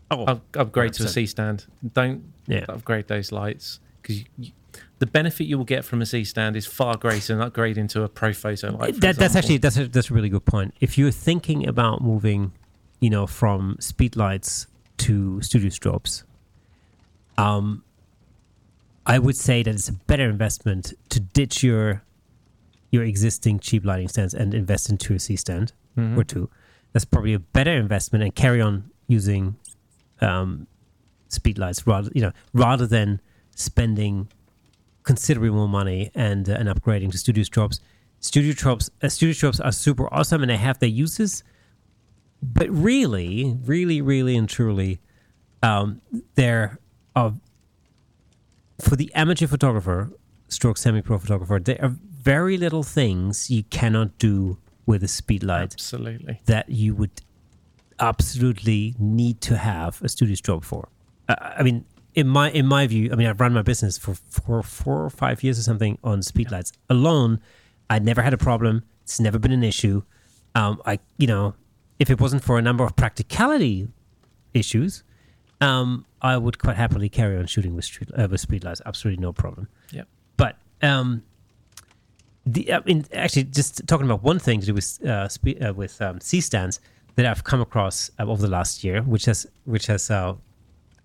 [0.09, 1.09] oh, up- upgrade to a 100%.
[1.09, 1.65] C stand.
[1.93, 2.65] Don't Yeah.
[2.67, 4.51] upgrade those lights because you, you,
[4.99, 8.03] the benefit you will get from a C stand is far greater than upgrading to
[8.03, 8.99] a Profoto light.
[9.01, 10.73] that, that's actually that's a, that's a really good point.
[10.81, 12.51] If you're thinking about moving,
[12.99, 16.23] you know, from speed lights to studio strobes,
[17.37, 17.83] um,
[19.05, 22.03] I would say that it's a better investment to ditch your
[22.91, 26.17] your existing cheap lighting stands and invest into a C stand Mhm.
[26.17, 26.49] or two.
[26.93, 29.55] That's probably a better investment and carry on using
[30.21, 30.67] um,
[31.29, 33.19] speed lights rather you know rather than
[33.55, 34.27] spending
[35.03, 37.79] considerably more money and uh, and upgrading to studio strobes.
[38.19, 41.43] Studio strobes, uh, studio strobes are super awesome and they have their uses,
[42.43, 44.99] but really, really, really, and truly,
[45.63, 46.01] um,
[46.35, 46.77] there
[47.15, 47.33] are
[48.79, 50.11] for the amateur photographer,
[50.49, 51.59] stroke semi-pro photographer.
[51.59, 56.41] they are very little things you cannot do with a speed light Absolutely.
[56.45, 57.21] that you would
[57.99, 60.89] absolutely need to have a studio strobe for.
[61.29, 64.15] Uh, I mean, in my in my view, I mean, I've run my business for
[64.15, 67.39] four, four or five years or something on speedlights alone.
[67.89, 68.83] I never had a problem.
[69.03, 70.03] It's never been an issue.
[70.55, 71.55] Um, I, you know,
[71.99, 73.87] if it wasn't for a number of practicality
[74.53, 75.03] issues,
[75.61, 78.81] um, I would quite happily carry on shooting with street, uh, with speedlights.
[78.85, 79.67] Absolutely no problem.
[79.91, 80.07] Yep.
[80.37, 81.23] But um,
[82.45, 85.73] the I mean, actually, just talking about one thing to do with uh, spe- uh,
[85.73, 86.79] with um, C stands
[87.15, 90.33] that I've come across uh, over the last year, which has which has uh,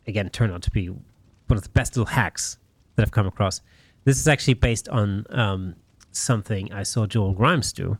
[0.06, 2.58] again turned out to be one of the best little hacks
[2.94, 3.60] that I've come across.
[4.04, 5.74] This is actually based on um,
[6.12, 7.98] something I saw Joel Grimes do,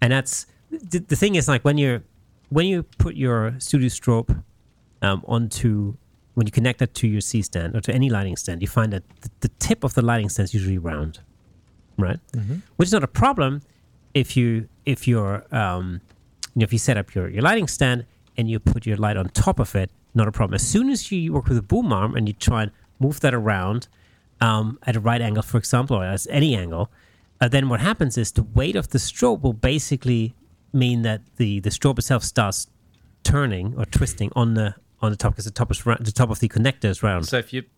[0.00, 2.02] and that's the, the thing is like when you're
[2.50, 4.42] when you put your studio strobe
[5.02, 5.96] um, onto
[6.34, 8.92] when you connect that to your C stand or to any lighting stand, you find
[8.92, 11.20] that the, the tip of the lighting stand is usually round,
[11.98, 12.18] right?
[12.76, 13.62] Which is not a problem
[14.14, 16.00] if you if you're um,
[16.54, 18.06] you know if you set up your, your lighting stand
[18.36, 20.54] and you put your light on top of it, not a problem.
[20.54, 23.34] As soon as you work with a boom arm and you try and move that
[23.34, 23.88] around
[24.40, 26.90] um, at a right angle, for example, or as any angle,
[27.40, 30.34] uh, then what happens is the weight of the strobe will basically
[30.72, 32.66] mean that the the strobe itself starts
[33.22, 36.30] turning or twisting on the on the top because the top is round, the top
[36.30, 37.26] of the connector is round.
[37.26, 37.68] So if you your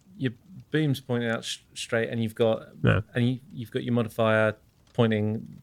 [0.76, 3.00] boom's pointing out sh- straight, and you've got Yeah.
[3.14, 4.54] and you, you've got your modifier
[4.94, 5.60] pointing,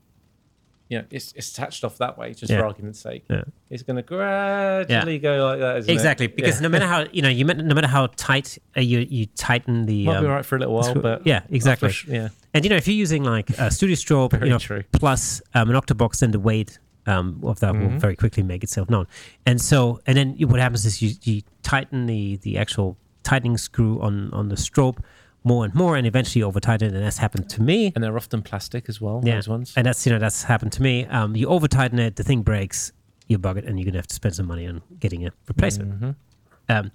[0.90, 2.60] you know, it's, it's attached off that way, just Yeah.
[2.60, 3.23] for argument's sake.
[3.30, 3.44] Yeah.
[3.69, 5.77] It's going to gradually go like that.
[5.77, 5.94] Isn't it?
[5.94, 6.61] Exactly, because Yeah.
[6.68, 10.06] no matter how you know, you no matter how tight uh, you you tighten the
[10.06, 11.91] might um, be all right for a little while, screw- but yeah, exactly.
[11.91, 14.84] sh- yeah, And you know, if you're using like a studio strobe, you know, true.
[14.91, 17.99] plus um, an octobox, then the weight um, of that will Mhm.
[17.99, 19.07] very quickly make itself known.
[19.45, 23.99] And so, and then what happens is you, you tighten the the actual tightening screw
[24.01, 24.97] on on the strobe
[25.45, 26.87] more and more, and eventually over tighten.
[26.89, 27.91] it, And that's happened to me.
[27.95, 29.21] and they're often plastic as well.
[29.23, 29.73] Yeah, Those ones.
[29.75, 31.05] and that's you know that's happened to me.
[31.07, 32.91] Um, you over tighten it, the thing breaks,
[33.27, 35.99] you bug it, and you're gonna have to spend some money on getting a replacement.
[36.01, 36.15] Mhm.
[36.69, 36.91] Um,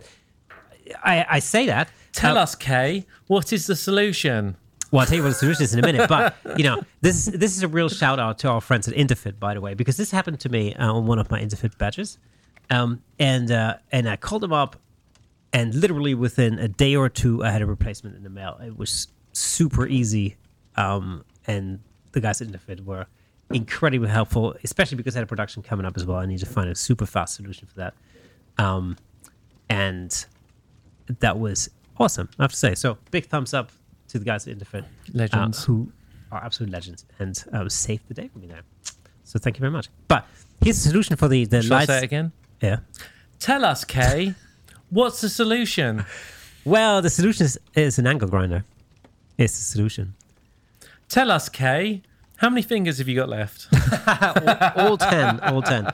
[1.04, 1.90] I, I say that.
[2.12, 4.56] Tell uh, us, Kay, what is the solution?
[4.90, 6.08] Well, I'll tell you what the solution is in a minute.
[6.08, 8.94] But you know, this is this is a real shout out to our friends at
[8.94, 11.76] Interfit, by the way, because this happened to me uh, on one of my Interfit
[11.76, 12.18] Badgers,
[12.70, 14.76] um, and uh, and I called them up,
[15.52, 18.58] and literally within a day or two, I had a replacement in the mail.
[18.64, 20.36] It was super easy,
[20.76, 21.80] um, and
[22.12, 23.06] the guys at Interfit were
[23.50, 26.18] incredibly helpful, especially because I had a production coming up as well.
[26.18, 27.94] I need to find a super fast solution for that,
[28.58, 28.96] um,
[29.70, 30.26] and
[31.20, 32.28] that was awesome.
[32.38, 32.74] I have to say.
[32.74, 33.70] So big thumbs up
[34.08, 34.84] to the guys at Interfit,
[35.14, 35.62] Legends.
[35.62, 35.92] uh, who
[36.30, 38.62] are absolute legends and um, saved the day for me there.
[39.24, 39.88] So thank you very much.
[40.08, 40.26] But
[40.62, 42.02] here's the solution for the the Shall lights.
[42.02, 42.32] again?
[42.60, 42.80] Yeah.
[43.38, 44.34] Tell us, Kay,
[44.90, 46.04] what's the solution?
[46.64, 48.64] Well, the solution is, is an angle grinder.
[49.36, 50.14] It's the solution.
[51.08, 52.02] Tell us, Kay,
[52.36, 53.68] how many fingers have you got left?
[54.76, 55.88] all ten, all ten.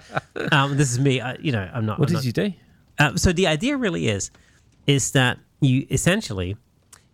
[0.52, 1.20] Um, this is me.
[1.20, 1.98] I, you know, I'm not.
[1.98, 2.52] What I'm did not- you do?
[2.98, 4.30] Uh, so the idea really is,
[4.86, 6.56] is that you essentially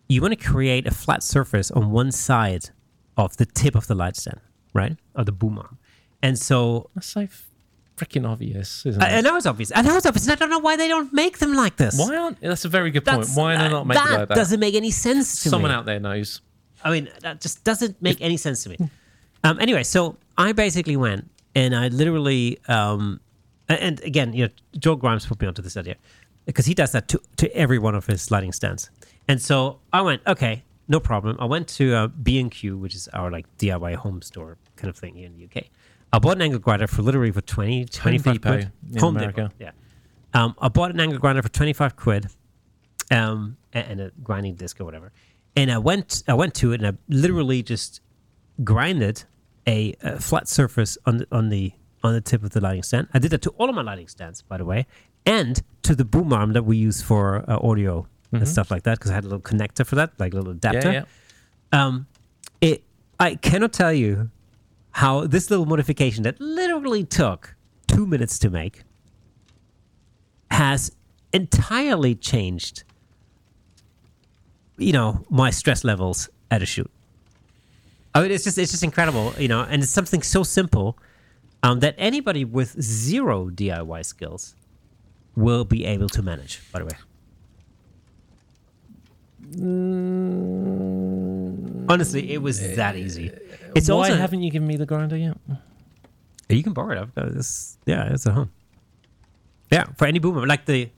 [0.09, 2.71] you want to create a flat surface on one side
[3.17, 4.41] of the tip of the light stand,
[4.75, 5.79] right, of the boom arm,
[6.23, 7.27] and so That's so
[8.01, 9.23] freaking obvious, isn't I, I it?
[9.23, 9.71] know it's obvious.
[9.75, 10.25] I know it's obvious.
[10.27, 11.99] and I don't know why they don't make them like this.
[11.99, 12.41] Why aren't?
[12.41, 13.21] That's a very good point.
[13.21, 14.35] That's- Why are not not it like that?
[14.35, 15.77] doesn't make any sense to Someone me.
[15.77, 16.41] out there knows.
[16.83, 18.79] I mean, that just doesn't make any sense to me.
[19.45, 23.21] Um, anyway, so I basically went and I literally, um,
[23.69, 25.97] a- and again, you know, Joel Grimes put me onto this idea
[26.47, 28.91] because he does that to, to every one of his lighting stands.
[29.29, 31.37] And so I went, okay, no problem.
[31.39, 35.15] I went to uh, B&Q, which is our like DIY home store kind of thing
[35.17, 35.67] here in the UK.
[36.13, 38.73] I bought an angle grinder for literally for 20, 25 Depot quid.
[38.93, 39.43] in Home America.
[39.43, 39.71] Depot, yeah.
[40.33, 42.27] Um, I bought an angle grinder for 25 quid
[43.11, 45.13] um, and a grinding disc or whatever.
[45.57, 48.01] And I went, I went to it and I literally just
[48.63, 49.25] grinded
[49.67, 51.73] a, a flat surface on the, on the
[52.03, 53.09] on the tip of the lighting stand.
[53.13, 54.87] I did that to all of my lighting stands, by the way,
[55.27, 58.99] and to the boom arm that we use for uh, audio and stuff like that
[58.99, 60.93] because I had a little connector for that, like a little adapter.
[60.93, 61.05] Yeah,
[61.73, 61.85] yeah.
[61.85, 62.07] Um,
[62.61, 62.85] it
[63.19, 64.31] I cannot tell you
[64.93, 67.55] how this little modification that literally took
[67.87, 68.83] two minutes to make
[70.51, 70.93] has
[71.33, 72.85] entirely changed
[74.81, 76.91] you know my stress levels at a shoot.
[78.15, 80.99] I mean it's just it's just incredible you know and it's something so simple
[81.63, 84.57] um, that anybody with zero diy skills
[85.37, 86.97] will be able to manage by the way
[91.91, 93.31] honestly it was that easy
[93.75, 95.37] it's Why also haven't you given me the grinder yet?
[96.49, 97.01] you can borrow it.
[97.01, 97.79] I've got this.
[97.87, 98.51] Yeah, it's at home.
[99.71, 100.91] Yeah, for any boomer, like the.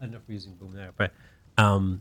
[0.00, 1.12] I don't know if we're using boom there, but
[1.58, 2.00] um,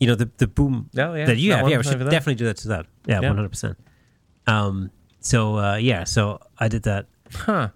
[0.00, 1.68] you know the the boom Oh, yeah, that you that have.
[1.70, 2.86] Yeah, we should definitely do that to that.
[3.06, 3.78] Yeah, one hundred percent.
[4.48, 4.90] Um,
[5.20, 7.68] so uh, yeah, so I did that, Huh.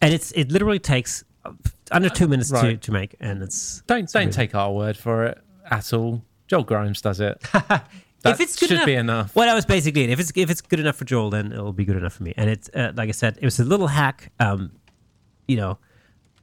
[0.00, 1.52] and it's it literally takes uh,
[1.90, 2.80] under two minutes to, right.
[2.80, 5.38] to make, and it's Don't don't take our word for it
[5.70, 6.22] at all.
[6.48, 7.42] Joel Grimes does it.
[8.24, 9.36] That if it's good should enough, be enough.
[9.36, 10.10] Well, that was basically it.
[10.10, 12.34] If it's if it's good enough for Joel, then it'll be good enough for me.
[12.36, 14.32] And it's uh, like I said, it was a little hack.
[14.40, 14.72] Um,
[15.46, 15.78] you know,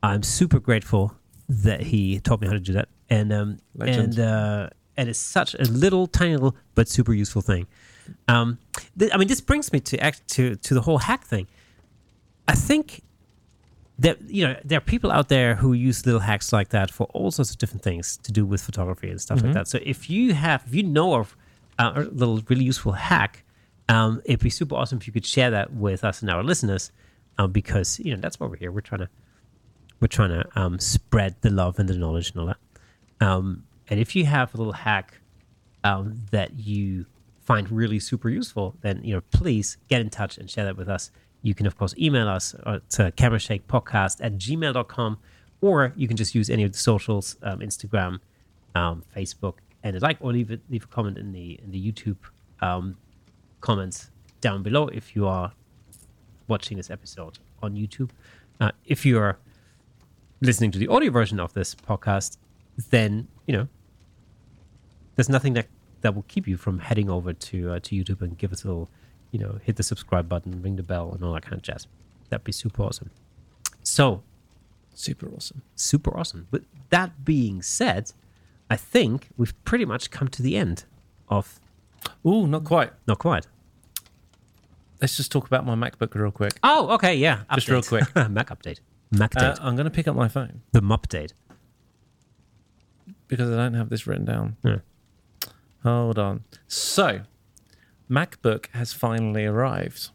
[0.03, 1.16] I'm super grateful
[1.49, 2.88] that he taught me how to do that.
[3.10, 4.18] And um, Legend.
[4.18, 7.68] and uh, and it's such a little tiny little but super useful thing.
[8.28, 8.60] Um,
[8.98, 11.48] th- I mean, this brings me to act to to the whole hack thing.
[12.48, 13.02] I think
[13.99, 17.06] that you know there are people out there who use little hacks like that for
[17.08, 19.68] all sorts of different things to do with photography and stuff like that.
[19.68, 21.36] So if you have, if you know of
[21.80, 23.43] uh, a little really useful hack,
[23.89, 26.91] um, it'd be super awesome if you could share that with us and our listeners,
[27.38, 28.72] um, because you know that's what we're here.
[28.72, 29.10] We're trying to
[29.99, 33.27] we're trying to um, spread the love and the knowledge and all that.
[33.27, 35.19] Um, and if you have a little hack
[35.84, 37.06] um, that you
[37.41, 40.89] find really super useful, then you know please get in touch and share that with
[40.89, 41.11] us.
[41.41, 45.18] You can of course email us uh, to camerashakepodcast at gmail.com
[45.61, 48.19] or you can just use any of the socials, um, Instagram,
[48.76, 52.18] Facebook, and the like, or leave it leave a comment in the in the YouTube
[52.62, 52.98] um,
[53.62, 55.52] comments down below if you are
[56.48, 58.10] watching this episode on YouTube.
[58.60, 59.38] Uh, if you are
[60.41, 62.38] listening to the audio version of this podcast,
[62.90, 63.68] then you know
[65.16, 65.68] there's nothing that
[66.02, 68.68] that will keep you from heading over to uh, to YouTube and give us a
[68.68, 68.90] little,
[69.32, 71.88] you know, hit the subscribe button, ring the bell, and all that kind of jazz.
[72.30, 73.10] That'd be super awesome.
[73.84, 74.24] So
[74.94, 75.62] Super awesome.
[75.76, 76.48] super awesome.
[76.52, 78.12] But that being said,
[78.72, 80.85] I think we've pretty much come to the end
[81.27, 81.60] of
[82.23, 82.91] Oh, not quite.
[83.06, 83.45] not quite.
[85.02, 86.53] Let's just talk about my MacBook real quick.
[86.64, 87.41] Oh, okay, yeah.
[87.56, 88.03] Just real quick.
[88.15, 88.80] Mac update.
[89.11, 89.57] Mac Uh, update.
[89.61, 91.34] I'm going to pick up my phone the update.
[93.27, 94.56] because I don't have this written down.
[94.64, 94.77] Yeah.
[95.84, 96.43] Hold on.
[96.68, 97.22] So,
[98.10, 100.11] MacBook has finally arrived.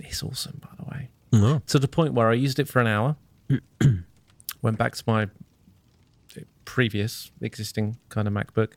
[0.00, 1.08] It's awesome, by the way.
[1.32, 1.62] No.
[1.68, 3.16] To the point where I used it for an hour,
[4.62, 5.28] went back to my
[6.64, 8.72] previous existing kind of MacBook,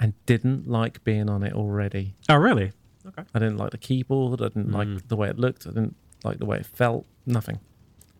[0.00, 2.14] and didn't like being on it already.
[2.28, 2.72] Oh, really?
[3.06, 3.22] Okay.
[3.34, 4.40] I didn't like the keyboard.
[4.40, 4.74] I didn't Mm.
[4.74, 5.66] like the way it looked.
[5.66, 7.06] I didn't like the way it felt.
[7.26, 7.60] Nothing.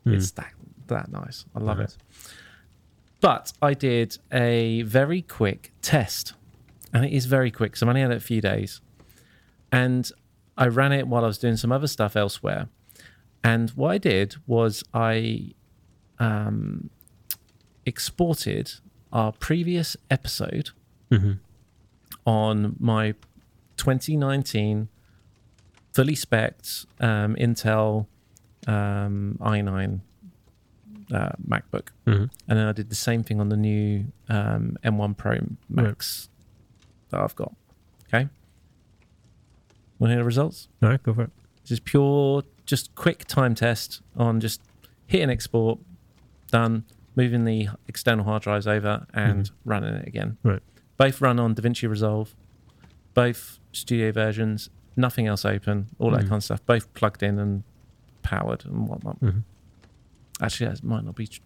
[0.07, 0.53] It's that
[0.89, 1.47] that nice.
[1.55, 1.81] I love Mm.
[1.81, 1.95] Nice.
[1.95, 2.03] it.
[3.21, 6.35] But I did a very quick test,
[6.93, 7.77] and it is very quick.
[7.77, 8.83] So I only had it a few days,
[9.73, 10.11] and
[10.59, 12.69] I ran it while I was doing some other stuff elsewhere.
[13.43, 15.53] And what I did was I
[16.19, 16.91] um,
[17.87, 18.73] exported
[19.15, 20.71] our previous episode
[21.11, 21.39] Mhm.
[22.27, 23.15] on my
[23.77, 24.89] 2019
[25.93, 28.07] fully spec'd um, Intel
[28.67, 30.01] um, i9
[31.13, 31.89] uh, MacBook.
[32.07, 32.31] Mhm.
[32.49, 35.39] And then I did the same thing on the new um, M1 Pro
[35.69, 36.29] Max
[37.11, 37.55] that I've got.
[38.09, 38.29] Okay.
[39.99, 40.69] Want to hear the results?
[40.83, 41.31] All right, go for it.
[41.63, 44.61] This is pure, just quick time test on just
[45.07, 45.79] hitting export,
[46.51, 46.85] done,
[47.17, 50.37] moving the external hard drives over and running it again.
[50.43, 50.63] Right.
[50.97, 52.35] Both run on DaVinci Resolve,
[53.15, 56.29] both studio versions, nothing else open, all that Mhm.
[56.29, 57.63] kind of stuff, both plugged in and
[58.23, 59.21] powered and whatnot.
[59.21, 59.43] Mhm.
[60.41, 61.27] Actually, that might not be.
[61.29, 61.41] Tr-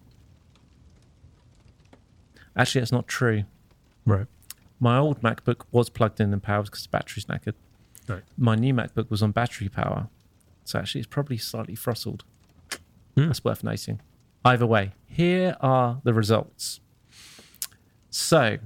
[2.55, 3.43] Actually, that's not true.
[4.05, 4.27] Right.
[4.79, 7.53] My old MacBook was plugged in and powered because the battery's knackered.
[8.07, 8.23] Right.
[8.37, 10.09] My new MacBook was on battery power,
[10.65, 12.23] so actually it's probably slightly throttled.
[13.15, 13.27] Hmm.
[13.27, 14.01] That's worth noting.
[14.45, 16.79] Either way, here are the results.
[18.09, 18.57] So,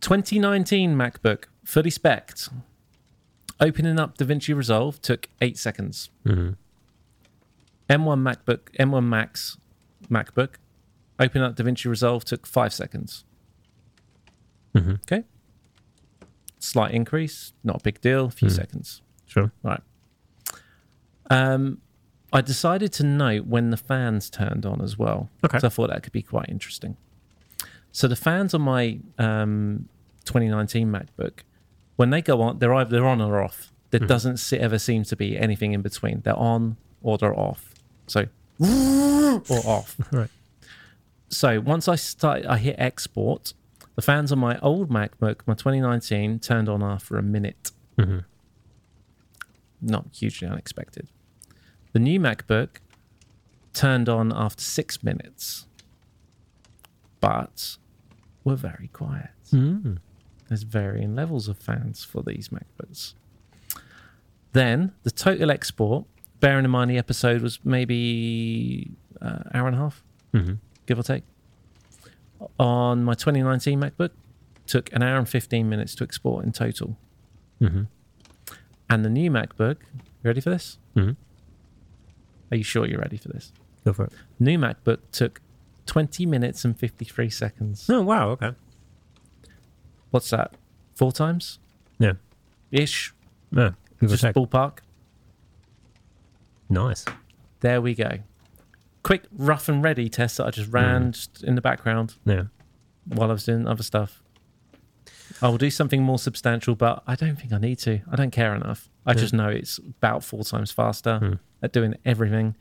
[0.00, 2.50] 2019 MacBook, fully spec'd.
[3.60, 6.10] Opening up DaVinci Resolve took eight seconds.
[6.24, 6.56] Mhm.
[7.88, 9.56] M1 MacBook, M1 Max
[10.10, 10.56] MacBook,
[11.18, 13.24] opening up DaVinci Resolve took five seconds.
[14.74, 15.00] Mhm.
[15.02, 15.24] Okay.
[16.58, 19.02] Slight increase, not a big deal, a few seconds.
[19.26, 19.52] Sure.
[19.62, 19.80] Right.
[21.30, 21.80] Um,
[22.34, 25.30] I decided to note when the fans turned on as well.
[25.44, 25.58] Okay.
[25.60, 26.96] So I thought that could be quite interesting.
[27.92, 29.88] So the fans on my um,
[30.24, 31.40] 2019 MacBook,
[31.96, 33.70] when they go on, they're either they're on or off.
[33.90, 36.20] There doesn't se- ever seem to be anything in between.
[36.22, 37.72] They're on or they're off.
[38.08, 38.26] So
[38.60, 39.96] or off.
[40.12, 40.30] Right.
[41.28, 43.54] So once I start, I hit export.
[43.96, 47.70] The fans on my old MacBook, my 2019, turned on after a minute.
[47.96, 48.24] Mhm.
[49.80, 51.08] Not hugely unexpected.
[51.94, 52.68] The new MacBook
[53.72, 55.66] turned on after six minutes,
[57.20, 57.76] but
[58.44, 59.30] were very quiet.
[59.52, 59.98] Mm.
[60.48, 63.14] There's varying levels of fans for these MacBooks.
[64.52, 66.04] Then the total export,
[66.40, 68.90] bearing in mind the episode was maybe
[69.22, 70.02] uh, hour and a half,
[70.32, 70.58] Mhm.
[70.86, 71.22] give or take.
[72.58, 74.10] On my 2019 MacBook,
[74.66, 76.98] took an hour and 15 minutes to export in total.
[77.60, 77.86] Mhm.
[78.90, 80.78] And the new MacBook, you ready for this?
[80.96, 81.16] Mhm.
[82.50, 83.52] Are you sure you're ready for this?
[83.84, 84.12] Go for it.
[84.38, 85.40] New MacBook took
[85.86, 87.88] 20 minutes and 53 seconds.
[87.88, 88.30] Oh wow.
[88.30, 88.52] Okay.
[90.10, 90.54] What's that?
[90.94, 91.58] Four times
[91.98, 92.12] Yeah.
[92.70, 93.12] ish?
[93.50, 93.72] Yeah.
[94.00, 94.78] Give Just ballpark.
[96.68, 97.04] Nice.
[97.60, 98.18] There we go.
[99.02, 101.12] Quick rough and ready test that I just ran mm.
[101.12, 102.44] just in the background Yeah.
[103.06, 104.22] while I was doing other stuff.
[105.42, 108.00] I will do something more substantial, but I don't think I need to.
[108.10, 108.88] I don't care enough.
[109.06, 109.18] I Yeah.
[109.20, 111.32] just know it's about four times faster Hmm.
[111.62, 112.54] at doing everything.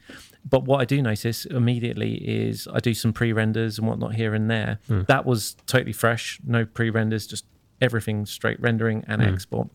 [0.49, 4.33] But what I do notice immediately is I do some pre renders and whatnot here
[4.33, 4.79] and there.
[4.87, 5.01] Hmm.
[5.07, 7.45] That was totally fresh, no pre renders, just
[7.81, 9.33] everything straight rendering and Hmm.
[9.33, 9.69] export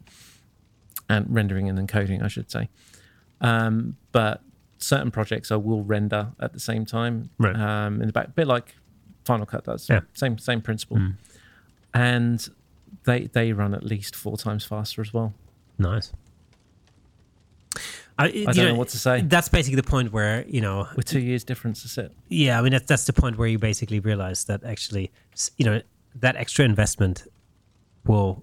[1.08, 2.68] and rendering and encoding, I should say.
[3.40, 4.42] Um, but
[4.78, 7.56] certain projects I will render at the same time Right.
[7.56, 8.76] um, in the back, a bit like
[9.24, 9.88] Final Cut does.
[9.88, 10.00] Yeah.
[10.14, 10.98] Same same principle.
[10.98, 11.14] Mm.
[11.94, 12.48] And
[13.04, 15.34] they they run at least four times faster as well.
[15.78, 16.12] Nice.
[18.18, 19.22] I, I don't know what to say.
[19.22, 20.88] That's basically the point where you know.
[20.96, 22.12] With two years difference, that's it.
[22.28, 25.12] Yeah, I mean that's that's the point where you basically realize that actually,
[25.56, 25.80] you know,
[26.16, 27.26] that extra investment
[28.04, 28.42] will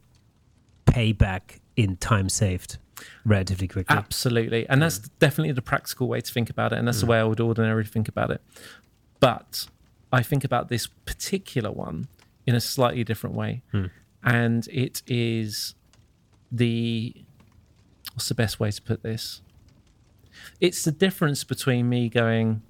[0.86, 2.78] pay back in time saved
[3.26, 3.96] relatively quickly.
[3.96, 4.68] Absolutely.
[4.70, 6.80] And that's definitely the practical way to think about it.
[6.80, 7.10] And that's the mm.
[7.10, 8.42] way I would ordinarily think about it.
[9.20, 9.68] But
[10.14, 12.08] I think about this particular one
[12.46, 13.64] in a slightly different way.
[13.72, 13.86] Hmm.
[14.24, 15.76] And it is
[16.52, 17.14] the
[18.14, 19.42] what's the best way to put this?
[20.60, 22.62] It's the difference between me going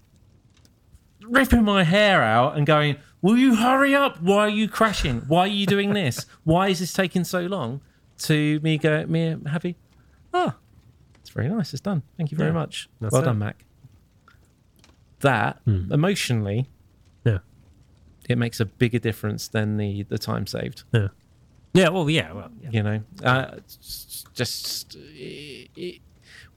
[1.28, 4.22] ripping my hair out and going, Will you hurry up?
[4.22, 5.22] Why are you crashing?
[5.28, 6.26] Why are you doing this?
[6.44, 7.82] Why is this taking so long?
[8.20, 9.76] To me go me happy.
[10.34, 10.56] Ah,
[11.22, 11.74] it's very nice.
[11.74, 12.04] It's done.
[12.18, 12.88] Thank you very Yeah, much.
[13.00, 13.26] well it.
[13.26, 13.66] done, Mac.
[15.22, 15.92] That Hmm.
[15.92, 16.70] emotionally,
[17.26, 17.40] Yeah.
[18.30, 20.84] it makes a bigger difference than the the time saved.
[20.94, 21.08] Yeah.
[21.74, 21.90] Yeah.
[21.90, 22.10] Well.
[22.10, 22.32] Yeah.
[22.32, 22.52] Well.
[22.62, 22.70] Yeah.
[22.72, 23.56] You know, uh,
[24.34, 26.02] just it, it,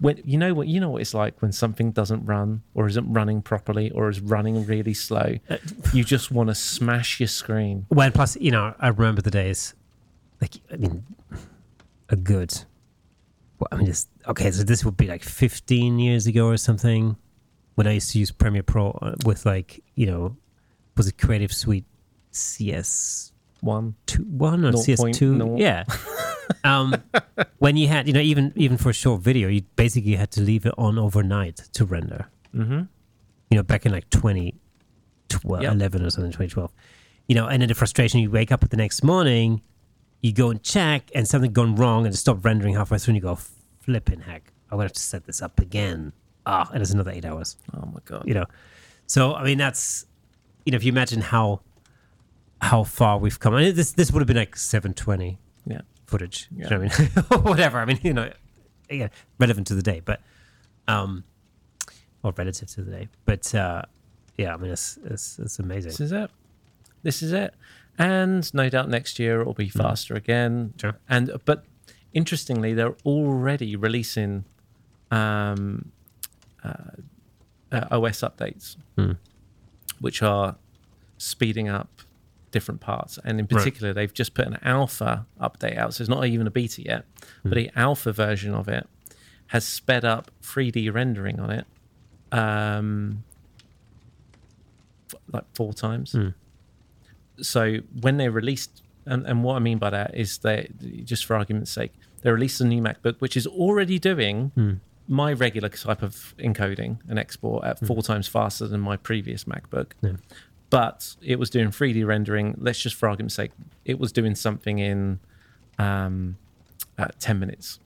[0.01, 3.13] when you know what you know what it's like when something doesn't run or isn't
[3.13, 5.37] running properly or is running really slow.
[5.49, 5.57] Uh,
[5.93, 7.87] you just want to smash your screen.
[7.91, 9.75] Well, plus, you know, I remember the days,
[10.41, 11.05] like, I mean,
[12.09, 12.65] a good,
[13.59, 17.17] well, I mean, just, okay, so this would be like 15 years ago or something
[17.75, 20.37] when I used to use Premiere Pro uh, with, like, you know,
[20.97, 21.85] was it Creative Suite
[22.33, 25.59] CS2 One, 1 or CS2?
[25.59, 25.85] Yeah.
[26.64, 26.94] um,
[27.59, 30.40] when you had, you know, even even for a short video, you basically had to
[30.40, 32.26] leave it on overnight to render.
[32.55, 32.82] mm-hmm.
[33.51, 35.72] You know, back in like 2012, Yep.
[35.72, 36.70] 11 or something, 2012.
[37.28, 39.62] You know, and then the frustration, you wake up the next morning,
[40.22, 43.16] you go and check, and something gone wrong, and it stopped rendering halfway through, and
[43.16, 43.39] you go,
[43.80, 46.12] flipping heck, I'm going to have to set this up again.
[46.47, 48.47] Ah, and it's another eight hours, oh my god, you know.
[49.06, 50.06] So, I mean, that's,
[50.64, 51.60] you know, if you imagine how
[52.60, 53.55] how far we've come.
[53.55, 56.48] I mean, this this would have been like 720 yeah, footage.
[56.56, 57.43] You know what I mean?
[57.44, 57.78] Whatever.
[57.78, 58.30] I mean, you know,
[58.90, 59.09] yeah,
[59.39, 60.20] relevant to the day, but
[60.86, 61.24] um,
[62.22, 63.09] or relative to the day.
[63.24, 63.82] But uh,
[64.36, 65.90] yeah, I mean, it's it's, it's amazing.
[65.90, 66.30] this is it.
[67.02, 67.55] This is it.
[67.98, 70.72] And no doubt next year it'll be faster again.
[70.76, 70.80] Mm.
[70.80, 70.98] Sure.
[71.09, 71.64] And but
[72.12, 74.44] interestingly, they're already releasing
[75.10, 75.90] um,
[76.62, 76.72] uh,
[77.72, 79.12] uh, OS updates, Hmm.
[80.01, 80.56] which are
[81.18, 81.89] speeding up
[82.51, 83.19] different parts.
[83.25, 85.95] And in particular, they've just put an alpha update out.
[85.95, 87.05] So it's not even a beta yet,
[87.43, 87.55] but hmm.
[87.55, 88.87] the alpha version of it
[89.49, 91.66] has sped up 3D rendering on it
[92.33, 93.25] um,
[95.12, 96.12] f- like four times.
[96.12, 96.29] Hmm.
[97.41, 100.70] So when they released, and, and what I mean by that is they,
[101.05, 101.93] just for argument's sake,
[102.23, 104.73] they released a new MacBook which is already doing hmm.
[105.07, 109.93] my regular type of encoding and export at four times faster than my previous MacBook.
[110.70, 112.55] But it was doing 3D rendering.
[112.59, 113.53] Let's just for argument's sake,
[113.85, 115.19] it was doing something in
[115.78, 116.36] um,
[116.99, 117.78] uh, 10 minutes.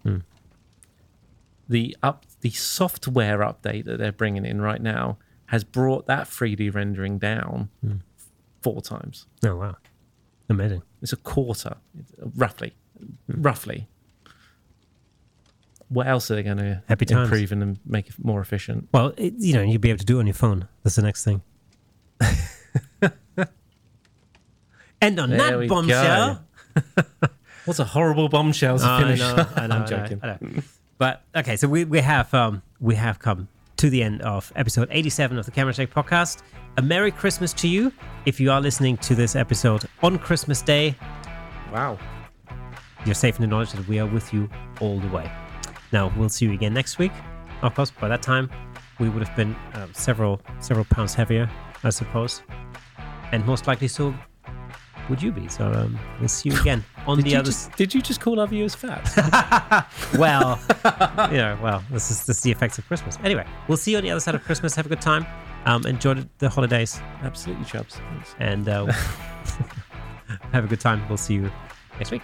[1.68, 6.74] The up the software update that they're bringing in right now has brought that 3D
[6.74, 7.68] rendering down
[8.62, 9.26] four times.
[9.44, 9.76] Oh wow,
[10.48, 10.82] amazing.
[11.00, 11.76] It's a quarter,
[12.36, 12.74] roughly,
[13.28, 13.88] roughly.
[15.88, 17.28] What else are they going to Happy times.
[17.30, 18.88] improve and make it more efficient?
[18.92, 20.66] Well, it, you know, you'll be able to do it on your phone.
[20.82, 21.42] That's the next thing.
[25.00, 26.44] and on There that bombshell.
[27.64, 29.18] What's a horrible bombshell to Oh, I finish?
[29.20, 30.20] know, I know, I I'm know, joking.
[30.22, 30.38] I know.
[30.98, 34.88] But okay, so we, we have um we have come to the end of episode
[34.90, 36.42] 87 of the Camera Shake podcast.
[36.78, 37.92] A Merry Christmas to you
[38.24, 40.96] if you are listening to this episode on Christmas Day.
[41.72, 41.98] Wow.
[43.04, 44.48] You're safe in the knowledge that we are with you
[44.80, 45.30] all the way.
[45.92, 47.12] Now we'll see you again next week.
[47.62, 48.48] Of course, by that time
[48.98, 51.50] we would have been um, several several pounds heavier,
[51.84, 52.42] I suppose,
[53.32, 54.14] and most likely so
[55.08, 55.48] would you be.
[55.48, 57.46] So um, we'll see you again on Did the other.
[57.46, 59.02] just, did you just call our viewers fat?
[60.16, 60.60] well,
[61.30, 63.18] you know, well, this is this is the effects of Christmas.
[63.24, 64.74] Anyway, we'll see you on the other side of Christmas.
[64.74, 65.26] Have a good time.
[65.64, 67.96] Um, enjoy the, holidays Absolutely, Chubbs.
[67.96, 68.34] Thanks.
[68.40, 68.86] and uh,
[70.52, 71.06] have a good time.
[71.08, 71.50] We'll see you
[71.98, 72.22] next week.